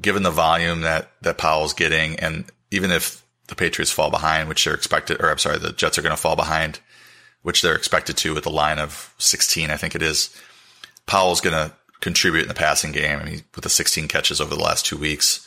given 0.00 0.22
the 0.22 0.30
volume 0.30 0.82
that, 0.82 1.10
that 1.22 1.38
Powell's 1.38 1.72
getting, 1.72 2.18
and 2.20 2.44
even 2.70 2.90
if 2.90 3.23
the 3.48 3.54
Patriots 3.54 3.90
fall 3.90 4.10
behind, 4.10 4.48
which 4.48 4.64
they're 4.64 4.74
expected, 4.74 5.20
or 5.20 5.30
I'm 5.30 5.38
sorry, 5.38 5.58
the 5.58 5.72
Jets 5.72 5.98
are 5.98 6.02
going 6.02 6.14
to 6.14 6.20
fall 6.20 6.36
behind, 6.36 6.80
which 7.42 7.62
they're 7.62 7.76
expected 7.76 8.16
to 8.18 8.34
with 8.34 8.46
a 8.46 8.50
line 8.50 8.78
of 8.78 9.14
16, 9.18 9.70
I 9.70 9.76
think 9.76 9.94
it 9.94 10.02
is. 10.02 10.34
Powell's 11.06 11.40
going 11.40 11.54
to 11.54 11.74
contribute 12.00 12.42
in 12.42 12.48
the 12.48 12.54
passing 12.54 12.92
game. 12.92 13.18
I 13.18 13.24
mean, 13.24 13.42
with 13.54 13.64
the 13.64 13.70
16 13.70 14.08
catches 14.08 14.40
over 14.40 14.54
the 14.54 14.62
last 14.62 14.86
two 14.86 14.96
weeks, 14.96 15.46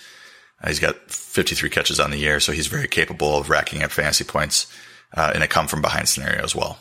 uh, 0.61 0.67
he's 0.67 0.79
got 0.79 0.95
53 1.09 1.69
catches 1.69 1.99
on 1.99 2.11
the 2.11 2.17
year, 2.17 2.39
so 2.39 2.51
he's 2.51 2.67
very 2.67 2.87
capable 2.87 3.37
of 3.37 3.49
racking 3.49 3.83
up 3.83 3.91
fantasy 3.91 4.23
points 4.23 4.71
uh, 5.13 5.31
in 5.35 5.41
a 5.41 5.47
come 5.47 5.67
from 5.67 5.81
behind 5.81 6.07
scenario 6.07 6.43
as 6.43 6.55
well. 6.55 6.79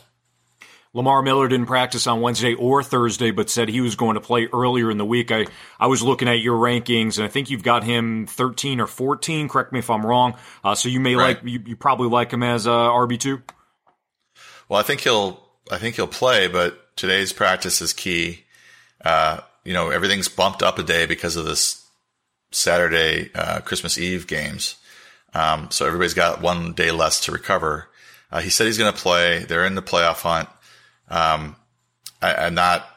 Lamar 0.97 1.21
Miller 1.21 1.47
didn't 1.47 1.67
practice 1.67 2.07
on 2.07 2.21
Wednesday 2.21 2.55
or 2.55 2.81
Thursday, 2.81 3.29
but 3.29 3.51
said 3.51 3.69
he 3.69 3.81
was 3.81 3.95
going 3.95 4.15
to 4.15 4.19
play 4.19 4.47
earlier 4.51 4.89
in 4.89 4.97
the 4.97 5.05
week. 5.05 5.31
I, 5.31 5.45
I 5.79 5.85
was 5.85 6.01
looking 6.01 6.27
at 6.27 6.39
your 6.39 6.57
rankings, 6.57 7.19
and 7.19 7.25
I 7.25 7.27
think 7.27 7.51
you've 7.51 7.61
got 7.61 7.83
him 7.83 8.25
13 8.25 8.81
or 8.81 8.87
14. 8.87 9.47
Correct 9.47 9.71
me 9.71 9.77
if 9.77 9.91
I'm 9.91 10.03
wrong. 10.03 10.33
Uh, 10.63 10.73
so 10.73 10.89
you 10.89 10.99
may 10.99 11.13
right. 11.13 11.37
like 11.37 11.43
you, 11.43 11.61
you, 11.67 11.75
probably 11.75 12.09
like 12.09 12.31
him 12.31 12.41
as 12.41 12.65
uh, 12.65 12.71
RB 12.71 13.19
two. 13.19 13.43
Well, 14.67 14.79
I 14.79 14.83
think 14.83 15.01
he'll 15.01 15.39
I 15.71 15.77
think 15.77 15.97
he'll 15.97 16.07
play, 16.07 16.47
but 16.47 16.97
today's 16.97 17.31
practice 17.31 17.79
is 17.79 17.93
key. 17.93 18.45
Uh, 19.05 19.41
you 19.63 19.73
know, 19.73 19.91
everything's 19.91 20.29
bumped 20.29 20.63
up 20.63 20.79
a 20.79 20.83
day 20.83 21.05
because 21.05 21.35
of 21.35 21.45
this 21.45 21.87
Saturday 22.49 23.29
uh, 23.35 23.59
Christmas 23.59 23.99
Eve 23.99 24.25
games. 24.25 24.77
Um, 25.35 25.69
so 25.69 25.85
everybody's 25.85 26.15
got 26.15 26.41
one 26.41 26.73
day 26.73 26.89
less 26.89 27.19
to 27.25 27.31
recover. 27.31 27.87
Uh, 28.31 28.41
he 28.41 28.49
said 28.49 28.65
he's 28.65 28.79
going 28.79 28.91
to 28.91 28.99
play. 28.99 29.43
They're 29.43 29.63
in 29.63 29.75
the 29.75 29.83
playoff 29.83 30.21
hunt. 30.21 30.49
Um, 31.09 31.55
I, 32.21 32.47
am 32.47 32.55
not 32.55 32.87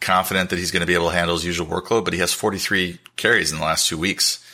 confident 0.00 0.50
that 0.50 0.58
he's 0.58 0.70
going 0.70 0.80
to 0.80 0.86
be 0.86 0.94
able 0.94 1.10
to 1.10 1.16
handle 1.16 1.36
his 1.36 1.44
usual 1.44 1.66
workload, 1.66 2.04
but 2.04 2.12
he 2.12 2.20
has 2.20 2.32
43 2.32 2.98
carries 3.16 3.52
in 3.52 3.58
the 3.58 3.64
last 3.64 3.88
two 3.88 3.98
weeks. 3.98 4.44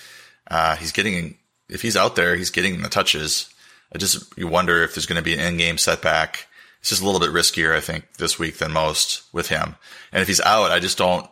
Uh, 0.50 0.76
he's 0.76 0.92
getting, 0.92 1.36
if 1.68 1.82
he's 1.82 1.96
out 1.96 2.16
there, 2.16 2.36
he's 2.36 2.50
getting 2.50 2.80
the 2.82 2.88
touches. 2.88 3.52
I 3.94 3.98
just, 3.98 4.36
you 4.38 4.46
wonder 4.46 4.82
if 4.82 4.94
there's 4.94 5.06
going 5.06 5.16
to 5.16 5.22
be 5.22 5.34
an 5.34 5.40
in-game 5.40 5.78
setback. 5.78 6.46
It's 6.80 6.90
just 6.90 7.02
a 7.02 7.04
little 7.04 7.20
bit 7.20 7.30
riskier, 7.30 7.74
I 7.74 7.80
think, 7.80 8.14
this 8.18 8.38
week 8.38 8.58
than 8.58 8.72
most 8.72 9.22
with 9.32 9.48
him. 9.48 9.76
And 10.12 10.22
if 10.22 10.28
he's 10.28 10.40
out, 10.40 10.70
I 10.70 10.78
just 10.78 10.98
don't, 10.98 11.28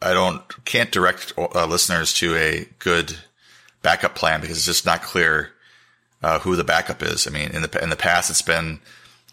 I 0.00 0.14
don't, 0.14 0.64
can't 0.64 0.90
direct 0.90 1.34
uh, 1.36 1.66
listeners 1.66 2.14
to 2.14 2.34
a 2.36 2.68
good 2.78 3.16
backup 3.82 4.14
plan 4.14 4.40
because 4.40 4.56
it's 4.56 4.66
just 4.66 4.86
not 4.86 5.02
clear 5.02 5.50
uh, 6.22 6.38
who 6.38 6.56
the 6.56 6.64
backup 6.64 7.02
is. 7.02 7.26
I 7.26 7.30
mean, 7.30 7.50
in 7.50 7.62
the 7.62 7.82
in 7.82 7.90
the 7.90 7.96
past, 7.96 8.30
it's 8.30 8.42
been 8.42 8.80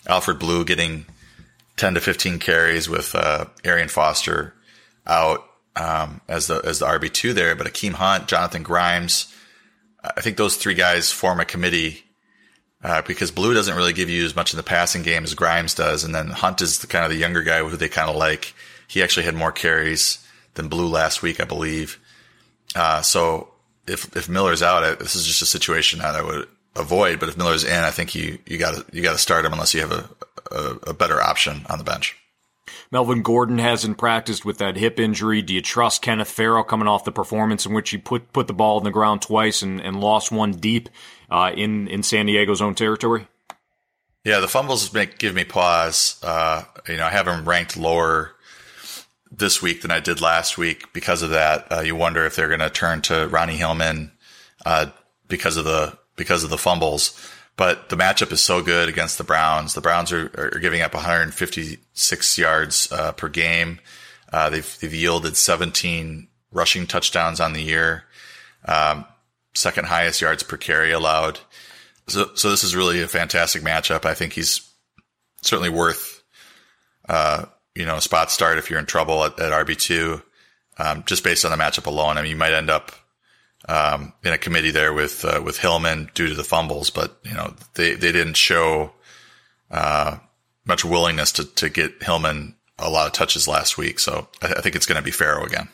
Alfred 0.07 0.39
Blue 0.39 0.65
getting 0.65 1.05
10 1.79 1.95
to 1.95 2.01
15 2.01 2.39
carries 2.39 2.89
with 2.89 3.15
uh, 3.15 3.45
Arian 3.63 3.87
Foster 3.87 4.53
out 5.07 5.45
um, 5.75 6.19
as 6.27 6.47
the 6.47 6.61
as 6.65 6.79
the 6.79 6.85
RB 6.85 7.11
two 7.11 7.33
there, 7.33 7.55
but 7.55 7.67
Akeem 7.67 7.93
Hunt, 7.93 8.27
Jonathan 8.27 8.63
Grimes, 8.63 9.33
I 10.03 10.19
think 10.21 10.35
those 10.35 10.57
three 10.57 10.73
guys 10.73 11.09
form 11.11 11.39
a 11.39 11.45
committee 11.45 12.03
uh, 12.83 13.01
because 13.03 13.31
Blue 13.31 13.53
doesn't 13.53 13.75
really 13.75 13.93
give 13.93 14.09
you 14.09 14.25
as 14.25 14.35
much 14.35 14.53
in 14.53 14.57
the 14.57 14.63
passing 14.63 15.03
game 15.03 15.23
as 15.23 15.33
Grimes 15.33 15.73
does, 15.73 16.03
and 16.03 16.13
then 16.13 16.27
Hunt 16.27 16.61
is 16.61 16.79
the 16.79 16.87
kind 16.87 17.05
of 17.05 17.11
the 17.11 17.17
younger 17.17 17.43
guy 17.43 17.59
who 17.59 17.77
they 17.77 17.89
kind 17.89 18.09
of 18.09 18.17
like. 18.17 18.53
He 18.87 19.01
actually 19.01 19.25
had 19.25 19.35
more 19.35 19.51
carries 19.51 20.25
than 20.55 20.67
Blue 20.67 20.87
last 20.87 21.21
week, 21.21 21.39
I 21.39 21.45
believe. 21.45 21.97
Uh, 22.75 23.01
so 23.01 23.53
if 23.87 24.15
if 24.17 24.27
Miller's 24.27 24.61
out, 24.61 24.99
this 24.99 25.15
is 25.15 25.25
just 25.25 25.41
a 25.41 25.45
situation 25.45 25.99
that 25.99 26.15
I 26.15 26.23
would 26.23 26.47
avoid. 26.75 27.19
But 27.19 27.29
if 27.29 27.38
Miller's 27.38 27.63
in, 27.63 27.84
I 27.84 27.91
think 27.91 28.15
you 28.15 28.39
you 28.45 28.58
got 28.58 28.75
to 28.75 28.86
you 28.95 29.01
got 29.01 29.13
to 29.13 29.17
start 29.17 29.45
him 29.45 29.53
unless 29.53 29.73
you 29.73 29.82
have 29.82 29.91
a, 29.91 30.10
a, 30.51 30.75
a 30.88 30.93
better 30.93 31.21
option 31.21 31.65
on 31.69 31.77
the 31.77 31.84
bench. 31.84 32.15
Melvin 32.91 33.21
Gordon 33.21 33.60
hasn't 33.60 33.97
practiced 33.97 34.45
with 34.45 34.58
that 34.58 34.75
hip 34.75 34.99
injury. 34.99 35.41
Do 35.41 35.53
you 35.53 35.62
trust 35.62 36.01
Kenneth 36.01 36.29
Farrow 36.29 36.63
coming 36.63 36.88
off 36.88 37.03
the 37.03 37.12
performance 37.12 37.65
in 37.65 37.73
which 37.73 37.91
he 37.91 37.97
put 37.97 38.34
put 38.34 38.47
the 38.47 38.53
ball 38.53 38.77
in 38.77 38.84
the 38.84 38.91
ground 38.91 39.21
twice 39.21 39.62
and, 39.62 39.79
and 39.79 39.99
lost 39.99 40.32
one 40.32 40.53
deep 40.53 40.89
uh, 41.29 41.51
in 41.55 41.88
in 41.88 42.03
San 42.03 42.25
Diego's 42.25 42.62
own 42.62 42.75
territory? 42.75 43.27
Yeah, 44.25 44.39
the 44.39 44.47
fumbles 44.47 44.91
make 44.93 45.17
give 45.17 45.36
me 45.36 45.43
pause. 45.43 46.19
Uh, 46.23 46.63
you 46.88 46.97
know, 46.97 47.05
I 47.05 47.12
have 47.12 47.27
him 47.27 47.47
ranked 47.47 47.77
lower 47.77 48.36
this 49.32 49.62
week 49.62 49.82
than 49.82 49.91
I 49.91 49.99
did 49.99 50.21
last 50.21 50.58
week 50.58 50.91
because 50.91 51.21
of 51.21 51.29
that. 51.29 51.71
Uh, 51.71 51.82
you 51.82 51.95
wonder 51.95 52.25
if 52.25 52.36
they're 52.36 52.47
going 52.47 52.60
to 52.60 52.69
turn 52.69 53.01
to 53.03 53.27
Ronnie 53.27 53.55
Hillman 53.55 54.12
uh, 54.65 54.88
because 55.27 55.58
of 55.58 55.65
the 55.65 55.97
because 56.19 56.43
of 56.43 56.51
the 56.51 56.58
fumbles. 56.58 57.19
But 57.58 57.89
the 57.89 57.97
matchup 57.97 58.32
is 58.32 58.41
so 58.41 58.62
good 58.62 58.88
against 58.88 59.17
the 59.17 59.23
Browns. 59.23 59.73
The 59.73 59.82
Browns 59.82 60.13
are, 60.13 60.32
are 60.36 60.60
giving 60.60 60.82
up 60.82 60.93
156 60.93 62.38
yards 62.38 62.91
uh, 62.91 63.12
per 63.13 63.27
game. 63.27 63.79
Uh, 64.32 64.49
they've, 64.49 64.77
they've 64.79 64.93
yielded 64.93 65.36
17 65.36 66.27
rushing 66.51 66.88
touchdowns 66.88 67.39
on 67.39 67.53
the 67.53 67.62
year. 67.62 68.05
Um, 68.65 69.05
second 69.55 69.88
highest 69.88 70.21
yards 70.21 70.43
per 70.43 70.58
carry 70.58 70.91
allowed. 70.91 71.39
So, 72.08 72.29
so 72.36 72.49
this 72.49 72.63
is 72.63 72.75
really 72.75 73.01
a 73.01 73.08
fantastic 73.08 73.62
matchup. 73.62 74.05
I 74.05 74.13
think 74.13 74.34
he's 74.34 74.69
certainly 75.41 75.69
worth, 75.69 76.23
uh, 77.08 77.45
you 77.75 77.86
know, 77.86 77.97
a 77.97 78.01
spot 78.01 78.32
start 78.32 78.58
if 78.58 78.69
you're 78.69 78.79
in 78.79 78.86
trouble 78.86 79.23
at, 79.23 79.39
at 79.39 79.51
RB2, 79.51 80.21
um, 80.77 81.03
just 81.05 81.23
based 81.23 81.45
on 81.45 81.51
the 81.51 81.62
matchup 81.62 81.88
alone. 81.88 82.17
I 82.17 82.21
mean, 82.21 82.32
you 82.32 82.38
might 82.38 82.53
end 82.53 82.69
up 82.69 82.91
um, 83.69 84.13
in 84.23 84.34
a 84.34 84.38
committee 84.38 84.71
there 84.71 84.93
with 84.93 85.23
uh, 85.23 85.41
with 85.43 85.60
Hillman 85.60 86.10
due 86.15 86.27
to 86.27 86.34
the 86.34 86.43
fumbles, 86.43 86.89
but 86.89 87.19
you 87.23 87.34
know 87.34 87.53
they 87.75 87.93
they 87.93 88.12
didn't 88.12 88.36
show 88.36 88.91
uh, 89.69 90.17
much 90.65 90.84
willingness 90.84 91.32
to 91.34 91.45
to 91.55 91.69
get 91.69 92.01
Hillman 92.01 92.55
a 92.79 92.89
lot 92.89 93.05
of 93.05 93.13
touches 93.13 93.47
last 93.47 93.77
week. 93.77 93.99
So 93.99 94.27
I, 94.41 94.53
I 94.53 94.62
think 94.62 94.75
it's 94.75 94.88
going 94.88 94.97
to 94.97 95.03
be 95.03 95.12
Farrow 95.12 95.45
again. 95.45 95.69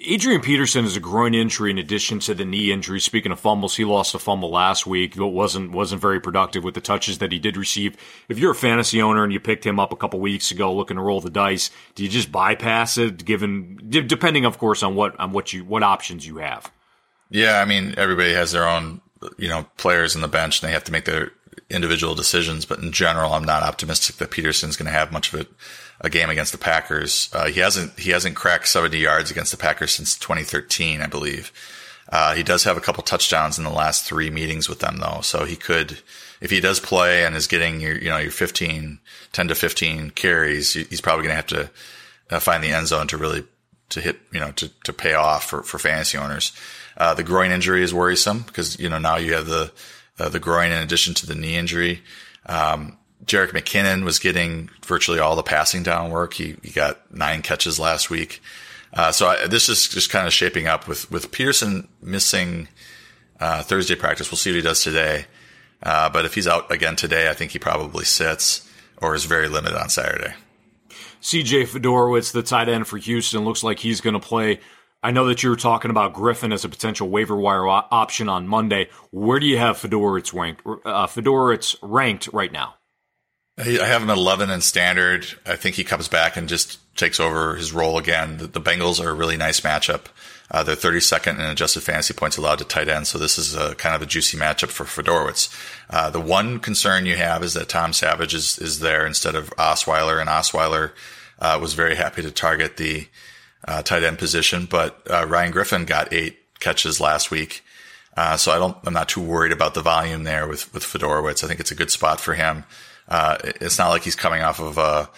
Adrian 0.00 0.40
Peterson 0.40 0.84
is 0.84 0.96
a 0.96 1.00
groin 1.00 1.34
injury 1.34 1.70
in 1.70 1.78
addition 1.78 2.18
to 2.18 2.34
the 2.34 2.44
knee 2.44 2.72
injury. 2.72 3.00
Speaking 3.00 3.30
of 3.30 3.38
fumbles, 3.38 3.76
he 3.76 3.84
lost 3.84 4.14
a 4.14 4.18
fumble 4.18 4.50
last 4.50 4.86
week, 4.86 5.14
but 5.16 5.28
wasn't 5.28 5.70
wasn't 5.70 6.02
very 6.02 6.20
productive 6.20 6.64
with 6.64 6.74
the 6.74 6.80
touches 6.80 7.18
that 7.18 7.30
he 7.30 7.38
did 7.38 7.56
receive. 7.56 7.96
If 8.28 8.38
you're 8.38 8.50
a 8.50 8.56
fantasy 8.56 9.00
owner 9.00 9.22
and 9.22 9.32
you 9.32 9.38
picked 9.38 9.64
him 9.64 9.78
up 9.78 9.92
a 9.92 9.96
couple 9.96 10.18
weeks 10.18 10.50
ago 10.50 10.74
looking 10.74 10.96
to 10.96 11.02
roll 11.02 11.20
the 11.20 11.30
dice, 11.30 11.70
do 11.94 12.02
you 12.02 12.08
just 12.08 12.32
bypass 12.32 12.98
it? 12.98 13.24
Given 13.24 13.78
depending, 13.88 14.44
of 14.44 14.58
course, 14.58 14.82
on 14.82 14.96
what 14.96 15.18
on 15.20 15.32
what 15.32 15.52
you 15.52 15.64
what 15.64 15.84
options 15.84 16.26
you 16.26 16.38
have. 16.38 16.72
Yeah, 17.30 17.60
I 17.60 17.64
mean 17.64 17.94
everybody 17.96 18.32
has 18.32 18.50
their 18.50 18.68
own 18.68 19.00
you 19.38 19.48
know 19.48 19.64
players 19.76 20.16
in 20.16 20.22
the 20.22 20.28
bench, 20.28 20.60
and 20.60 20.68
they 20.68 20.72
have 20.72 20.84
to 20.84 20.92
make 20.92 21.04
their 21.04 21.30
individual 21.70 22.14
decisions. 22.14 22.64
But 22.64 22.80
in 22.80 22.92
general, 22.92 23.32
I'm 23.32 23.44
not 23.44 23.62
optimistic 23.62 24.16
that 24.16 24.30
Peterson's 24.30 24.76
going 24.76 24.86
to 24.86 24.92
have 24.92 25.12
much 25.12 25.32
of 25.32 25.40
it 25.40 25.48
a 26.00 26.10
game 26.10 26.30
against 26.30 26.52
the 26.52 26.58
Packers. 26.58 27.30
Uh, 27.32 27.46
he 27.46 27.60
hasn't 27.60 27.98
he 27.98 28.10
hasn't 28.10 28.36
cracked 28.36 28.68
70 28.68 28.98
yards 28.98 29.30
against 29.30 29.50
the 29.50 29.56
Packers 29.56 29.92
since 29.92 30.18
2013, 30.18 31.00
I 31.00 31.06
believe. 31.06 31.52
Uh, 32.08 32.34
he 32.34 32.42
does 32.42 32.64
have 32.64 32.76
a 32.76 32.80
couple 32.80 33.02
touchdowns 33.02 33.58
in 33.58 33.64
the 33.64 33.70
last 33.70 34.04
three 34.04 34.30
meetings 34.30 34.68
with 34.68 34.80
them, 34.80 34.98
though, 34.98 35.20
so 35.22 35.44
he 35.44 35.56
could, 35.56 35.98
if 36.40 36.50
he 36.50 36.60
does 36.60 36.78
play 36.78 37.24
and 37.24 37.34
is 37.34 37.46
getting 37.46 37.80
your 37.80 37.96
you 37.96 38.10
know 38.10 38.18
your 38.18 38.30
15, 38.30 38.98
10 39.32 39.48
to 39.48 39.54
15 39.54 40.10
carries, 40.10 40.74
he's 40.74 41.00
probably 41.00 41.24
going 41.24 41.32
to 41.32 41.36
have 41.36 41.46
to 41.46 41.70
uh, 42.30 42.40
find 42.40 42.62
the 42.62 42.72
end 42.72 42.88
zone 42.88 43.06
to 43.08 43.16
really 43.16 43.44
to 43.90 44.00
hit 44.00 44.18
you 44.32 44.40
know 44.40 44.52
to 44.52 44.68
to 44.84 44.92
pay 44.92 45.14
off 45.14 45.44
for 45.44 45.62
for 45.62 45.78
fantasy 45.78 46.18
owners. 46.18 46.52
Uh, 46.96 47.14
the 47.14 47.22
groin 47.22 47.50
injury 47.50 47.82
is 47.82 47.94
worrisome 47.94 48.42
because 48.42 48.78
you 48.78 48.88
know 48.88 48.98
now 48.98 49.16
you 49.16 49.34
have 49.34 49.46
the 49.46 49.72
uh, 50.18 50.28
the 50.28 50.40
groin 50.40 50.70
in 50.70 50.82
addition 50.82 51.14
to 51.14 51.26
the 51.26 51.34
knee 51.34 51.56
injury. 51.56 52.02
Um, 52.46 52.98
Jerick 53.24 53.50
McKinnon 53.50 54.04
was 54.04 54.18
getting 54.18 54.70
virtually 54.84 55.18
all 55.18 55.36
the 55.36 55.42
passing 55.42 55.82
down 55.82 56.10
work. 56.10 56.34
He, 56.34 56.56
he 56.62 56.70
got 56.70 57.12
nine 57.14 57.42
catches 57.42 57.78
last 57.78 58.10
week. 58.10 58.42
Uh, 58.92 59.10
so 59.12 59.28
I, 59.28 59.46
this 59.46 59.68
is 59.68 59.88
just 59.88 60.10
kind 60.10 60.26
of 60.26 60.32
shaping 60.32 60.66
up 60.66 60.86
with, 60.86 61.10
with 61.10 61.32
Peterson 61.32 61.88
missing 62.02 62.68
uh, 63.40 63.62
Thursday 63.62 63.94
practice. 63.94 64.30
We'll 64.30 64.38
see 64.38 64.50
what 64.50 64.56
he 64.56 64.62
does 64.62 64.82
today. 64.82 65.26
Uh, 65.82 66.08
but 66.10 66.24
if 66.24 66.34
he's 66.34 66.46
out 66.46 66.70
again 66.70 66.96
today, 66.96 67.28
I 67.28 67.34
think 67.34 67.50
he 67.50 67.58
probably 67.58 68.04
sits 68.04 68.68
or 68.98 69.14
is 69.14 69.24
very 69.24 69.48
limited 69.48 69.76
on 69.76 69.88
Saturday. 69.88 70.34
CJ 71.20 71.68
Fiedorowicz, 71.68 72.32
the 72.32 72.42
tight 72.42 72.68
end 72.68 72.86
for 72.86 72.98
Houston, 72.98 73.44
looks 73.44 73.64
like 73.64 73.78
he's 73.78 74.00
going 74.00 74.14
to 74.14 74.20
play. 74.20 74.60
I 75.04 75.10
know 75.10 75.26
that 75.26 75.42
you 75.42 75.50
were 75.50 75.56
talking 75.56 75.90
about 75.90 76.14
Griffin 76.14 76.50
as 76.50 76.64
a 76.64 76.68
potential 76.70 77.10
waiver 77.10 77.36
wire 77.36 77.68
option 77.68 78.26
on 78.30 78.48
Monday. 78.48 78.88
Where 79.10 79.38
do 79.38 79.44
you 79.44 79.58
have 79.58 79.76
Fiedorowicz 79.76 80.32
ranked, 80.32 80.62
uh, 80.64 81.06
Fiedorowicz 81.06 81.76
ranked 81.82 82.30
right 82.32 82.50
now? 82.50 82.76
I 83.58 83.64
have 83.64 84.02
him 84.02 84.08
at 84.08 84.16
11 84.16 84.48
in 84.48 84.62
standard. 84.62 85.26
I 85.44 85.56
think 85.56 85.76
he 85.76 85.84
comes 85.84 86.08
back 86.08 86.38
and 86.38 86.48
just 86.48 86.78
takes 86.96 87.20
over 87.20 87.54
his 87.54 87.70
role 87.70 87.98
again. 87.98 88.38
The, 88.38 88.46
the 88.46 88.62
Bengals 88.62 88.98
are 88.98 89.10
a 89.10 89.14
really 89.14 89.36
nice 89.36 89.60
matchup 89.60 90.06
Uh, 90.50 90.62
they're 90.62 90.74
32nd 90.74 91.34
in 91.34 91.40
adjusted 91.40 91.82
fantasy 91.82 92.14
points 92.14 92.38
allowed 92.38 92.58
to 92.60 92.64
tight 92.64 92.88
end. 92.88 93.06
So 93.06 93.18
this 93.18 93.36
is 93.38 93.54
a 93.54 93.74
kind 93.74 93.94
of 93.94 94.00
a 94.00 94.06
juicy 94.06 94.38
matchup 94.38 94.70
for 94.70 94.84
Fiedorowicz. 94.84 95.54
Uh, 95.90 96.08
the 96.08 96.20
one 96.20 96.60
concern 96.60 97.04
you 97.04 97.16
have 97.16 97.44
is 97.44 97.52
that 97.52 97.68
Tom 97.68 97.92
Savage 97.92 98.32
is, 98.32 98.58
is 98.58 98.80
there 98.80 99.06
instead 99.06 99.34
of 99.34 99.50
Osweiler 99.56 100.18
and 100.18 100.30
Osweiler, 100.30 100.92
uh, 101.40 101.58
was 101.60 101.74
very 101.74 101.94
happy 101.94 102.22
to 102.22 102.30
target 102.30 102.78
the, 102.78 103.06
uh, 103.66 103.82
tight 103.82 104.04
end 104.04 104.18
position, 104.18 104.66
but, 104.66 105.00
uh, 105.10 105.26
Ryan 105.26 105.52
Griffin 105.52 105.84
got 105.84 106.12
eight 106.12 106.38
catches 106.60 107.00
last 107.00 107.30
week. 107.30 107.62
Uh, 108.16 108.36
so 108.36 108.52
I 108.52 108.58
don't, 108.58 108.76
I'm 108.84 108.94
not 108.94 109.08
too 109.08 109.22
worried 109.22 109.52
about 109.52 109.74
the 109.74 109.82
volume 109.82 110.24
there 110.24 110.46
with, 110.46 110.72
with 110.72 110.84
Fiedorowicz. 110.84 111.42
I 111.42 111.48
think 111.48 111.60
it's 111.60 111.72
a 111.72 111.74
good 111.74 111.90
spot 111.90 112.20
for 112.20 112.34
him. 112.34 112.64
it's 113.10 113.78
not 113.78 113.88
like 113.88 114.02
he's 114.02 114.14
coming 114.14 114.42
off 114.42 114.60
of 114.60 114.78
a, 114.78 115.10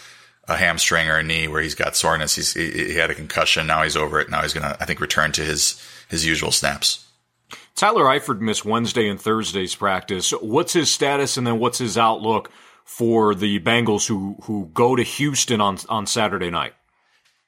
a 0.48 0.56
hamstring 0.56 1.08
or 1.08 1.18
a 1.18 1.22
knee 1.22 1.48
where 1.48 1.60
he's 1.60 1.74
got 1.74 1.96
soreness. 1.96 2.36
He's, 2.36 2.54
he, 2.54 2.70
he 2.70 2.94
had 2.94 3.10
a 3.10 3.14
concussion. 3.14 3.66
Now 3.66 3.82
he's 3.82 3.96
over 3.96 4.20
it. 4.20 4.30
Now 4.30 4.42
he's 4.42 4.54
going 4.54 4.64
to, 4.64 4.80
I 4.80 4.84
think, 4.84 5.00
return 5.00 5.32
to 5.32 5.42
his, 5.42 5.80
his 6.08 6.24
usual 6.24 6.52
snaps. 6.52 7.04
Tyler 7.74 8.04
Eifert 8.04 8.40
missed 8.40 8.64
Wednesday 8.64 9.08
and 9.08 9.20
Thursday's 9.20 9.74
practice. 9.74 10.30
What's 10.30 10.72
his 10.72 10.90
status 10.90 11.36
and 11.36 11.46
then 11.46 11.58
what's 11.58 11.78
his 11.78 11.98
outlook 11.98 12.50
for 12.84 13.34
the 13.34 13.60
Bengals 13.60 14.06
who, 14.06 14.36
who 14.44 14.70
go 14.72 14.96
to 14.96 15.02
Houston 15.02 15.60
on, 15.60 15.78
on 15.88 16.06
Saturday 16.06 16.50
night? 16.50 16.74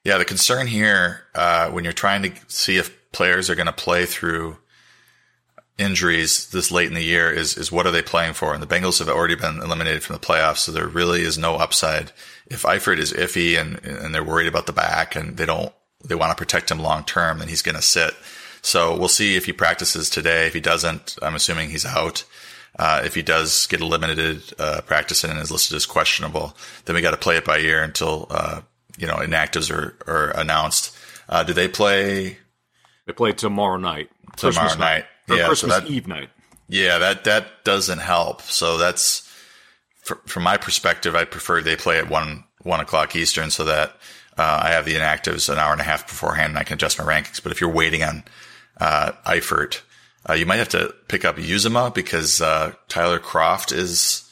Yeah, 0.09 0.17
the 0.17 0.25
concern 0.25 0.65
here, 0.65 1.21
uh, 1.35 1.69
when 1.69 1.83
you're 1.83 1.93
trying 1.93 2.23
to 2.23 2.31
see 2.47 2.77
if 2.77 3.11
players 3.11 3.47
are 3.47 3.53
going 3.53 3.67
to 3.67 3.71
play 3.71 4.07
through 4.07 4.57
injuries 5.77 6.49
this 6.49 6.71
late 6.71 6.87
in 6.87 6.95
the 6.95 7.03
year 7.03 7.31
is, 7.31 7.55
is 7.55 7.71
what 7.71 7.85
are 7.85 7.91
they 7.91 8.01
playing 8.01 8.33
for? 8.33 8.51
And 8.51 8.63
the 8.63 8.65
Bengals 8.65 8.97
have 8.97 9.07
already 9.07 9.35
been 9.35 9.61
eliminated 9.61 10.01
from 10.01 10.15
the 10.15 10.19
playoffs. 10.19 10.57
So 10.57 10.71
there 10.71 10.87
really 10.87 11.21
is 11.21 11.37
no 11.37 11.57
upside. 11.57 12.11
If 12.47 12.63
Eifert 12.63 12.97
is 12.97 13.13
iffy 13.13 13.55
and, 13.55 13.85
and 13.85 14.15
they're 14.15 14.23
worried 14.23 14.47
about 14.47 14.65
the 14.65 14.73
back 14.73 15.15
and 15.15 15.37
they 15.37 15.45
don't, 15.45 15.71
they 16.03 16.15
want 16.15 16.31
to 16.31 16.41
protect 16.43 16.71
him 16.71 16.79
long 16.79 17.03
term, 17.03 17.37
then 17.37 17.47
he's 17.47 17.61
going 17.61 17.75
to 17.75 17.81
sit. 17.83 18.15
So 18.63 18.97
we'll 18.97 19.09
see 19.09 19.35
if 19.35 19.45
he 19.45 19.53
practices 19.53 20.09
today. 20.09 20.47
If 20.47 20.55
he 20.55 20.59
doesn't, 20.59 21.19
I'm 21.21 21.35
assuming 21.35 21.69
he's 21.69 21.85
out. 21.85 22.23
Uh, 22.79 23.03
if 23.05 23.13
he 23.13 23.21
does 23.21 23.67
get 23.67 23.81
a 23.81 23.85
limited 23.85 24.41
uh, 24.57 24.81
practice 24.81 25.23
and 25.23 25.37
is 25.37 25.51
listed 25.51 25.75
as 25.75 25.85
questionable, 25.85 26.57
then 26.85 26.95
we 26.95 27.01
got 27.01 27.11
to 27.11 27.17
play 27.17 27.37
it 27.37 27.45
by 27.45 27.59
ear 27.59 27.83
until 27.83 28.25
uh, 28.31 28.61
you 28.99 29.07
know 29.07 29.15
inactives 29.15 29.73
are, 29.73 29.95
are 30.07 30.29
announced. 30.31 30.95
Uh, 31.27 31.43
do 31.43 31.53
they 31.53 31.67
play? 31.67 32.37
They 33.05 33.13
play 33.13 33.31
tomorrow 33.33 33.77
night. 33.77 34.09
Tomorrow 34.35 34.53
Christmas 34.53 34.77
night. 34.77 35.05
night. 35.27 35.37
yeah, 35.37 35.47
Christmas 35.47 35.73
so 35.73 35.79
that, 35.81 35.89
Eve 35.89 36.07
night. 36.07 36.29
Yeah, 36.67 36.99
that 36.99 37.23
that 37.23 37.63
doesn't 37.63 37.99
help. 37.99 38.41
So 38.43 38.77
that's 38.77 39.27
from 40.03 40.43
my 40.43 40.57
perspective. 40.57 41.15
I 41.15 41.25
prefer 41.25 41.61
they 41.61 41.75
play 41.75 41.97
at 41.97 42.09
one 42.09 42.43
one 42.61 42.79
o'clock 42.79 43.15
Eastern, 43.15 43.49
so 43.49 43.65
that 43.65 43.89
uh, 44.37 44.61
I 44.63 44.69
have 44.71 44.85
the 44.85 44.95
inactives 44.95 45.51
an 45.51 45.57
hour 45.57 45.71
and 45.71 45.81
a 45.81 45.85
half 45.85 46.07
beforehand, 46.07 46.51
and 46.51 46.59
I 46.59 46.63
can 46.63 46.75
adjust 46.75 46.99
my 46.99 47.05
rankings. 47.05 47.41
But 47.41 47.51
if 47.51 47.61
you're 47.61 47.71
waiting 47.71 48.03
on 48.03 48.23
uh, 48.79 49.13
Eifert, 49.25 49.81
uh, 50.29 50.33
you 50.33 50.45
might 50.45 50.57
have 50.57 50.69
to 50.69 50.93
pick 51.07 51.25
up 51.25 51.37
Uzomah 51.37 51.93
because 51.93 52.41
uh, 52.41 52.73
Tyler 52.87 53.19
Kroft 53.19 53.73
is 53.73 54.29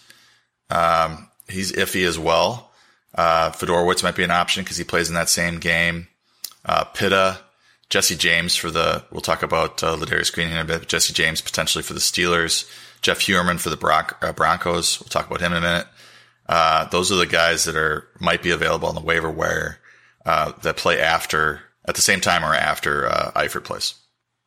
um, 0.70 1.30
he's 1.50 1.72
iffy 1.72 2.06
as 2.06 2.20
well. 2.20 2.67
Uh, 3.18 3.52
Fiedorowicz 3.52 4.04
might 4.04 4.16
be 4.16 4.24
an 4.24 4.32
option 4.32 4.64
because 4.64 4.78
he 4.78 4.84
plays 4.84 5.10
in 5.10 5.16
that 5.16 5.30
same 5.30 5.60
game. 5.60 6.08
Uh, 6.64 6.84
Pitta, 6.84 7.40
Jesse 7.90 8.16
James 8.16 8.56
for 8.56 8.70
the. 8.70 9.04
We'll 9.12 9.22
talk 9.22 9.42
about 9.44 9.84
uh, 9.84 9.96
Ladarius 9.96 10.32
Green 10.32 10.50
in 10.50 10.58
a 10.58 10.66
bit. 10.66 10.88
Jesse 10.88 11.14
James 11.14 11.42
potentially 11.42 11.82
for 11.82 11.94
the 11.94 12.00
Steelers. 12.00 12.70
Jeff 13.02 13.20
Heuerman 13.20 13.60
for 13.60 13.70
the 13.70 13.78
Bron- 13.78 14.06
uh, 14.22 14.34
Broncos. 14.34 15.00
We'll 15.00 15.10
talk 15.10 15.28
about 15.28 15.42
him 15.42 15.54
in 15.54 15.60
a 15.60 15.62
minute. 15.62 15.88
Uh, 16.48 16.86
those 16.86 17.12
are 17.12 17.16
the 17.16 17.26
guys 17.26 17.66
that 17.66 17.76
are 17.76 18.08
might 18.20 18.44
be 18.44 18.52
available 18.52 18.88
on 18.88 18.96
the 18.96 19.02
waiver 19.02 19.30
wire 19.30 19.80
uh, 20.26 20.54
that 20.64 20.78
play 20.78 21.00
after 21.00 21.62
at 21.86 21.96
the 21.96 22.02
same 22.02 22.22
time 22.22 22.44
or 22.44 22.54
after 22.54 23.08
uh, 23.08 23.32
Eifert 23.32 23.64
plays. 23.64 23.96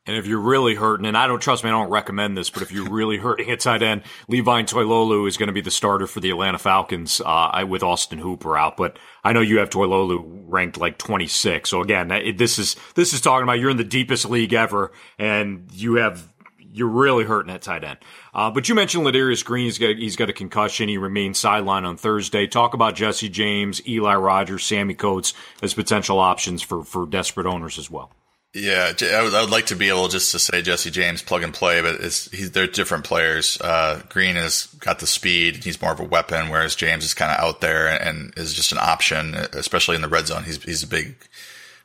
And 0.07 0.17
if 0.17 0.27
you're 0.27 0.41
really 0.41 0.75
hurting, 0.75 1.05
and 1.05 1.17
I 1.17 1.27
don't 1.27 1.41
trust 1.41 1.63
me, 1.63 1.69
I 1.69 1.73
don't 1.73 1.91
recommend 1.91 2.37
this, 2.37 2.49
but 2.49 2.63
if 2.63 2.73
you're 2.73 2.89
really 2.89 3.17
hurting 3.19 3.51
at 3.51 3.61
tight 3.61 3.83
end, 3.83 4.03
Levine 4.29 4.65
Toilolo 4.65 5.29
is 5.29 5.37
going 5.37 5.49
to 5.49 5.53
be 5.53 5.61
the 5.61 5.71
starter 5.71 6.07
for 6.07 6.21
the 6.21 6.31
Atlanta 6.31 6.59
Falcons 6.59 7.21
uh, 7.25 7.65
with 7.69 7.83
Austin 7.83 8.19
Hooper 8.19 8.57
out. 8.57 8.77
But 8.77 8.99
I 9.23 9.33
know 9.33 9.41
you 9.41 9.59
have 9.59 9.71
Toilolo 9.71 10.23
ranked 10.47 10.79
like 10.79 10.97
26. 10.99 11.69
So 11.69 11.83
again, 11.83 12.09
this 12.37 12.59
is 12.59 12.77
this 12.95 13.13
is 13.13 13.21
talking 13.21 13.43
about 13.43 13.59
you're 13.59 13.71
in 13.71 13.77
the 13.77 13.85
deepest 13.85 14.25
league 14.25 14.55
ever, 14.55 14.91
and 15.19 15.69
you 15.73 15.97
have 15.97 16.27
you're 16.73 16.89
really 16.89 17.25
hurting 17.25 17.53
at 17.53 17.63
tight 17.63 17.85
end. 17.85 17.99
Uh, 18.33 18.51
but 18.51 18.69
you 18.69 18.75
mentioned 18.75 19.05
Ladarius 19.05 19.45
Green. 19.45 19.65
He's 19.65 19.79
got, 19.79 19.97
he's 19.97 20.17
got 20.17 20.31
a 20.31 20.33
concussion. 20.33 20.89
He 20.89 20.99
remains 20.99 21.39
sidelined 21.39 21.85
on 21.85 21.97
Thursday. 21.97 22.47
Talk 22.47 22.75
about 22.75 22.95
Jesse 22.95 23.29
James, 23.29 23.87
Eli 23.89 24.15
Rogers, 24.15 24.65
Sammie 24.65 24.95
Coates 24.95 25.35
as 25.63 25.75
potential 25.75 26.21
options 26.21 26.63
for, 26.63 26.85
for 26.85 27.07
desperate 27.07 27.47
owners 27.47 27.79
as 27.79 27.91
well. 27.91 28.13
Yeah, 28.53 28.93
I 29.01 29.23
would, 29.23 29.35
I 29.35 29.43
would 29.43 29.51
like 29.51 29.67
to 29.67 29.77
be 29.77 29.91
able 29.91 30.09
just 30.09 30.33
to 30.33 30.41
say 30.41 30.61
Jesse 30.61 30.91
James 30.91 31.23
plug 31.23 31.45
and 31.45 31.55
play, 31.55 31.81
but 31.83 32.01
it's 32.01 32.29
he's 32.33 32.51
they're 32.51 32.67
different 32.67 33.05
players. 33.05 33.61
Uh, 33.61 34.03
Green 34.09 34.35
has 34.35 34.67
got 34.81 34.99
the 34.99 35.07
speed; 35.07 35.63
he's 35.63 35.81
more 35.81 35.93
of 35.93 36.01
a 36.01 36.05
weapon, 36.05 36.49
whereas 36.49 36.75
James 36.75 37.05
is 37.05 37.15
kind 37.15 37.31
of 37.31 37.39
out 37.39 37.61
there 37.61 37.87
and 37.87 38.33
is 38.37 38.53
just 38.53 38.73
an 38.73 38.79
option, 38.79 39.35
especially 39.53 39.95
in 39.95 40.03
the 40.03 40.09
red 40.09 40.27
zone. 40.27 40.43
He's 40.43 40.61
he's 40.65 40.83
a 40.83 40.89
big 40.89 41.15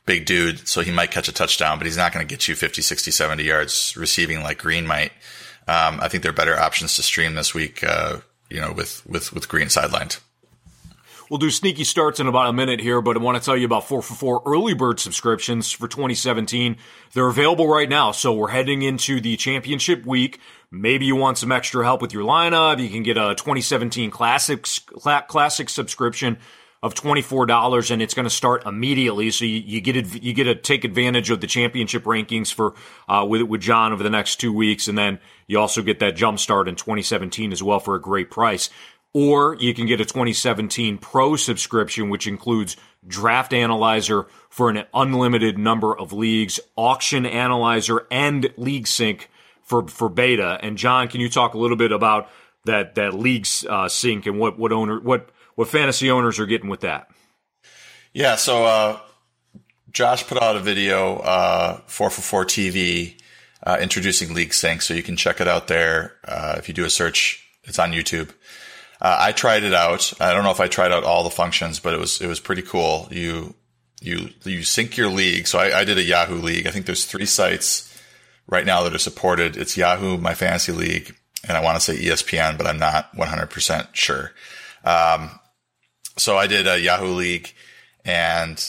big 0.06 0.24
dude, 0.24 0.66
so 0.66 0.80
he 0.80 0.90
might 0.90 1.10
catch 1.10 1.28
a 1.28 1.32
touchdown, 1.32 1.78
but 1.78 1.86
he's 1.86 1.96
not 1.96 2.12
going 2.12 2.26
to 2.26 2.32
get 2.32 2.48
you 2.48 2.54
50, 2.54 2.80
60, 2.80 3.10
70 3.10 3.42
yards 3.42 3.96
receiving 3.96 4.42
like 4.42 4.58
Green 4.58 4.86
might. 4.86 5.12
Um, 5.68 5.98
I 6.00 6.08
think 6.08 6.22
there 6.22 6.30
are 6.30 6.34
better 6.34 6.58
options 6.58 6.94
to 6.96 7.02
stream 7.02 7.34
this 7.34 7.52
week, 7.52 7.82
uh, 7.82 8.18
you 8.48 8.60
know, 8.60 8.72
with, 8.72 9.04
with, 9.04 9.32
with 9.32 9.48
Green 9.48 9.66
sidelined. 9.66 10.20
We'll 11.28 11.38
do 11.38 11.50
sneaky 11.50 11.82
starts 11.82 12.20
in 12.20 12.28
about 12.28 12.48
a 12.48 12.52
minute 12.52 12.80
here, 12.80 13.02
but 13.02 13.16
I 13.16 13.20
want 13.20 13.36
to 13.36 13.44
tell 13.44 13.56
you 13.56 13.66
about 13.66 13.88
4 13.88 14.00
for 14.00 14.14
4 14.14 14.42
early 14.46 14.74
bird 14.74 15.00
subscriptions 15.00 15.72
for 15.72 15.88
2017. 15.88 16.76
They're 17.14 17.26
available 17.26 17.66
right 17.66 17.88
now. 17.88 18.12
So 18.12 18.32
we're 18.32 18.48
heading 18.48 18.82
into 18.82 19.20
the 19.20 19.36
championship 19.36 20.06
week. 20.06 20.38
Maybe 20.70 21.06
you 21.06 21.16
want 21.16 21.38
some 21.38 21.50
extra 21.50 21.84
help 21.84 22.00
with 22.00 22.12
your 22.12 22.22
lineup. 22.22 22.80
You 22.80 22.88
can 22.88 23.02
get 23.02 23.16
a 23.16 23.34
2017 23.34 24.10
classics, 24.10 24.78
classic 24.78 25.68
subscription 25.68 26.38
of 26.82 26.94
$24 26.94 27.90
and 27.90 28.00
it's 28.00 28.14
going 28.14 28.24
to 28.24 28.30
start 28.30 28.64
immediately. 28.64 29.30
So 29.30 29.44
you, 29.44 29.58
you 29.58 29.80
get 29.80 30.22
you 30.22 30.32
get 30.32 30.44
to 30.44 30.54
take 30.54 30.84
advantage 30.84 31.30
of 31.30 31.40
the 31.40 31.48
championship 31.48 32.04
rankings 32.04 32.52
for, 32.52 32.74
uh, 33.08 33.26
with, 33.28 33.42
with 33.42 33.60
John 33.60 33.92
over 33.92 34.04
the 34.04 34.10
next 34.10 34.36
two 34.36 34.52
weeks. 34.52 34.86
And 34.86 34.96
then 34.96 35.18
you 35.48 35.58
also 35.58 35.82
get 35.82 35.98
that 35.98 36.14
jump 36.14 36.38
start 36.38 36.68
in 36.68 36.76
2017 36.76 37.50
as 37.50 37.62
well 37.62 37.80
for 37.80 37.96
a 37.96 38.00
great 38.00 38.30
price. 38.30 38.70
Or 39.18 39.56
you 39.58 39.72
can 39.72 39.86
get 39.86 39.98
a 39.98 40.04
2017 40.04 40.98
Pro 40.98 41.36
subscription, 41.36 42.10
which 42.10 42.26
includes 42.26 42.76
Draft 43.08 43.54
Analyzer 43.54 44.26
for 44.50 44.68
an 44.68 44.84
unlimited 44.92 45.56
number 45.56 45.98
of 45.98 46.12
leagues, 46.12 46.60
Auction 46.76 47.24
Analyzer, 47.24 48.06
and 48.10 48.52
League 48.58 48.86
Sync 48.86 49.30
for, 49.62 49.88
for 49.88 50.10
beta. 50.10 50.58
And 50.60 50.76
John, 50.76 51.08
can 51.08 51.22
you 51.22 51.30
talk 51.30 51.54
a 51.54 51.58
little 51.58 51.78
bit 51.78 51.92
about 51.92 52.28
that, 52.66 52.96
that 52.96 53.14
League 53.14 53.46
uh, 53.66 53.88
Sync 53.88 54.26
and 54.26 54.38
what, 54.38 54.58
what 54.58 54.70
owner, 54.70 55.00
what, 55.00 55.30
what 55.54 55.68
fantasy 55.68 56.10
owners 56.10 56.38
are 56.38 56.44
getting 56.44 56.68
with 56.68 56.80
that. 56.80 57.08
Yeah, 58.12 58.36
so 58.36 58.66
uh, 58.66 59.00
Josh 59.92 60.26
put 60.26 60.42
out 60.42 60.56
a 60.56 60.60
video, 60.60 61.20
uh, 61.20 61.80
4for4 61.88 62.44
TV, 62.44 63.18
uh, 63.62 63.78
introducing 63.80 64.34
League 64.34 64.52
Sync, 64.52 64.82
so 64.82 64.92
you 64.92 65.02
can 65.02 65.16
check 65.16 65.40
it 65.40 65.48
out 65.48 65.68
there. 65.68 66.16
Uh, 66.22 66.56
if 66.58 66.68
you 66.68 66.74
do 66.74 66.84
a 66.84 66.90
search, 66.90 67.48
it's 67.64 67.78
on 67.78 67.92
YouTube. 67.92 68.34
Uh, 69.00 69.16
I 69.20 69.32
tried 69.32 69.62
it 69.62 69.74
out. 69.74 70.12
I 70.20 70.32
don't 70.32 70.44
know 70.44 70.50
if 70.50 70.60
I 70.60 70.68
tried 70.68 70.92
out 70.92 71.04
all 71.04 71.24
the 71.24 71.30
functions, 71.30 71.80
but 71.80 71.94
it 71.94 72.00
was 72.00 72.20
it 72.20 72.26
was 72.26 72.40
pretty 72.40 72.62
cool. 72.62 73.08
You 73.10 73.54
you 74.00 74.30
you 74.44 74.62
sync 74.62 74.96
your 74.96 75.08
league. 75.08 75.46
So 75.46 75.58
I, 75.58 75.80
I 75.80 75.84
did 75.84 75.98
a 75.98 76.02
Yahoo 76.02 76.36
league. 76.40 76.66
I 76.66 76.70
think 76.70 76.86
there's 76.86 77.04
three 77.04 77.26
sites 77.26 77.92
right 78.46 78.64
now 78.64 78.82
that 78.84 78.94
are 78.94 78.98
supported. 78.98 79.56
It's 79.56 79.76
Yahoo, 79.76 80.18
My 80.18 80.34
Fantasy 80.34 80.72
League, 80.72 81.14
and 81.46 81.56
I 81.56 81.62
want 81.62 81.76
to 81.76 81.80
say 81.80 81.96
ESPN, 82.00 82.56
but 82.56 82.66
I'm 82.66 82.78
not 82.78 83.14
100% 83.16 83.88
sure. 83.92 84.32
Um, 84.84 85.30
so 86.16 86.36
I 86.36 86.46
did 86.46 86.66
a 86.66 86.78
Yahoo 86.78 87.14
League, 87.14 87.52
and 88.04 88.62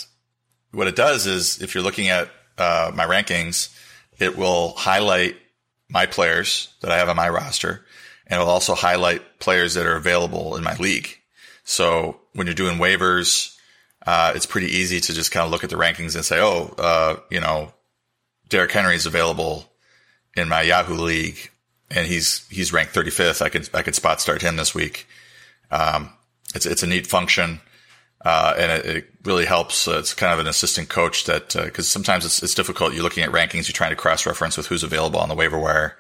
what 0.72 0.88
it 0.88 0.96
does 0.96 1.28
is 1.28 1.62
if 1.62 1.76
you're 1.76 1.84
looking 1.84 2.10
at 2.10 2.30
uh, 2.58 2.92
my 2.94 3.06
rankings, 3.06 3.74
it 4.20 4.38
will 4.38 4.74
highlight 4.74 5.38
my 5.90 6.06
players 6.06 6.74
that 6.82 6.92
I 6.92 6.98
have 6.98 7.10
on 7.10 7.16
my 7.16 7.30
roster, 7.30 7.86
and 8.28 8.40
it'll 8.40 8.52
also 8.52 8.76
highlight 8.76 9.40
players 9.40 9.74
that 9.74 9.86
are 9.86 9.96
available 9.96 10.56
in 10.56 10.63
my 10.63 10.76
league. 10.76 11.10
So 11.63 12.20
when 12.34 12.48
you're 12.48 12.54
doing 12.54 12.78
waivers, 12.78 13.58
uh, 14.06 14.34
it's 14.36 14.46
pretty 14.46 14.68
easy 14.68 15.00
to 15.00 15.13
just 15.13 15.32
kind 15.32 15.46
of 15.46 15.52
look 15.52 15.63
at 15.63 15.70
the 15.70 15.76
rankings 15.76 16.16
and 16.16 16.24
say, 16.24 16.40
oh, 16.40 16.74
uh, 16.78 17.18
you 17.30 17.42
know, 17.42 17.74
Derrick 18.50 18.72
Henry 18.72 18.96
is 18.96 19.06
available 19.06 19.66
in 20.36 20.48
my 20.48 20.62
Yahoo 20.62 20.96
league, 20.96 21.52
and 21.90 22.08
he's 22.08 22.48
he's 22.50 22.72
ranked 22.72 22.94
35th. 22.94 23.42
I 23.42 23.50
could 23.50 23.70
I 23.74 23.82
could 23.82 23.96
spot 23.96 24.22
start 24.22 24.42
him 24.42 24.56
this 24.56 24.74
week. 24.74 25.08
Um, 25.72 26.13
it's 26.56 26.66
it's 26.66 26.84
a 26.84 26.88
neat 26.88 27.08
function, 27.08 27.60
uh, 28.24 28.54
and 28.58 28.72
it, 28.72 28.86
it, 28.86 29.06
really 29.26 29.46
helps. 29.46 29.90
Uh, 29.90 29.98
it's 29.98 30.13
kind 30.13 30.32
of 30.32 30.40
an 30.40 30.48
assistant 30.48 30.88
coach 30.88 31.26
that 31.26 31.50
because 31.50 31.86
uh, 31.86 31.90
sometimes 31.90 32.24
it's 32.24 32.42
it's 32.42 32.56
difficult. 32.56 32.94
You're 32.94 33.04
looking 33.04 33.24
at 33.24 33.32
rankings, 33.32 33.68
you're 33.68 33.74
trying 33.74 33.90
to 33.90 33.98
cross 33.98 34.26
reference 34.26 34.56
with 34.56 34.68
who's 34.68 34.84
available 34.84 35.20
on 35.20 35.28
the 35.28 35.36
waiver 35.36 35.60
wire, 35.60 35.98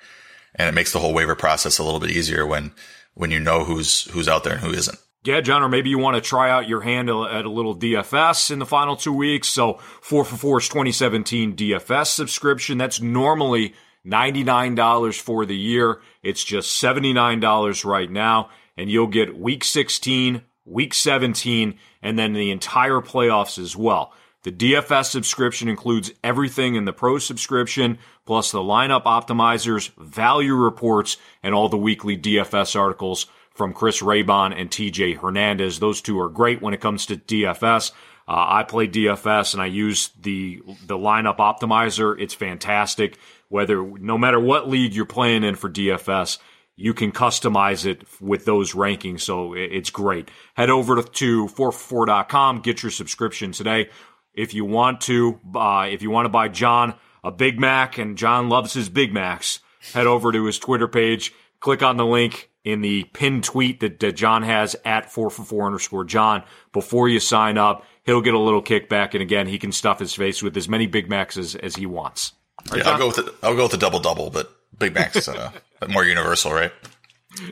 and 0.57 0.67
it 0.67 0.73
makes 0.73 0.91
the 0.91 0.99
whole 0.99 1.13
waiver 1.13 1.35
process 1.35 1.77
a 1.77 1.83
little 1.83 1.99
bit 1.99 2.11
easier 2.11 2.45
when 2.45 2.71
when 3.13 3.31
you 3.31 3.39
know 3.39 3.63
who's 3.63 4.03
who's 4.11 4.27
out 4.27 4.43
there 4.43 4.53
and 4.53 4.61
who 4.61 4.71
isn't. 4.71 4.97
Yeah, 5.23 5.41
John, 5.41 5.61
or 5.61 5.67
maybe 5.67 5.89
you 5.89 5.97
want 5.97 6.15
to 6.15 6.21
try 6.21 6.49
out 6.49 6.69
your 6.69 6.79
hand 6.79 7.09
at 7.09 7.45
a 7.45 7.49
little 7.49 7.75
DFS 7.75 8.49
in 8.49 8.59
the 8.59 8.65
final 8.65 8.95
two 8.95 9.11
weeks. 9.11 9.49
So 9.49 9.73
4 10.01 10.23
for 10.23 10.59
4's 10.59 10.69
2017 10.69 11.55
DFS 11.55 12.07
subscription. 12.07 12.77
That's 12.77 13.01
normally 13.01 13.73
$99 14.05 15.19
for 15.19 15.45
the 15.45 15.57
year. 15.57 15.99
It's 16.23 16.43
just 16.43 16.81
$79 16.81 17.83
right 17.83 18.09
now. 18.09 18.51
And 18.77 18.89
you'll 18.89 19.07
get 19.07 19.37
week 19.37 19.65
16, 19.65 20.43
week 20.63 20.93
17, 20.93 21.77
and 22.01 22.17
then 22.17 22.31
the 22.31 22.51
entire 22.51 23.01
playoffs 23.01 23.59
as 23.59 23.75
well. 23.75 24.13
The 24.43 24.51
DFS 24.51 25.05
subscription 25.05 25.67
includes 25.67 26.11
everything 26.23 26.75
in 26.75 26.85
the 26.85 26.93
pro 26.93 27.17
subscription, 27.17 27.97
plus 28.25 28.51
the 28.51 28.59
lineup 28.59 29.03
optimizers, 29.03 29.93
value 29.97 30.55
reports, 30.55 31.17
and 31.43 31.53
all 31.53 31.69
the 31.69 31.77
weekly 31.77 32.17
DFS 32.17 32.79
articles 32.79 33.25
from 33.53 33.73
Chris 33.73 34.01
Raybon 34.01 34.53
and 34.57 34.69
TJ 34.69 35.17
Hernandez. 35.17 35.79
Those 35.79 36.01
two 36.01 36.19
are 36.19 36.29
great 36.29 36.61
when 36.61 36.73
it 36.73 36.81
comes 36.81 37.07
to 37.07 37.17
DFS. 37.17 37.91
Uh, 38.27 38.45
I 38.47 38.63
play 38.63 38.87
DFS 38.87 39.53
and 39.53 39.61
I 39.61 39.67
use 39.67 40.09
the 40.21 40.61
the 40.85 40.97
lineup 40.97 41.37
optimizer. 41.37 42.15
It's 42.19 42.33
fantastic. 42.33 43.17
Whether 43.49 43.81
no 43.81 44.17
matter 44.17 44.39
what 44.39 44.69
league 44.69 44.93
you're 44.93 45.05
playing 45.05 45.43
in 45.43 45.55
for 45.55 45.69
DFS, 45.69 46.37
you 46.75 46.93
can 46.93 47.11
customize 47.11 47.85
it 47.85 48.03
with 48.21 48.45
those 48.45 48.73
rankings. 48.73 49.21
So 49.21 49.53
it's 49.53 49.89
great. 49.89 50.29
Head 50.53 50.69
over 50.69 51.01
to 51.01 51.45
4for4.com, 51.47 52.59
get 52.59 52.83
your 52.83 52.91
subscription 52.91 53.51
today. 53.51 53.89
If 54.37 54.53
you 54.53 54.63
want 54.63 55.01
to, 55.01 55.39
uh, 55.53 55.87
if 55.89 56.01
you 56.01 56.09
want 56.11 56.25
to 56.25 56.29
buy 56.29 56.47
John 56.47 56.95
a 57.23 57.31
Big 57.31 57.59
Mac, 57.59 57.97
and 57.97 58.17
John 58.17 58.47
loves 58.47 58.73
his 58.73 58.87
Big 58.87 59.11
Macs, 59.11 59.59
head 59.93 60.07
over 60.07 60.31
to 60.31 60.45
his 60.45 60.59
Twitter 60.59 60.87
page, 60.87 61.33
click 61.59 61.81
on 61.81 61.97
the 61.97 62.05
link 62.05 62.49
in 62.63 62.81
the 62.81 63.05
pinned 63.05 63.43
tweet 63.43 63.79
that, 63.79 63.99
that 63.99 64.15
John 64.15 64.43
has 64.43 64.75
at 64.85 65.11
4 65.11 65.29
for 65.29 65.43
4 65.43 65.65
underscore 65.65 66.05
John 66.05 66.43
before 66.71 67.09
you 67.09 67.19
sign 67.19 67.57
up. 67.57 67.85
He'll 68.03 68.21
get 68.21 68.33
a 68.33 68.39
little 68.39 68.61
kickback, 68.61 69.13
and 69.13 69.21
again, 69.21 69.47
he 69.47 69.57
can 69.57 69.71
stuff 69.71 69.99
his 69.99 70.13
face 70.13 70.41
with 70.41 70.55
as 70.55 70.69
many 70.69 70.87
Big 70.87 71.09
Macs 71.09 71.37
as, 71.37 71.55
as 71.55 71.75
he 71.75 71.85
wants. 71.85 72.33
Right, 72.71 72.83
yeah, 72.83 72.91
I'll 72.91 72.97
go 72.97 73.07
with 73.07 73.15
the, 73.17 73.33
I'll 73.43 73.55
go 73.55 73.63
with 73.63 73.71
the 73.71 73.77
double 73.77 73.99
double, 73.99 74.29
but 74.29 74.49
Big 74.77 74.93
Macs 74.93 75.27
uh, 75.27 75.51
more 75.89 76.05
universal, 76.05 76.53
right? 76.53 76.71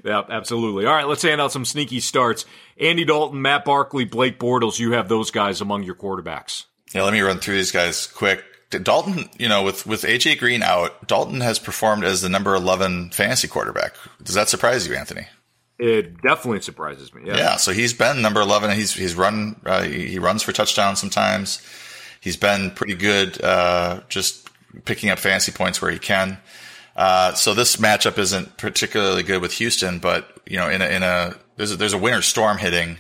Yeah, 0.04 0.24
absolutely. 0.30 0.86
All 0.86 0.94
right, 0.94 1.08
let's 1.08 1.22
hand 1.22 1.42
out 1.42 1.52
some 1.52 1.66
sneaky 1.66 2.00
starts. 2.00 2.46
Andy 2.80 3.06
Dalton, 3.06 3.42
Matt 3.42 3.66
Barkley, 3.66 4.06
Blake 4.06 4.40
Bortles. 4.40 4.80
You 4.80 4.94
have 4.94 5.10
those 5.10 5.32
guys 5.32 5.62
among 5.62 5.84
your 5.84 5.96
quarterbacks. 5.96 6.66
Yeah, 6.94 7.04
let 7.04 7.14
me 7.14 7.22
run 7.22 7.40
through 7.40 7.56
these 7.56 7.72
guys 7.72 8.08
quick. 8.08 8.44
Dalton, 8.70 9.30
you 9.38 9.48
know, 9.48 9.64
with, 9.64 9.86
with 9.86 10.04
AJ 10.04 10.40
Green 10.40 10.62
out, 10.62 11.08
Dalton 11.08 11.42
has 11.42 11.60
performed 11.60 12.04
as 12.04 12.22
the 12.22 12.30
number 12.30 12.54
11 12.56 13.12
fantasy 13.12 13.48
quarterback. 13.48 13.96
Does 14.22 14.36
that 14.36 14.50
surprise 14.50 14.88
you, 14.88 14.96
Anthony? 14.96 15.28
It 15.78 16.22
definitely 16.22 16.62
surprises 16.62 17.14
me. 17.14 17.24
Yeah. 17.26 17.38
Yeah. 17.38 17.56
So 17.58 17.72
he's 17.72 17.94
been 17.94 18.22
number 18.22 18.42
11 18.42 18.72
he's, 18.72 18.94
he's 18.94 19.16
run, 19.16 19.60
uh, 19.66 19.84
he 19.84 20.20
runs 20.20 20.44
for 20.44 20.52
touchdowns 20.52 21.00
sometimes. 21.00 21.62
He's 22.22 22.38
been 22.38 22.72
pretty 22.72 22.96
good, 22.96 23.42
uh, 23.42 24.02
just 24.10 24.50
picking 24.86 25.10
up 25.10 25.20
fantasy 25.20 25.52
points 25.52 25.82
where 25.82 25.92
he 25.92 26.00
can. 26.00 26.38
Uh, 26.96 27.34
so 27.34 27.54
this 27.54 27.76
matchup 27.76 28.18
isn't 28.18 28.58
particularly 28.58 29.24
good 29.24 29.42
with 29.42 29.54
Houston, 29.54 30.00
but 30.00 30.42
you 30.46 30.58
know, 30.58 30.70
in 30.70 30.82
a, 30.82 30.86
in 30.86 31.04
a, 31.04 31.36
there's 31.58 31.72
a, 31.72 31.76
there's 31.76 31.94
a 31.94 31.98
winter 31.98 32.22
storm 32.22 32.58
hitting 32.58 32.98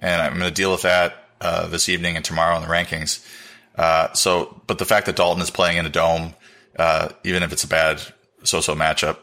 and 0.00 0.20
I'm 0.20 0.38
going 0.38 0.48
to 0.48 0.54
deal 0.54 0.70
with 0.70 0.82
that, 0.82 1.23
uh, 1.40 1.66
this 1.68 1.88
evening 1.88 2.16
and 2.16 2.24
tomorrow 2.24 2.56
in 2.56 2.62
the 2.62 2.68
rankings. 2.68 3.24
Uh, 3.76 4.12
so, 4.12 4.60
but 4.66 4.78
the 4.78 4.84
fact 4.84 5.06
that 5.06 5.16
Dalton 5.16 5.42
is 5.42 5.50
playing 5.50 5.78
in 5.78 5.86
a 5.86 5.90
dome, 5.90 6.34
uh, 6.78 7.08
even 7.24 7.42
if 7.42 7.52
it's 7.52 7.64
a 7.64 7.68
bad 7.68 8.00
so-so 8.44 8.74
matchup, 8.74 9.18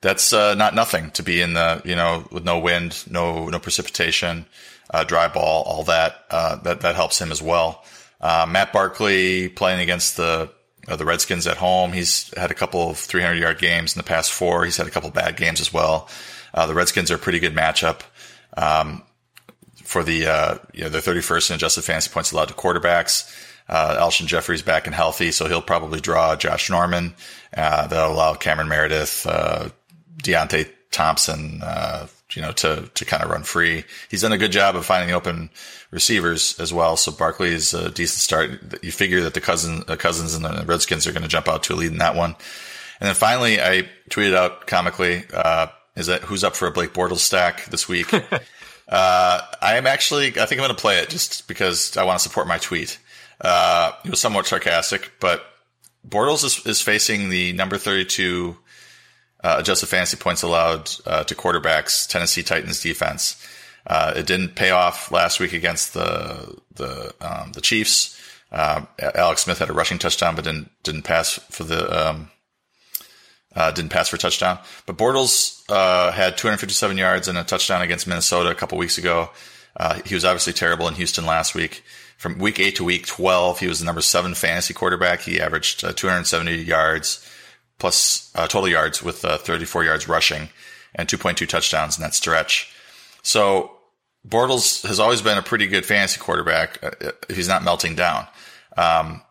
that's 0.00 0.32
uh, 0.32 0.54
not 0.54 0.74
nothing 0.74 1.10
to 1.12 1.22
be 1.22 1.40
in 1.40 1.54
the 1.54 1.82
you 1.84 1.96
know 1.96 2.26
with 2.30 2.44
no 2.44 2.58
wind, 2.58 3.04
no 3.10 3.48
no 3.48 3.58
precipitation, 3.58 4.46
uh, 4.90 5.04
dry 5.04 5.28
ball, 5.28 5.64
all 5.64 5.84
that 5.84 6.24
uh, 6.30 6.56
that 6.56 6.82
that 6.82 6.94
helps 6.94 7.20
him 7.20 7.32
as 7.32 7.42
well. 7.42 7.84
Uh, 8.20 8.46
Matt 8.48 8.72
Barkley 8.72 9.48
playing 9.48 9.80
against 9.80 10.16
the 10.16 10.50
the 10.86 11.04
Redskins 11.04 11.46
at 11.46 11.58
home, 11.58 11.92
he's 11.92 12.32
had 12.34 12.50
a 12.50 12.54
couple 12.54 12.88
of 12.88 12.96
300 12.96 13.34
yard 13.34 13.58
games 13.58 13.94
in 13.94 13.98
the 13.98 14.04
past 14.04 14.32
four. 14.32 14.64
He's 14.64 14.78
had 14.78 14.86
a 14.86 14.90
couple 14.90 15.10
bad 15.10 15.36
games 15.36 15.60
as 15.60 15.70
well. 15.70 16.08
the 16.54 16.72
Redskins 16.72 17.10
are 17.10 17.16
a 17.16 17.18
pretty 17.18 17.40
good 17.40 17.54
matchup. 17.54 18.00
Um, 18.56 19.02
for 19.88 20.04
the 20.04 20.26
uh, 20.26 20.58
you 20.74 20.82
know 20.82 20.90
the 20.90 20.98
31st 20.98 21.50
in 21.50 21.56
adjusted 21.56 21.82
fantasy 21.82 22.10
points 22.10 22.30
allowed 22.30 22.48
to 22.48 22.54
quarterbacks. 22.54 23.34
Uh, 23.70 23.96
Alshon 23.98 24.26
Jeffery's 24.26 24.60
back 24.60 24.86
and 24.86 24.94
healthy, 24.94 25.32
so 25.32 25.48
he'll 25.48 25.62
probably 25.62 25.98
draw 25.98 26.36
Josh 26.36 26.68
Norman. 26.68 27.14
Uh, 27.56 27.86
that'll 27.86 28.12
allow 28.12 28.34
Cameron 28.34 28.68
Meredith, 28.68 29.26
uh, 29.26 29.70
Deonte 30.22 30.68
Thompson, 30.90 31.60
uh, 31.62 32.06
you 32.32 32.42
know, 32.42 32.52
to, 32.52 32.90
to 32.94 33.04
kind 33.06 33.22
of 33.22 33.30
run 33.30 33.42
free. 33.42 33.84
He's 34.10 34.22
done 34.22 34.32
a 34.32 34.38
good 34.38 34.52
job 34.52 34.76
of 34.76 34.84
finding 34.84 35.08
the 35.08 35.14
open 35.14 35.50
receivers 35.90 36.58
as 36.60 36.72
well. 36.72 36.96
So 36.96 37.12
Barkley 37.12 37.48
is 37.48 37.72
a 37.72 37.90
decent 37.90 38.20
start. 38.20 38.82
You 38.82 38.92
figure 38.92 39.22
that 39.22 39.34
the 39.34 39.40
cousin, 39.40 39.84
uh, 39.88 39.96
Cousins 39.96 40.34
and 40.34 40.44
the 40.44 40.64
Redskins 40.66 41.06
are 41.06 41.12
going 41.12 41.22
to 41.22 41.28
jump 41.28 41.48
out 41.48 41.62
to 41.64 41.74
a 41.74 41.76
lead 41.76 41.92
in 41.92 41.98
that 41.98 42.14
one. 42.14 42.36
And 43.00 43.08
then 43.08 43.14
finally, 43.14 43.60
I 43.60 43.88
tweeted 44.10 44.34
out 44.34 44.66
comically, 44.66 45.24
uh, 45.32 45.68
is 45.94 46.06
that 46.06 46.22
who's 46.22 46.44
up 46.44 46.56
for 46.56 46.68
a 46.68 46.70
Blake 46.70 46.94
Bortles 46.94 47.18
stack 47.18 47.66
this 47.66 47.88
week? 47.88 48.12
uh, 48.88 49.42
I 49.60 49.76
am 49.76 49.86
actually, 49.86 50.28
I 50.28 50.46
think 50.46 50.52
I'm 50.52 50.58
going 50.58 50.70
to 50.70 50.74
play 50.74 50.98
it 50.98 51.10
just 51.10 51.46
because 51.46 51.96
I 51.96 52.04
want 52.04 52.18
to 52.18 52.22
support 52.22 52.46
my 52.46 52.58
tweet. 52.58 52.98
Uh, 53.40 53.92
it 54.04 54.10
was 54.10 54.20
somewhat 54.20 54.46
sarcastic, 54.46 55.12
but 55.20 55.44
Bortles 56.08 56.44
is, 56.44 56.66
is 56.66 56.80
facing 56.80 57.28
the 57.28 57.52
number 57.52 57.76
32 57.76 58.56
uh, 59.44 59.56
adjusted 59.58 59.86
fantasy 59.86 60.16
points 60.16 60.42
allowed 60.42 60.90
uh, 61.06 61.24
to 61.24 61.34
quarterbacks, 61.34 62.08
Tennessee 62.08 62.42
Titans 62.42 62.80
defense. 62.80 63.42
Uh, 63.86 64.12
it 64.16 64.26
didn't 64.26 64.54
pay 64.54 64.70
off 64.70 65.12
last 65.12 65.40
week 65.40 65.52
against 65.52 65.94
the 65.94 66.58
the 66.74 67.14
um, 67.20 67.52
the 67.52 67.60
Chiefs. 67.60 68.20
Uh, 68.50 68.82
Alex 69.14 69.42
Smith 69.42 69.58
had 69.58 69.70
a 69.70 69.72
rushing 69.72 69.98
touchdown, 69.98 70.34
but 70.34 70.44
didn't 70.44 70.70
didn't 70.82 71.02
pass 71.02 71.34
for 71.50 71.64
the 71.64 72.08
um, 72.10 72.30
uh, 73.58 73.70
didn't 73.72 73.90
pass 73.90 74.08
for 74.08 74.16
a 74.16 74.18
touchdown. 74.18 74.58
But 74.86 74.96
Bortles 74.96 75.62
uh, 75.68 76.12
had 76.12 76.38
257 76.38 76.96
yards 76.96 77.28
and 77.28 77.36
a 77.36 77.44
touchdown 77.44 77.82
against 77.82 78.06
Minnesota 78.06 78.50
a 78.50 78.54
couple 78.54 78.78
weeks 78.78 78.96
ago. 78.96 79.30
he 80.06 80.14
was 80.14 80.24
obviously 80.24 80.52
terrible 80.52 80.88
in 80.88 80.94
Houston 80.94 81.26
last 81.26 81.54
week 81.54 81.82
from 82.18 82.38
week 82.38 82.58
eight 82.58 82.74
to 82.76 82.84
week 82.84 83.06
12, 83.06 83.60
he 83.60 83.68
was 83.68 83.78
the 83.78 83.86
number 83.86 84.00
seven 84.00 84.34
fantasy 84.34 84.74
quarterback. 84.74 85.20
He 85.20 85.40
averaged 85.40 85.84
uh, 85.84 85.92
270 85.92 86.56
yards 86.56 87.24
plus 87.78 88.32
uh, 88.34 88.48
total 88.48 88.68
yards 88.68 89.02
with 89.02 89.24
uh, 89.24 89.38
34 89.38 89.84
yards 89.84 90.08
rushing 90.08 90.48
and 90.96 91.08
2.2 91.08 91.48
touchdowns 91.48 91.96
in 91.96 92.02
that 92.02 92.14
stretch. 92.14 92.72
So 93.22 93.70
Bortles 94.26 94.84
has 94.84 94.98
always 94.98 95.22
been 95.22 95.38
a 95.38 95.42
pretty 95.42 95.68
good 95.68 95.86
fantasy 95.86 96.18
quarterback 96.18 96.82
uh, 96.82 97.12
if 97.28 97.36
he's 97.36 97.46
not 97.46 97.62
melting 97.62 97.94
down. 97.94 98.26
Um, 98.76 99.22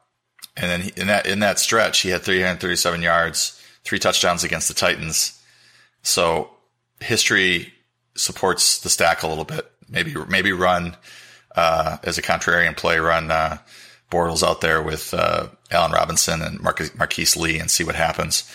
and 0.55 0.71
then 0.71 0.81
he, 0.81 0.93
in 0.95 1.07
that 1.07 1.27
in 1.27 1.39
that 1.39 1.59
stretch, 1.59 1.99
he 1.99 2.09
had 2.09 2.21
337 2.21 3.01
yards, 3.01 3.56
three 3.87 3.99
touchdowns 3.99 4.43
against 4.43 4.67
the 4.67 4.73
Titans. 4.73 5.41
So 6.03 6.49
history 6.99 7.73
supports 8.15 8.79
the 8.79 8.89
stack 8.89 9.23
a 9.23 9.27
little 9.27 9.45
bit. 9.45 9.71
Maybe 9.87 10.13
maybe 10.27 10.51
run 10.51 10.97
uh, 11.55 11.97
as 12.03 12.17
a 12.17 12.21
contrarian 12.21 12.75
play, 12.75 12.99
run 12.99 13.31
uh, 13.31 13.59
Bortles 14.11 14.45
out 14.45 14.59
there 14.59 14.81
with 14.81 15.13
uh, 15.13 15.47
Allen 15.71 15.93
Robinson 15.93 16.41
and 16.41 16.59
Marquise, 16.59 16.93
Marquise 16.95 17.37
Lee 17.37 17.59
and 17.59 17.71
see 17.71 17.85
what 17.85 17.95
happens. 17.95 18.51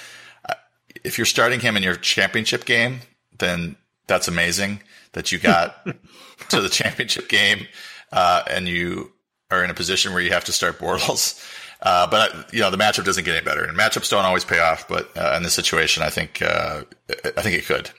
Uh, 0.46 0.54
if 1.02 1.16
you're 1.16 1.24
starting 1.24 1.60
him 1.60 1.78
in 1.78 1.82
your 1.82 1.96
championship 1.96 2.66
game, 2.66 3.00
then 3.38 3.76
that's 4.06 4.28
amazing 4.28 4.82
that 5.12 5.32
you 5.32 5.38
got 5.38 5.86
to 6.50 6.60
the 6.60 6.68
championship 6.68 7.30
game 7.30 7.66
uh, 8.12 8.42
and 8.50 8.68
you 8.68 9.12
are 9.50 9.64
in 9.64 9.70
a 9.70 9.74
position 9.74 10.12
where 10.12 10.22
you 10.22 10.30
have 10.32 10.44
to 10.44 10.52
start 10.52 10.78
Bortles. 10.78 11.42
Uh, 11.82 12.06
but 12.06 12.54
you 12.54 12.60
know 12.60 12.70
the 12.70 12.76
matchup 12.76 13.04
doesn't 13.04 13.24
get 13.24 13.34
any 13.34 13.44
better, 13.44 13.64
and 13.64 13.76
matchups 13.76 14.08
don't 14.08 14.24
always 14.24 14.44
pay 14.44 14.60
off. 14.60 14.86
But 14.86 15.10
uh, 15.16 15.34
in 15.36 15.42
this 15.42 15.54
situation, 15.54 16.02
I 16.04 16.10
think 16.10 16.40
uh, 16.40 16.84
I 17.36 17.42
think 17.42 17.56
it 17.56 17.66
could. 17.66 17.90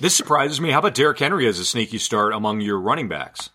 This 0.00 0.16
surprises 0.16 0.60
me. 0.60 0.70
How 0.70 0.80
about 0.80 0.94
Derrick 0.94 1.18
Henry 1.18 1.46
as 1.46 1.58
a 1.58 1.64
sneaky 1.64 1.98
start 1.98 2.34
among 2.34 2.60
your 2.60 2.78
running 2.78 3.08
backs? 3.08 3.50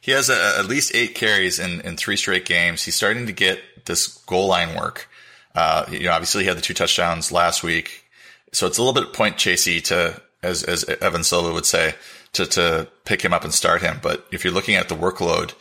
He 0.00 0.12
has 0.12 0.30
a, 0.30 0.54
at 0.58 0.66
least 0.66 0.94
eight 0.94 1.14
carries 1.14 1.58
in, 1.58 1.82
in 1.82 1.96
three 1.96 2.16
straight 2.16 2.46
games. 2.46 2.84
He's 2.84 2.94
starting 2.94 3.26
to 3.26 3.32
get 3.32 3.60
this 3.84 4.06
goal 4.24 4.46
line 4.46 4.74
work. 4.74 5.08
Uh, 5.54 5.84
you 5.90 6.04
know, 6.04 6.12
obviously 6.12 6.44
he 6.44 6.48
had 6.48 6.56
the 6.56 6.62
two 6.62 6.72
touchdowns 6.72 7.30
last 7.30 7.62
week. 7.62 8.04
So 8.52 8.66
it's 8.66 8.78
a 8.78 8.82
little 8.82 8.98
bit 8.98 9.12
point 9.12 9.36
chasey 9.36 9.82
to, 9.84 10.20
as, 10.42 10.62
as 10.62 10.84
Evan 10.84 11.22
Silva 11.22 11.52
would 11.52 11.66
say, 11.66 11.94
to, 12.32 12.46
to 12.46 12.88
pick 13.04 13.22
him 13.22 13.34
up 13.34 13.44
and 13.44 13.52
start 13.52 13.82
him. 13.82 13.98
But 14.02 14.26
if 14.32 14.42
you're 14.42 14.54
looking 14.54 14.76
at 14.76 14.88
the 14.88 14.96
workload, 14.96 15.52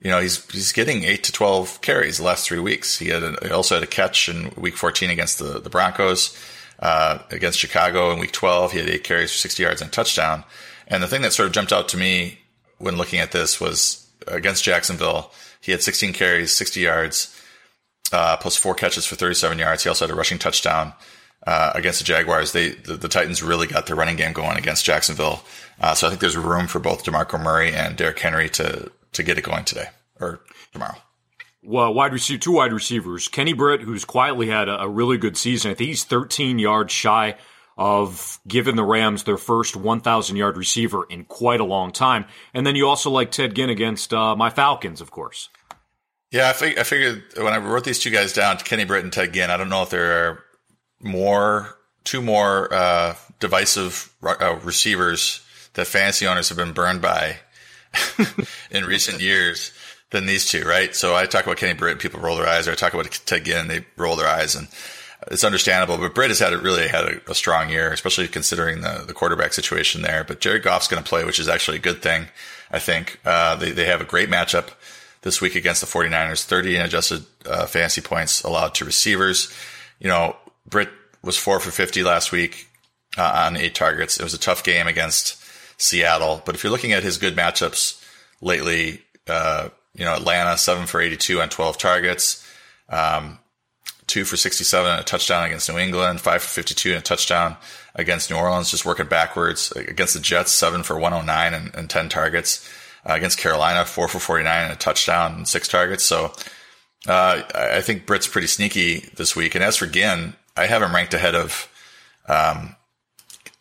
you 0.00 0.10
know, 0.10 0.20
he's, 0.20 0.44
he's 0.50 0.72
getting 0.72 1.04
eight 1.04 1.24
to 1.24 1.32
12 1.32 1.80
carries 1.82 2.18
the 2.18 2.24
last 2.24 2.46
three 2.46 2.58
weeks. 2.58 2.98
He 2.98 3.08
had 3.08 3.22
he 3.42 3.50
also 3.50 3.74
had 3.74 3.84
a 3.84 3.88
catch 3.88 4.28
in 4.28 4.50
week 4.56 4.76
14 4.76 5.10
against 5.10 5.38
the, 5.38 5.60
the 5.60 5.70
Broncos, 5.70 6.36
uh, 6.78 7.18
against 7.30 7.58
Chicago 7.58 8.10
in 8.10 8.18
week 8.18 8.32
12. 8.32 8.72
He 8.72 8.78
had 8.78 8.88
eight 8.88 9.04
carries 9.04 9.30
for 9.30 9.38
60 9.38 9.62
yards 9.62 9.82
and 9.82 9.88
a 9.88 9.92
touchdown. 9.92 10.44
And 10.88 11.02
the 11.02 11.06
thing 11.06 11.22
that 11.22 11.32
sort 11.32 11.46
of 11.46 11.52
jumped 11.52 11.72
out 11.72 11.88
to 11.90 11.96
me 11.96 12.38
when 12.78 12.96
looking 12.96 13.20
at 13.20 13.32
this 13.32 13.60
was 13.60 14.08
against 14.26 14.64
Jacksonville. 14.64 15.32
He 15.60 15.72
had 15.72 15.82
16 15.82 16.14
carries, 16.14 16.52
60 16.52 16.80
yards, 16.80 17.38
uh, 18.12 18.38
plus 18.38 18.56
four 18.56 18.74
catches 18.74 19.04
for 19.04 19.16
37 19.16 19.58
yards. 19.58 19.82
He 19.82 19.88
also 19.88 20.06
had 20.06 20.12
a 20.12 20.16
rushing 20.16 20.38
touchdown. 20.38 20.94
uh, 21.46 21.72
against 21.74 21.98
the 22.00 22.04
Jaguars. 22.04 22.52
They 22.52 22.70
the, 22.70 22.96
the, 22.96 23.08
Titans 23.08 23.42
really 23.42 23.66
got 23.66 23.86
their 23.86 23.96
running 23.96 24.16
game 24.16 24.32
going 24.32 24.58
against 24.58 24.84
Jacksonville. 24.84 25.42
Uh, 25.80 25.94
so 25.94 26.06
I 26.06 26.10
think 26.10 26.20
there's 26.20 26.36
room 26.36 26.66
for 26.66 26.78
both 26.78 27.04
Demarco 27.04 27.42
Murray 27.42 27.72
and 27.72 27.96
Derrick 27.96 28.18
Henry 28.18 28.48
to 28.50 28.90
to 29.12 29.22
get 29.22 29.38
it 29.38 29.42
going 29.42 29.64
today 29.64 29.86
or 30.20 30.40
tomorrow. 30.72 30.96
Well, 31.62 31.92
wide 31.92 32.12
receiver, 32.12 32.40
two 32.40 32.52
wide 32.52 32.72
receivers. 32.72 33.28
Kenny 33.28 33.52
Britt, 33.52 33.82
who's 33.82 34.04
quietly 34.04 34.48
had 34.48 34.68
a, 34.68 34.82
a 34.82 34.88
really 34.88 35.18
good 35.18 35.36
season. 35.36 35.70
I 35.70 35.74
think 35.74 35.88
he's 35.88 36.04
13 36.04 36.58
yards 36.58 36.92
shy 36.92 37.36
of 37.76 38.38
giving 38.46 38.76
the 38.76 38.84
Rams 38.84 39.24
their 39.24 39.36
first 39.36 39.76
1,000 39.76 40.36
yard 40.36 40.56
receiver 40.56 41.06
in 41.08 41.24
quite 41.24 41.60
a 41.60 41.64
long 41.64 41.92
time. 41.92 42.26
And 42.54 42.66
then 42.66 42.76
you 42.76 42.86
also 42.88 43.10
like 43.10 43.30
Ted 43.30 43.54
Ginn 43.54 43.70
against 43.70 44.12
uh, 44.12 44.36
my 44.36 44.50
Falcons, 44.50 45.00
of 45.00 45.10
course. 45.10 45.48
Yeah, 46.30 46.48
I, 46.48 46.52
fig- 46.52 46.78
I 46.78 46.82
figured 46.82 47.24
when 47.36 47.52
I 47.52 47.58
wrote 47.58 47.84
these 47.84 47.98
two 47.98 48.10
guys 48.10 48.32
down, 48.32 48.58
Kenny 48.58 48.84
Britt 48.84 49.04
and 49.04 49.12
Ted 49.12 49.32
Ginn, 49.32 49.50
I 49.50 49.56
don't 49.56 49.68
know 49.68 49.82
if 49.82 49.90
there 49.90 50.28
are 50.28 50.44
more, 51.00 51.76
two 52.04 52.22
more 52.22 52.72
uh, 52.72 53.16
divisive 53.38 54.14
uh, 54.22 54.58
receivers 54.62 55.40
that 55.74 55.86
fantasy 55.86 56.26
owners 56.26 56.48
have 56.48 56.58
been 56.58 56.72
burned 56.72 57.02
by 57.02 57.36
in 58.70 58.84
recent 58.84 59.20
years 59.20 59.72
than 60.10 60.26
these 60.26 60.48
two, 60.48 60.64
right? 60.64 60.94
So 60.94 61.14
I 61.14 61.26
talk 61.26 61.44
about 61.44 61.56
Kenny 61.56 61.74
Britt, 61.74 61.98
people 61.98 62.20
roll 62.20 62.36
their 62.36 62.46
eyes, 62.46 62.66
or 62.68 62.72
I 62.72 62.74
talk 62.74 62.94
about 62.94 63.10
Ted 63.26 63.44
Ginn, 63.44 63.68
they 63.68 63.84
roll 63.96 64.16
their 64.16 64.28
eyes, 64.28 64.54
and 64.54 64.68
it's 65.30 65.44
understandable. 65.44 65.98
But 65.98 66.14
Britt 66.14 66.30
has 66.30 66.38
had 66.38 66.52
really 66.54 66.88
had 66.88 67.04
a, 67.04 67.30
a, 67.30 67.34
strong 67.34 67.68
year, 67.68 67.92
especially 67.92 68.26
considering 68.28 68.80
the, 68.80 69.04
the 69.06 69.12
quarterback 69.12 69.52
situation 69.52 70.02
there. 70.02 70.24
But 70.24 70.40
Jared 70.40 70.62
Goff's 70.62 70.88
going 70.88 71.02
to 71.02 71.08
play, 71.08 71.24
which 71.24 71.38
is 71.38 71.48
actually 71.48 71.76
a 71.76 71.80
good 71.80 72.02
thing, 72.02 72.26
I 72.70 72.78
think. 72.78 73.20
Uh, 73.24 73.56
they, 73.56 73.70
they 73.70 73.86
have 73.86 74.00
a 74.00 74.04
great 74.04 74.30
matchup 74.30 74.70
this 75.22 75.40
week 75.40 75.54
against 75.54 75.80
the 75.80 75.86
49ers, 75.86 76.44
30 76.44 76.76
in 76.76 76.82
adjusted 76.82 77.24
uh, 77.46 77.66
fantasy 77.66 78.00
points 78.00 78.42
allowed 78.42 78.74
to 78.76 78.84
receivers. 78.84 79.52
You 79.98 80.08
know, 80.08 80.36
Britt 80.66 80.88
was 81.22 81.36
four 81.36 81.60
for 81.60 81.70
50 81.70 82.02
last 82.02 82.32
week 82.32 82.68
uh, 83.18 83.44
on 83.46 83.56
eight 83.56 83.74
targets. 83.74 84.18
It 84.18 84.22
was 84.22 84.34
a 84.34 84.38
tough 84.38 84.64
game 84.64 84.86
against 84.86 85.39
Seattle, 85.80 86.42
but 86.44 86.54
if 86.54 86.62
you're 86.62 86.70
looking 86.70 86.92
at 86.92 87.02
his 87.02 87.18
good 87.18 87.36
matchups 87.36 88.02
lately, 88.40 89.02
uh, 89.28 89.68
you 89.94 90.04
know, 90.04 90.14
Atlanta, 90.14 90.56
seven 90.56 90.86
for 90.86 91.00
82 91.00 91.40
on 91.40 91.48
12 91.48 91.78
targets, 91.78 92.46
um, 92.88 93.38
two 94.06 94.24
for 94.24 94.36
67 94.36 94.90
and 94.90 95.00
a 95.00 95.04
touchdown 95.04 95.46
against 95.46 95.68
New 95.68 95.78
England, 95.78 96.20
five 96.20 96.42
for 96.42 96.48
52 96.48 96.90
and 96.90 96.98
a 96.98 97.02
touchdown 97.02 97.56
against 97.94 98.30
New 98.30 98.36
Orleans, 98.36 98.70
just 98.70 98.84
working 98.84 99.06
backwards 99.06 99.72
against 99.72 100.14
the 100.14 100.20
Jets, 100.20 100.52
seven 100.52 100.82
for 100.82 100.98
109 100.98 101.54
and, 101.54 101.74
and 101.74 101.88
10 101.88 102.08
targets. 102.08 102.68
Uh, 103.08 103.14
against 103.14 103.38
Carolina, 103.38 103.86
four 103.86 104.08
for 104.08 104.18
49 104.18 104.64
and 104.64 104.72
a 104.74 104.76
touchdown 104.76 105.32
and 105.36 105.48
six 105.48 105.68
targets. 105.68 106.04
So, 106.04 106.34
uh, 107.08 107.42
I 107.54 107.80
think 107.80 108.04
Britt's 108.04 108.28
pretty 108.28 108.46
sneaky 108.46 109.08
this 109.16 109.34
week. 109.34 109.54
And 109.54 109.64
as 109.64 109.78
for 109.78 109.86
Ginn, 109.86 110.34
I 110.54 110.66
have 110.66 110.82
him 110.82 110.94
ranked 110.94 111.14
ahead 111.14 111.34
of, 111.34 111.66
um, 112.28 112.76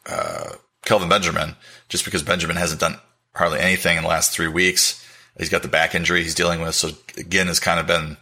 uh, 0.05 0.55
Kelvin 0.89 1.07
Benjamin, 1.07 1.55
just 1.87 2.03
because 2.03 2.23
Benjamin 2.23 2.55
hasn't 2.55 2.81
done 2.81 2.97
hardly 3.35 3.59
anything 3.59 3.95
in 3.95 4.01
the 4.01 4.09
last 4.09 4.31
three 4.31 4.47
weeks. 4.47 5.05
He's 5.37 5.47
got 5.47 5.61
the 5.61 5.67
back 5.67 5.93
injury 5.93 6.23
he's 6.23 6.33
dealing 6.33 6.61
with. 6.61 6.73
So 6.73 6.89
Ginn 7.29 7.45
has 7.45 7.59
kind 7.59 7.79
of 7.79 7.85
been, 7.85 8.17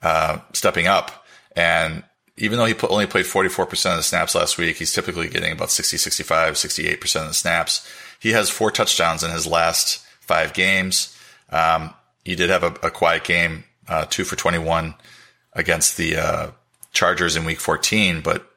uh, 0.00 0.38
stepping 0.52 0.86
up. 0.86 1.26
And 1.56 2.04
even 2.36 2.56
though 2.56 2.66
he 2.66 2.74
only 2.88 3.08
played 3.08 3.24
44% 3.24 3.90
of 3.90 3.96
the 3.96 4.04
snaps 4.04 4.36
last 4.36 4.58
week, 4.58 4.76
he's 4.76 4.92
typically 4.92 5.28
getting 5.28 5.50
about 5.50 5.72
60, 5.72 5.96
65, 5.96 6.54
68% 6.54 7.22
of 7.22 7.26
the 7.26 7.34
snaps. 7.34 7.84
He 8.20 8.30
has 8.30 8.48
four 8.48 8.70
touchdowns 8.70 9.24
in 9.24 9.32
his 9.32 9.44
last 9.44 10.00
five 10.20 10.52
games. 10.52 11.18
Um, 11.50 11.94
he 12.24 12.36
did 12.36 12.48
have 12.48 12.62
a, 12.62 12.86
a 12.86 12.92
quiet 12.92 13.24
game, 13.24 13.64
uh, 13.88 14.06
two 14.08 14.22
for 14.22 14.36
21 14.36 14.94
against 15.52 15.96
the 15.96 16.16
uh, 16.16 16.50
Chargers 16.92 17.34
in 17.34 17.44
week 17.44 17.58
14. 17.58 18.20
But 18.20 18.48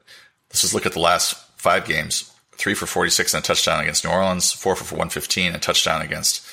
let's 0.48 0.62
just 0.62 0.74
look 0.74 0.86
at 0.86 0.92
the 0.92 1.00
last 1.00 1.34
five 1.56 1.84
games 1.84 2.32
three 2.58 2.74
for 2.74 2.86
46 2.86 3.34
and 3.34 3.42
a 3.42 3.46
touchdown 3.46 3.80
against 3.80 4.04
New 4.04 4.10
Orleans, 4.10 4.52
four 4.52 4.76
for 4.76 4.84
115 4.84 5.46
and 5.46 5.56
a 5.56 5.60
touchdown 5.60 6.02
against 6.02 6.44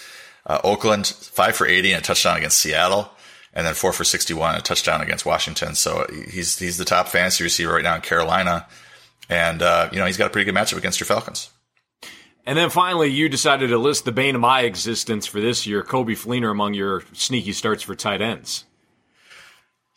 uh, 0.46 0.62
Oakland, 0.64 1.08
five 1.08 1.56
for 1.56 1.68
80 1.68 1.94
and 1.94 2.04
a 2.04 2.06
touchdown 2.06 2.38
against 2.38 2.60
Seattle, 2.60 3.12
and 3.54 3.66
then 3.66 3.74
four 3.74 3.92
for 3.92 4.04
61 4.04 4.52
and 4.52 4.60
a 4.60 4.64
touchdown 4.64 5.02
against 5.02 5.26
Washington. 5.26 5.76
So 5.76 6.06
he's, 6.30 6.58
he's 6.60 6.78
the 6.78 6.86
top 6.86 7.08
fantasy 7.08 7.44
receiver 7.44 7.74
right 7.74 7.84
now 7.84 7.96
in 7.96 8.02
Carolina. 8.02 8.68
And, 9.28 9.62
uh, 9.62 9.90
you 9.92 9.98
know, 9.98 10.06
he's 10.06 10.18
got 10.18 10.28
a 10.28 10.30
pretty 10.30 10.46
good 10.46 10.56
matchup 10.56 10.78
against 10.78 11.00
your 11.00 11.08
Falcons. 11.08 11.50
And 12.46 12.58
then 12.58 12.70
finally, 12.70 13.10
you 13.10 13.28
decided 13.28 13.70
to 13.70 13.78
list 13.80 14.06
the 14.06 14.12
bane 14.12 14.36
of 14.36 14.42
my 14.42 14.62
existence 14.62 15.26
for 15.26 15.42
this 15.42 15.66
year, 15.66 15.82
Coby 15.82 16.12
Fleener, 16.12 16.52
among 16.52 16.76
your 16.76 17.04
sneaky 17.14 17.54
starts 17.54 17.82
for 17.82 17.96
tight 17.96 18.22
ends. 18.22 18.66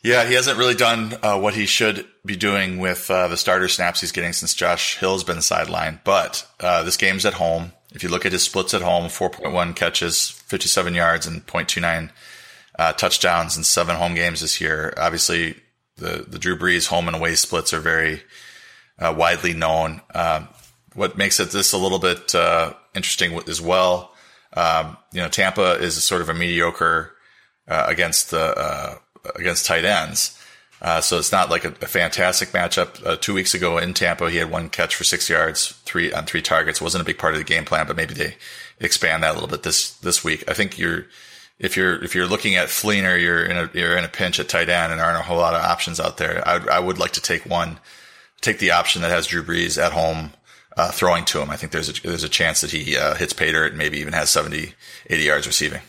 Yeah, 0.01 0.25
he 0.25 0.33
hasn't 0.33 0.57
really 0.57 0.75
done 0.75 1.15
uh, 1.21 1.37
what 1.39 1.55
he 1.55 1.65
should 1.65 2.05
be 2.25 2.37
doing 2.37 2.77
with 2.77 3.11
uh, 3.11 3.27
the 3.27 3.35
starter 3.35 3.67
snaps 3.67 3.99
he's 3.99 4.13
getting 4.13 4.31
since 4.31 4.53
Josh 4.53 4.97
Hill's 4.97 5.25
been 5.25 5.37
sidelined. 5.37 5.99
But 6.05 6.47
uh, 6.59 6.83
this 6.83 6.95
game's 6.95 7.25
at 7.25 7.33
home. 7.33 7.73
If 7.91 8.03
you 8.03 8.09
look 8.09 8.25
at 8.25 8.31
his 8.31 8.43
splits 8.43 8.73
at 8.73 8.81
home, 8.81 9.05
4.1 9.05 9.75
catches, 9.75 10.29
57 10.29 10.93
yards, 10.93 11.27
and 11.27 11.45
0.29 11.45 12.11
uh, 12.77 12.93
touchdowns 12.93 13.57
in 13.57 13.63
seven 13.63 13.97
home 13.97 14.15
games 14.15 14.39
this 14.39 14.61
year. 14.61 14.93
Obviously, 14.95 15.55
the, 15.97 16.25
the 16.27 16.39
Drew 16.39 16.57
Brees 16.57 16.87
home 16.87 17.07
and 17.07 17.17
away 17.17 17.35
splits 17.35 17.73
are 17.73 17.81
very 17.81 18.21
uh, 18.99 19.13
widely 19.17 19.53
known. 19.53 20.01
Um, 20.15 20.47
what 20.93 21.17
makes 21.17 21.39
it 21.39 21.51
this 21.51 21.73
a 21.73 21.77
little 21.77 21.99
bit 21.99 22.33
uh, 22.33 22.73
interesting 22.95 23.37
as 23.49 23.61
well. 23.61 24.13
Um, 24.55 24.97
you 25.11 25.21
know, 25.21 25.27
Tampa 25.27 25.73
is 25.73 26.01
sort 26.03 26.21
of 26.21 26.29
a 26.29 26.33
mediocre 26.33 27.15
uh, 27.67 27.85
against 27.87 28.31
the 28.31 28.57
uh, 28.57 28.95
against 29.35 29.65
tight 29.65 29.85
ends. 29.85 30.35
Uh, 30.81 31.01
so 31.01 31.17
it's 31.17 31.31
not 31.31 31.49
like 31.49 31.65
a, 31.65 31.69
a 31.81 31.87
fantastic 31.87 32.49
matchup. 32.49 33.05
Uh, 33.05 33.17
two 33.17 33.33
weeks 33.33 33.53
ago 33.53 33.77
in 33.77 33.93
Tampa, 33.93 34.29
he 34.29 34.37
had 34.37 34.49
one 34.49 34.69
catch 34.69 34.95
for 34.95 35.03
six 35.03 35.29
yards, 35.29 35.73
three 35.85 36.13
on 36.13 36.25
three 36.25 36.41
targets. 36.41 36.81
Wasn't 36.81 37.01
a 37.01 37.05
big 37.05 37.17
part 37.17 37.33
of 37.33 37.39
the 37.39 37.43
game 37.43 37.65
plan, 37.65 37.85
but 37.85 37.97
maybe 37.97 38.13
they 38.13 38.35
expand 38.79 39.23
that 39.23 39.31
a 39.31 39.33
little 39.33 39.49
bit 39.49 39.63
this 39.63 39.91
this 39.97 40.23
week. 40.23 40.45
I 40.47 40.53
think 40.53 40.79
you're 40.79 41.05
if 41.59 41.75
you're 41.75 42.01
if 42.01 42.15
you're 42.15 42.27
looking 42.27 42.55
at 42.55 42.69
Fleener, 42.69 43.21
you're 43.21 43.43
in 43.43 43.57
a 43.57 43.69
you're 43.73 43.97
in 43.97 44.05
a 44.05 44.09
pinch 44.09 44.39
at 44.39 44.47
tight 44.47 44.69
end, 44.69 44.93
and 44.93 45.01
aren't 45.01 45.19
a 45.19 45.23
whole 45.23 45.37
lot 45.37 45.53
of 45.53 45.61
options 45.61 45.99
out 45.99 46.17
there. 46.17 46.47
I, 46.47 46.65
I 46.71 46.79
would 46.79 46.97
like 46.97 47.11
to 47.11 47.21
take 47.21 47.45
one, 47.45 47.79
take 48.39 48.59
the 48.59 48.71
option 48.71 49.01
that 49.01 49.11
has 49.11 49.27
Drew 49.27 49.43
Brees 49.43 49.81
at 49.81 49.91
home 49.91 50.31
uh, 50.77 50.91
throwing 50.91 51.25
to 51.25 51.41
him. 51.41 51.49
I 51.49 51.57
think 51.57 51.73
there's 51.73 51.89
a, 51.89 52.01
there's 52.01 52.23
a 52.23 52.29
chance 52.29 52.61
that 52.61 52.71
he 52.71 52.97
uh, 52.97 53.15
hits 53.15 53.33
pay 53.33 53.51
dirt 53.51 53.71
and 53.71 53.77
maybe 53.77 53.99
even 53.99 54.13
has 54.13 54.29
70, 54.29 54.73
80 55.09 55.23
yards 55.23 55.45
receiving. 55.45 55.81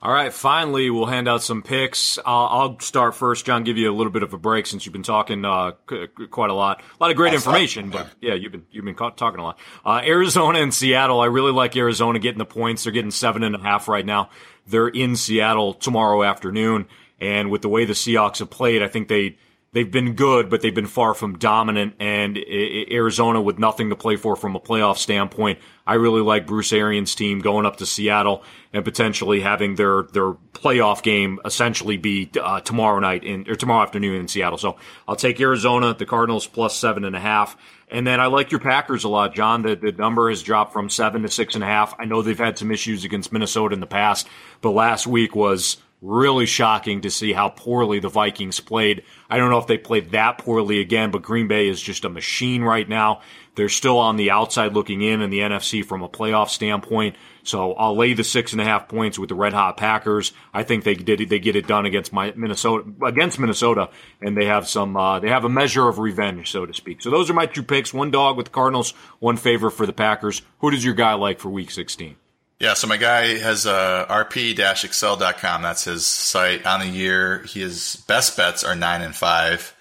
All 0.00 0.12
right, 0.12 0.32
finally, 0.32 0.90
we'll 0.90 1.06
hand 1.06 1.26
out 1.26 1.42
some 1.42 1.60
picks. 1.60 2.20
I'll, 2.24 2.46
I'll, 2.46 2.80
start 2.80 3.16
first, 3.16 3.44
John. 3.44 3.64
Give 3.64 3.76
you 3.76 3.90
a 3.90 3.96
little 3.96 4.12
bit 4.12 4.22
of 4.22 4.32
a 4.32 4.38
break 4.38 4.66
since 4.66 4.86
you've 4.86 4.92
been 4.92 5.02
talking 5.02 5.44
uh, 5.44 5.72
c- 5.90 6.06
quite 6.30 6.50
a 6.50 6.54
lot, 6.54 6.80
a 6.80 7.02
lot 7.02 7.10
of 7.10 7.16
great 7.16 7.30
I'll 7.30 7.34
information. 7.34 7.90
But 7.90 8.08
yeah, 8.20 8.34
you've 8.34 8.52
been 8.52 8.64
you've 8.70 8.84
been 8.84 8.94
talking 8.94 9.40
a 9.40 9.42
lot. 9.42 9.58
Uh, 9.84 10.00
Arizona 10.04 10.60
and 10.60 10.72
Seattle. 10.72 11.20
I 11.20 11.26
really 11.26 11.50
like 11.50 11.76
Arizona 11.76 12.20
getting 12.20 12.38
the 12.38 12.44
points. 12.44 12.84
They're 12.84 12.92
getting 12.92 13.10
seven 13.10 13.42
and 13.42 13.56
a 13.56 13.58
half 13.58 13.88
right 13.88 14.06
now. 14.06 14.30
They're 14.68 14.86
in 14.86 15.16
Seattle 15.16 15.74
tomorrow 15.74 16.22
afternoon, 16.22 16.86
and 17.20 17.50
with 17.50 17.62
the 17.62 17.68
way 17.68 17.84
the 17.84 17.94
Seahawks 17.94 18.38
have 18.38 18.50
played, 18.50 18.84
I 18.84 18.88
think 18.88 19.08
they 19.08 19.36
they've 19.72 19.90
been 19.90 20.14
good, 20.14 20.48
but 20.48 20.60
they've 20.60 20.74
been 20.74 20.86
far 20.86 21.14
from 21.14 21.38
dominant. 21.38 21.94
And 22.00 22.38
Arizona, 22.38 23.40
with 23.40 23.58
nothing 23.58 23.90
to 23.90 23.96
play 23.96 24.16
for 24.16 24.36
from 24.36 24.56
a 24.56 24.60
playoff 24.60 24.98
standpoint, 24.98 25.58
I 25.86 25.94
really 25.94 26.20
like 26.20 26.46
Bruce 26.46 26.72
Arians' 26.72 27.14
team 27.14 27.40
going 27.40 27.66
up 27.66 27.76
to 27.76 27.86
Seattle 27.86 28.42
and 28.72 28.84
potentially 28.84 29.40
having 29.40 29.76
their 29.76 30.04
their 30.12 30.32
playoff 30.52 31.02
game 31.02 31.38
essentially 31.44 31.96
be 31.96 32.30
uh, 32.40 32.60
tomorrow 32.60 32.98
night 33.00 33.24
in 33.24 33.48
or 33.48 33.54
tomorrow 33.54 33.82
afternoon 33.82 34.20
in 34.20 34.28
Seattle. 34.28 34.58
So 34.58 34.76
I'll 35.06 35.16
take 35.16 35.40
Arizona, 35.40 35.94
the 35.94 36.06
Cardinals 36.06 36.46
plus 36.46 36.76
seven 36.76 37.04
and 37.04 37.16
a 37.16 37.20
half. 37.20 37.56
And 37.90 38.06
then 38.06 38.20
I 38.20 38.26
like 38.26 38.50
your 38.50 38.60
Packers 38.60 39.04
a 39.04 39.08
lot, 39.08 39.34
John. 39.34 39.62
The, 39.62 39.74
the 39.74 39.92
number 39.92 40.28
has 40.28 40.42
dropped 40.42 40.74
from 40.74 40.90
seven 40.90 41.22
to 41.22 41.28
six 41.28 41.54
and 41.54 41.64
a 41.64 41.66
half. 41.66 41.94
I 41.98 42.04
know 42.04 42.20
they've 42.20 42.38
had 42.38 42.58
some 42.58 42.70
issues 42.70 43.04
against 43.04 43.32
Minnesota 43.32 43.72
in 43.72 43.80
the 43.80 43.86
past, 43.86 44.28
but 44.60 44.70
last 44.70 45.06
week 45.06 45.34
was 45.34 45.78
really 46.00 46.46
shocking 46.46 47.00
to 47.00 47.10
see 47.10 47.32
how 47.32 47.48
poorly 47.48 47.98
the 47.98 48.08
Vikings 48.08 48.60
played. 48.60 49.02
I 49.28 49.36
don't 49.36 49.50
know 49.50 49.58
if 49.58 49.66
they 49.66 49.78
played 49.78 50.12
that 50.12 50.38
poorly 50.38 50.80
again, 50.80 51.10
but 51.10 51.22
Green 51.22 51.48
Bay 51.48 51.68
is 51.68 51.80
just 51.80 52.04
a 52.04 52.08
machine 52.08 52.62
right 52.62 52.88
now. 52.88 53.20
They're 53.56 53.68
still 53.68 53.98
on 53.98 54.16
the 54.16 54.30
outside 54.30 54.74
looking 54.74 55.02
in 55.02 55.20
in 55.20 55.30
the 55.30 55.40
NFC 55.40 55.84
from 55.84 56.02
a 56.02 56.08
playoff 56.08 56.50
standpoint. 56.50 57.16
So 57.42 57.72
I'll 57.72 57.96
lay 57.96 58.12
the 58.12 58.22
six 58.22 58.52
and 58.52 58.60
a 58.60 58.64
half 58.64 58.86
points 58.86 59.18
with 59.18 59.30
the 59.30 59.34
Red 59.34 59.52
Hot 59.52 59.76
Packers. 59.76 60.32
I 60.54 60.62
think 60.62 60.84
they 60.84 60.94
did 60.94 61.28
they 61.28 61.40
get 61.40 61.56
it 61.56 61.66
done 61.66 61.84
against 61.84 62.12
my 62.12 62.32
Minnesota 62.36 62.84
against 63.04 63.40
Minnesota, 63.40 63.90
and 64.20 64.36
they 64.36 64.44
have 64.44 64.68
some 64.68 64.96
uh, 64.96 65.18
they 65.18 65.30
have 65.30 65.44
a 65.44 65.48
measure 65.48 65.88
of 65.88 65.98
revenge, 65.98 66.52
so 66.52 66.66
to 66.66 66.74
speak. 66.74 67.02
So 67.02 67.10
those 67.10 67.30
are 67.30 67.34
my 67.34 67.46
two 67.46 67.64
picks: 67.64 67.92
one 67.92 68.12
dog 68.12 68.36
with 68.36 68.46
the 68.46 68.52
Cardinals, 68.52 68.92
one 69.18 69.36
favor 69.36 69.70
for 69.70 69.86
the 69.86 69.92
Packers. 69.92 70.42
Who 70.60 70.70
does 70.70 70.84
your 70.84 70.94
guy 70.94 71.14
like 71.14 71.40
for 71.40 71.48
Week 71.48 71.72
16? 71.72 72.14
Yeah, 72.60 72.74
so 72.74 72.88
my 72.88 72.96
guy 72.96 73.38
has 73.38 73.66
uh, 73.66 74.06
rp-excel.com. 74.08 75.62
That's 75.62 75.84
his 75.84 76.04
site 76.04 76.66
on 76.66 76.80
the 76.80 76.88
year. 76.88 77.44
His 77.46 78.02
best 78.08 78.36
bets 78.36 78.64
are 78.64 78.74
nine 78.74 79.00
and 79.02 79.14
five. 79.14 79.74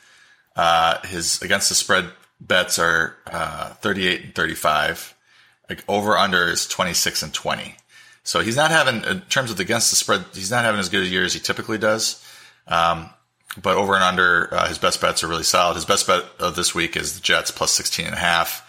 Uh, 0.56 1.00
his 1.08 1.42
against 1.42 1.70
the 1.70 1.76
spread 1.76 2.10
bets 2.40 2.78
are 2.78 3.16
uh, 3.26 3.70
38 3.76 4.24
and 4.26 4.36
35. 4.36 5.16
Like 5.70 5.84
over 5.88 6.18
under 6.18 6.48
is 6.48 6.68
26 6.68 7.24
and 7.24 7.34
20. 7.34 7.76
So 8.24 8.42
he's 8.42 8.56
not 8.56 8.72
having, 8.72 9.04
in 9.04 9.22
terms 9.22 9.52
of 9.52 9.58
the 9.58 9.64
against 9.64 9.90
the 9.90 9.96
spread, 9.96 10.26
he's 10.34 10.52
not 10.52 10.64
having 10.64 10.80
as 10.80 10.90
good 10.90 11.04
a 11.04 11.08
year 11.08 11.24
as 11.24 11.34
he 11.34 11.40
typically 11.40 11.78
does. 11.78 12.24
Um, 12.68 13.10
but 13.62 13.76
over 13.76 13.96
and 13.96 14.04
under, 14.04 14.54
uh, 14.54 14.68
his 14.68 14.78
best 14.78 15.02
bets 15.02 15.24
are 15.24 15.28
really 15.28 15.44
solid. 15.44 15.76
His 15.76 15.86
best 15.86 16.06
bet 16.06 16.26
of 16.40 16.56
this 16.56 16.76
week 16.76 16.96
is 16.96 17.16
the 17.16 17.22
Jets 17.22 17.52
plus 17.52 17.72
16 17.72 18.06
and 18.06 18.14
a 18.14 18.20
half, 18.20 18.64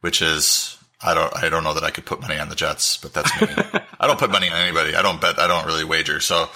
which 0.00 0.22
is, 0.22 0.78
I 1.04 1.14
don't, 1.14 1.36
I 1.36 1.48
don't 1.48 1.64
know 1.64 1.74
that 1.74 1.84
I 1.84 1.90
could 1.90 2.06
put 2.06 2.20
money 2.20 2.38
on 2.38 2.48
the 2.48 2.54
Jets, 2.54 2.96
but 2.96 3.12
that's 3.12 3.40
me. 3.40 3.48
I 4.00 4.06
don't 4.06 4.18
put 4.18 4.30
money 4.30 4.48
on 4.48 4.56
anybody. 4.56 4.94
I 4.94 5.02
don't 5.02 5.20
bet. 5.20 5.38
I 5.38 5.46
don't 5.46 5.66
really 5.66 5.84
wager. 5.84 6.20
So, 6.20 6.48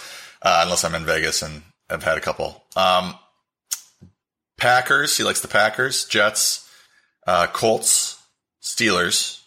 uh, 0.42 0.60
unless 0.64 0.84
I'm 0.84 0.94
in 0.94 1.04
Vegas 1.04 1.42
and 1.42 1.62
I've 1.90 2.02
had 2.02 2.18
a 2.18 2.20
couple. 2.20 2.64
Um, 2.76 3.14
Packers. 4.56 5.16
He 5.16 5.24
likes 5.24 5.40
the 5.40 5.48
Packers, 5.48 6.04
Jets, 6.06 6.68
uh, 7.26 7.46
Colts, 7.48 8.22
Steelers, 8.62 9.42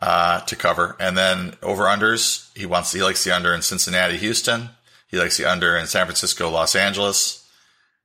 uh, 0.00 0.40
to 0.40 0.56
cover. 0.56 0.96
And 0.98 1.16
then 1.16 1.54
over 1.62 1.84
unders. 1.84 2.56
He 2.56 2.66
wants, 2.66 2.92
he 2.92 3.02
likes 3.02 3.24
the 3.24 3.34
under 3.34 3.54
in 3.54 3.62
Cincinnati, 3.62 4.16
Houston. 4.16 4.70
He 5.08 5.18
likes 5.18 5.36
the 5.36 5.44
under 5.44 5.76
in 5.76 5.86
San 5.86 6.06
Francisco, 6.06 6.48
Los 6.50 6.74
Angeles. 6.74 7.48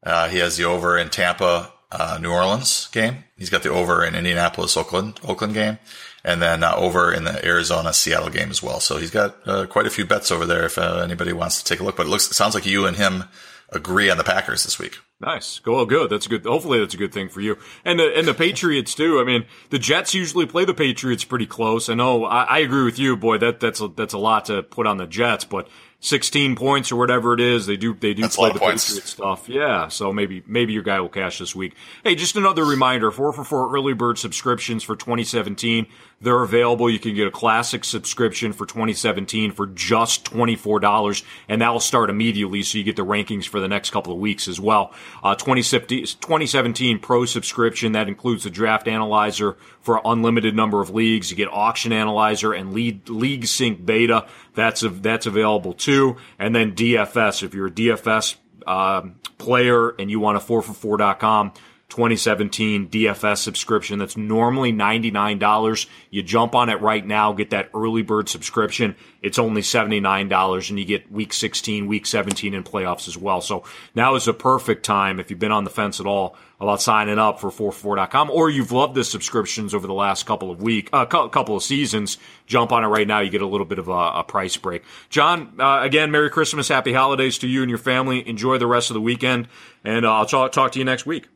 Uh, 0.03 0.27
he 0.29 0.37
has 0.39 0.57
the 0.57 0.65
over 0.65 0.97
in 0.97 1.09
Tampa, 1.09 1.71
uh, 1.91 2.19
New 2.21 2.31
Orleans 2.31 2.87
game. 2.91 3.23
He's 3.37 3.49
got 3.49 3.63
the 3.63 3.69
over 3.69 4.03
in 4.03 4.15
Indianapolis, 4.15 4.75
Oakland, 4.75 5.19
Oakland 5.25 5.53
game, 5.53 5.79
and 6.23 6.41
then 6.41 6.63
uh, 6.63 6.73
over 6.75 7.13
in 7.13 7.23
the 7.23 7.43
Arizona, 7.45 7.93
Seattle 7.93 8.29
game 8.29 8.49
as 8.49 8.61
well. 8.61 8.79
So 8.79 8.97
he's 8.97 9.11
got 9.11 9.35
uh, 9.45 9.65
quite 9.67 9.85
a 9.85 9.91
few 9.91 10.05
bets 10.05 10.31
over 10.31 10.45
there 10.45 10.65
if 10.65 10.77
uh, 10.77 11.01
anybody 11.03 11.33
wants 11.33 11.61
to 11.61 11.65
take 11.65 11.79
a 11.79 11.83
look. 11.83 11.95
But 11.97 12.07
it 12.07 12.09
looks, 12.09 12.35
sounds 12.35 12.55
like 12.55 12.65
you 12.65 12.85
and 12.85 12.97
him 12.97 13.25
agree 13.69 14.09
on 14.09 14.17
the 14.17 14.23
Packers 14.23 14.63
this 14.63 14.79
week. 14.79 14.97
Nice. 15.19 15.59
Well, 15.65 15.85
good. 15.85 16.09
That's 16.11 16.27
good. 16.27 16.45
Hopefully, 16.45 16.79
that's 16.79 16.93
a 16.93 16.97
good 16.97 17.11
thing 17.11 17.27
for 17.27 17.41
you. 17.41 17.57
And 17.83 17.99
the 17.99 18.15
and 18.15 18.27
the 18.27 18.35
Patriots 18.35 18.93
too. 18.93 19.19
I 19.19 19.23
mean, 19.23 19.45
the 19.71 19.79
Jets 19.79 20.13
usually 20.13 20.45
play 20.45 20.63
the 20.63 20.75
Patriots 20.75 21.23
pretty 21.23 21.47
close. 21.47 21.89
I 21.89 21.95
know. 21.95 22.23
I, 22.25 22.43
I 22.43 22.59
agree 22.59 22.83
with 22.83 22.99
you, 22.99 23.17
boy. 23.17 23.39
That 23.39 23.59
that's 23.59 23.81
a, 23.81 23.87
that's 23.87 24.13
a 24.13 24.19
lot 24.19 24.45
to 24.45 24.61
put 24.61 24.85
on 24.85 24.97
the 24.97 25.07
Jets, 25.07 25.43
but 25.43 25.67
16 25.99 26.55
points 26.55 26.91
or 26.91 26.95
whatever 26.95 27.33
it 27.33 27.39
is. 27.39 27.65
They 27.65 27.77
do 27.77 27.93
they 27.93 28.13
do 28.13 28.23
That's 28.23 28.35
play 28.35 28.51
the 28.51 28.59
Patriot 28.59 29.07
stuff. 29.07 29.49
Yeah, 29.49 29.87
so 29.87 30.13
maybe 30.13 30.43
maybe 30.45 30.73
your 30.73 30.83
guy 30.83 30.99
will 30.99 31.09
cash 31.09 31.39
this 31.39 31.55
week. 31.55 31.73
Hey, 32.03 32.15
just 32.15 32.35
another 32.35 32.63
reminder: 32.63 33.09
four 33.11 33.33
for 33.33 33.43
four 33.43 33.73
early 33.73 33.93
bird 33.93 34.19
subscriptions 34.19 34.83
for 34.83 34.95
2017. 34.95 35.87
They're 36.19 36.41
available. 36.41 36.89
You 36.89 36.97
can 36.97 37.13
get 37.13 37.27
a 37.27 37.31
classic 37.31 37.83
subscription 37.83 38.51
for 38.51 38.65
2017 38.65 39.51
for 39.51 39.67
just 39.67 40.25
$24, 40.25 41.23
and 41.47 41.61
that 41.61 41.69
will 41.69 41.79
start 41.79 42.09
immediately. 42.09 42.63
So 42.63 42.79
you 42.79 42.83
get 42.83 42.95
the 42.95 43.05
rankings 43.05 43.47
for 43.47 43.59
the 43.59 43.67
next 43.67 43.91
couple 43.91 44.11
of 44.13 44.19
weeks 44.19 44.47
as 44.47 44.59
well. 44.59 44.93
Uh, 45.23 45.35
2017 45.35 46.99
Pro 46.99 47.25
subscription 47.25 47.91
that 47.91 48.07
includes 48.07 48.45
the 48.45 48.49
Draft 48.49 48.87
Analyzer 48.87 49.57
for 49.79 50.01
unlimited 50.03 50.55
number 50.55 50.81
of 50.81 50.89
leagues. 50.89 51.29
You 51.29 51.37
get 51.37 51.49
Auction 51.49 51.93
Analyzer 51.93 52.51
and 52.51 52.73
League, 52.73 53.07
League 53.07 53.45
Sync 53.45 53.85
Beta. 53.85 54.25
That's 54.55 54.81
a, 54.81 54.89
that's 54.89 55.27
available 55.27 55.73
too. 55.73 56.17
And 56.39 56.55
then 56.55 56.73
DFS 56.73 57.43
if 57.43 57.53
you're 57.53 57.67
a 57.67 57.71
DFS 57.71 58.37
uh, 58.65 59.03
player 59.37 59.89
and 59.99 60.09
you 60.09 60.19
want 60.19 60.37
a 60.37 60.41
4for4.com 60.41 61.53
2017 61.89 62.89
DFS 62.89 63.37
subscription 63.37 63.97
that's 63.97 64.17
normally 64.17 64.73
$99. 64.73 65.87
You 66.09 66.21
jump 66.21 66.53
on 66.53 66.67
it 66.67 66.81
right 66.81 67.05
now, 67.05 67.31
get 67.31 67.51
that 67.51 67.69
early 67.73 68.01
bird 68.01 68.27
subscription. 68.27 68.95
It's 69.21 69.39
only 69.39 69.61
$79 69.61 70.69
and 70.69 70.79
you 70.79 70.83
get 70.83 71.09
week 71.09 71.31
16, 71.31 71.87
week 71.87 72.05
17 72.05 72.53
in 72.53 72.63
playoffs 72.63 73.07
as 73.07 73.17
well. 73.17 73.39
So 73.39 73.63
now 73.95 74.15
is 74.15 74.27
a 74.27 74.33
perfect 74.33 74.85
time 74.85 75.19
if 75.19 75.29
you've 75.29 75.39
been 75.39 75.53
on 75.53 75.63
the 75.63 75.69
fence 75.69 76.01
at 76.01 76.05
all 76.05 76.35
about 76.59 76.81
signing 76.81 77.19
up 77.19 77.39
for 77.39 77.51
4for4.com 77.51 78.31
or 78.31 78.49
you've 78.49 78.73
loved 78.73 78.95
the 78.95 79.05
subscriptions 79.05 79.73
over 79.73 79.87
the 79.87 79.93
last 79.93 80.25
couple 80.25 80.51
of 80.51 80.61
week, 80.61 80.89
a 80.91 80.97
uh, 80.97 81.27
couple 81.29 81.55
of 81.55 81.63
seasons. 81.63 82.17
Jump 82.47 82.73
on 82.73 82.83
it 82.83 82.87
right 82.87 83.07
now. 83.07 83.21
You 83.21 83.29
get 83.29 83.41
a 83.41 83.47
little 83.47 83.65
bit 83.65 83.79
of 83.79 83.87
a, 83.87 83.91
a 83.91 84.23
price 84.27 84.57
break. 84.57 84.83
John, 85.09 85.53
uh, 85.57 85.83
again, 85.83 86.11
Merry 86.11 86.29
Christmas, 86.29 86.67
Happy 86.67 86.91
Holidays 86.91 87.37
to 87.39 87.47
you 87.47 87.61
and 87.61 87.69
your 87.69 87.79
family. 87.79 88.27
Enjoy 88.27 88.57
the 88.57 88.67
rest 88.67 88.89
of 88.89 88.95
the 88.95 89.01
weekend 89.01 89.47
and 89.85 90.05
uh, 90.05 90.13
I'll 90.13 90.25
talk, 90.25 90.51
talk 90.51 90.73
to 90.73 90.79
you 90.79 90.85
next 90.85 91.05
week. 91.05 91.27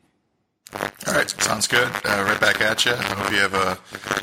All 0.74 1.14
right, 1.14 1.30
sounds 1.42 1.68
good. 1.68 1.88
Uh, 1.88 2.24
right 2.26 2.40
back 2.40 2.62
at 2.62 2.86
you. 2.86 2.94
I 2.94 3.04
hope 3.04 3.32
you 3.32 3.38
have 3.40 3.54
a, 3.54 3.78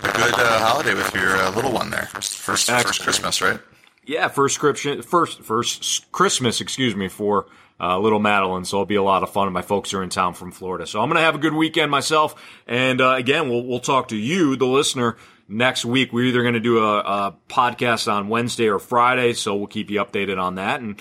a 0.09 0.13
good 0.13 0.35
uh, 0.35 0.59
holiday 0.61 0.95
with 0.95 1.15
your 1.15 1.37
uh, 1.37 1.51
little 1.55 1.73
one 1.73 1.91
there. 1.91 2.07
First, 2.07 2.37
first, 2.37 2.71
first 2.71 3.03
Christmas, 3.03 3.43
right? 3.43 3.61
Yeah, 4.07 4.29
first 4.29 4.59
Christmas, 4.59 5.05
first 5.05 5.43
first 5.43 6.11
Christmas, 6.13 6.61
excuse 6.63 6.97
me, 6.97 7.09
for 7.09 7.47
uh, 7.79 7.99
little 7.99 8.19
Madeline. 8.19 8.65
So 8.65 8.79
it'll 8.79 8.87
be 8.87 8.95
a 8.95 9.03
lot 9.03 9.23
of 9.23 9.31
fun. 9.31 9.53
My 9.53 9.63
folks 9.63 9.93
are 9.93 10.03
in 10.03 10.09
town 10.09 10.33
from 10.33 10.51
Florida, 10.51 10.87
so 10.87 11.01
I'm 11.01 11.09
gonna 11.11 11.21
have 11.21 11.35
a 11.35 11.39
good 11.39 11.53
weekend 11.55 11.91
myself. 11.91 12.35
And 12.67 13.01
uh, 13.01 13.15
again, 13.17 13.51
we'll 13.51 13.65
we'll 13.67 13.81
talk 13.81 14.09
to 14.09 14.17
you, 14.17 14.57
the 14.57 14.67
listener, 14.67 15.17
next 15.49 15.85
week. 15.85 16.13
We're 16.13 16.25
either 16.25 16.43
gonna 16.43 16.61
do 16.61 16.79
a, 16.79 16.99
a 16.99 17.37
podcast 17.49 18.11
on 18.11 18.29
Wednesday 18.29 18.69
or 18.69 18.79
Friday, 18.79 19.35
so 19.35 19.57
we'll 19.57 19.67
keep 19.67 19.91
you 19.91 20.03
updated 20.03 20.41
on 20.41 20.55
that. 20.55 20.81
And 20.81 20.99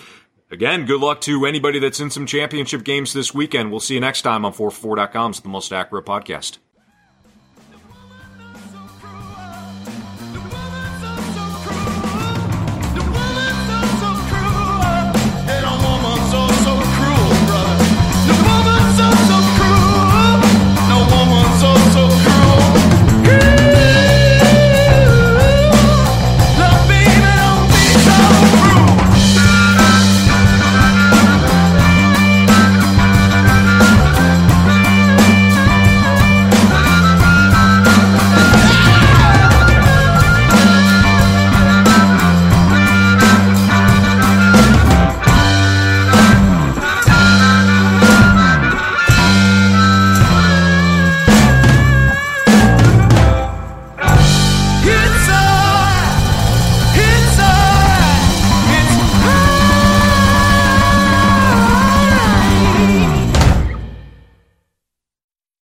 Again, 0.50 0.86
good 0.86 1.00
luck 1.00 1.20
to 1.22 1.44
anybody 1.44 1.78
that's 1.78 2.00
in 2.00 2.08
some 2.10 2.24
championship 2.24 2.82
games 2.82 3.12
this 3.12 3.34
weekend. 3.34 3.70
We'll 3.70 3.80
see 3.80 3.94
you 3.94 4.00
next 4.00 4.22
time 4.22 4.46
on 4.46 4.54
4for4.com's 4.54 5.40
The 5.40 5.48
Most 5.48 5.72
Accurate 5.72 6.06
Podcast. 6.06 6.58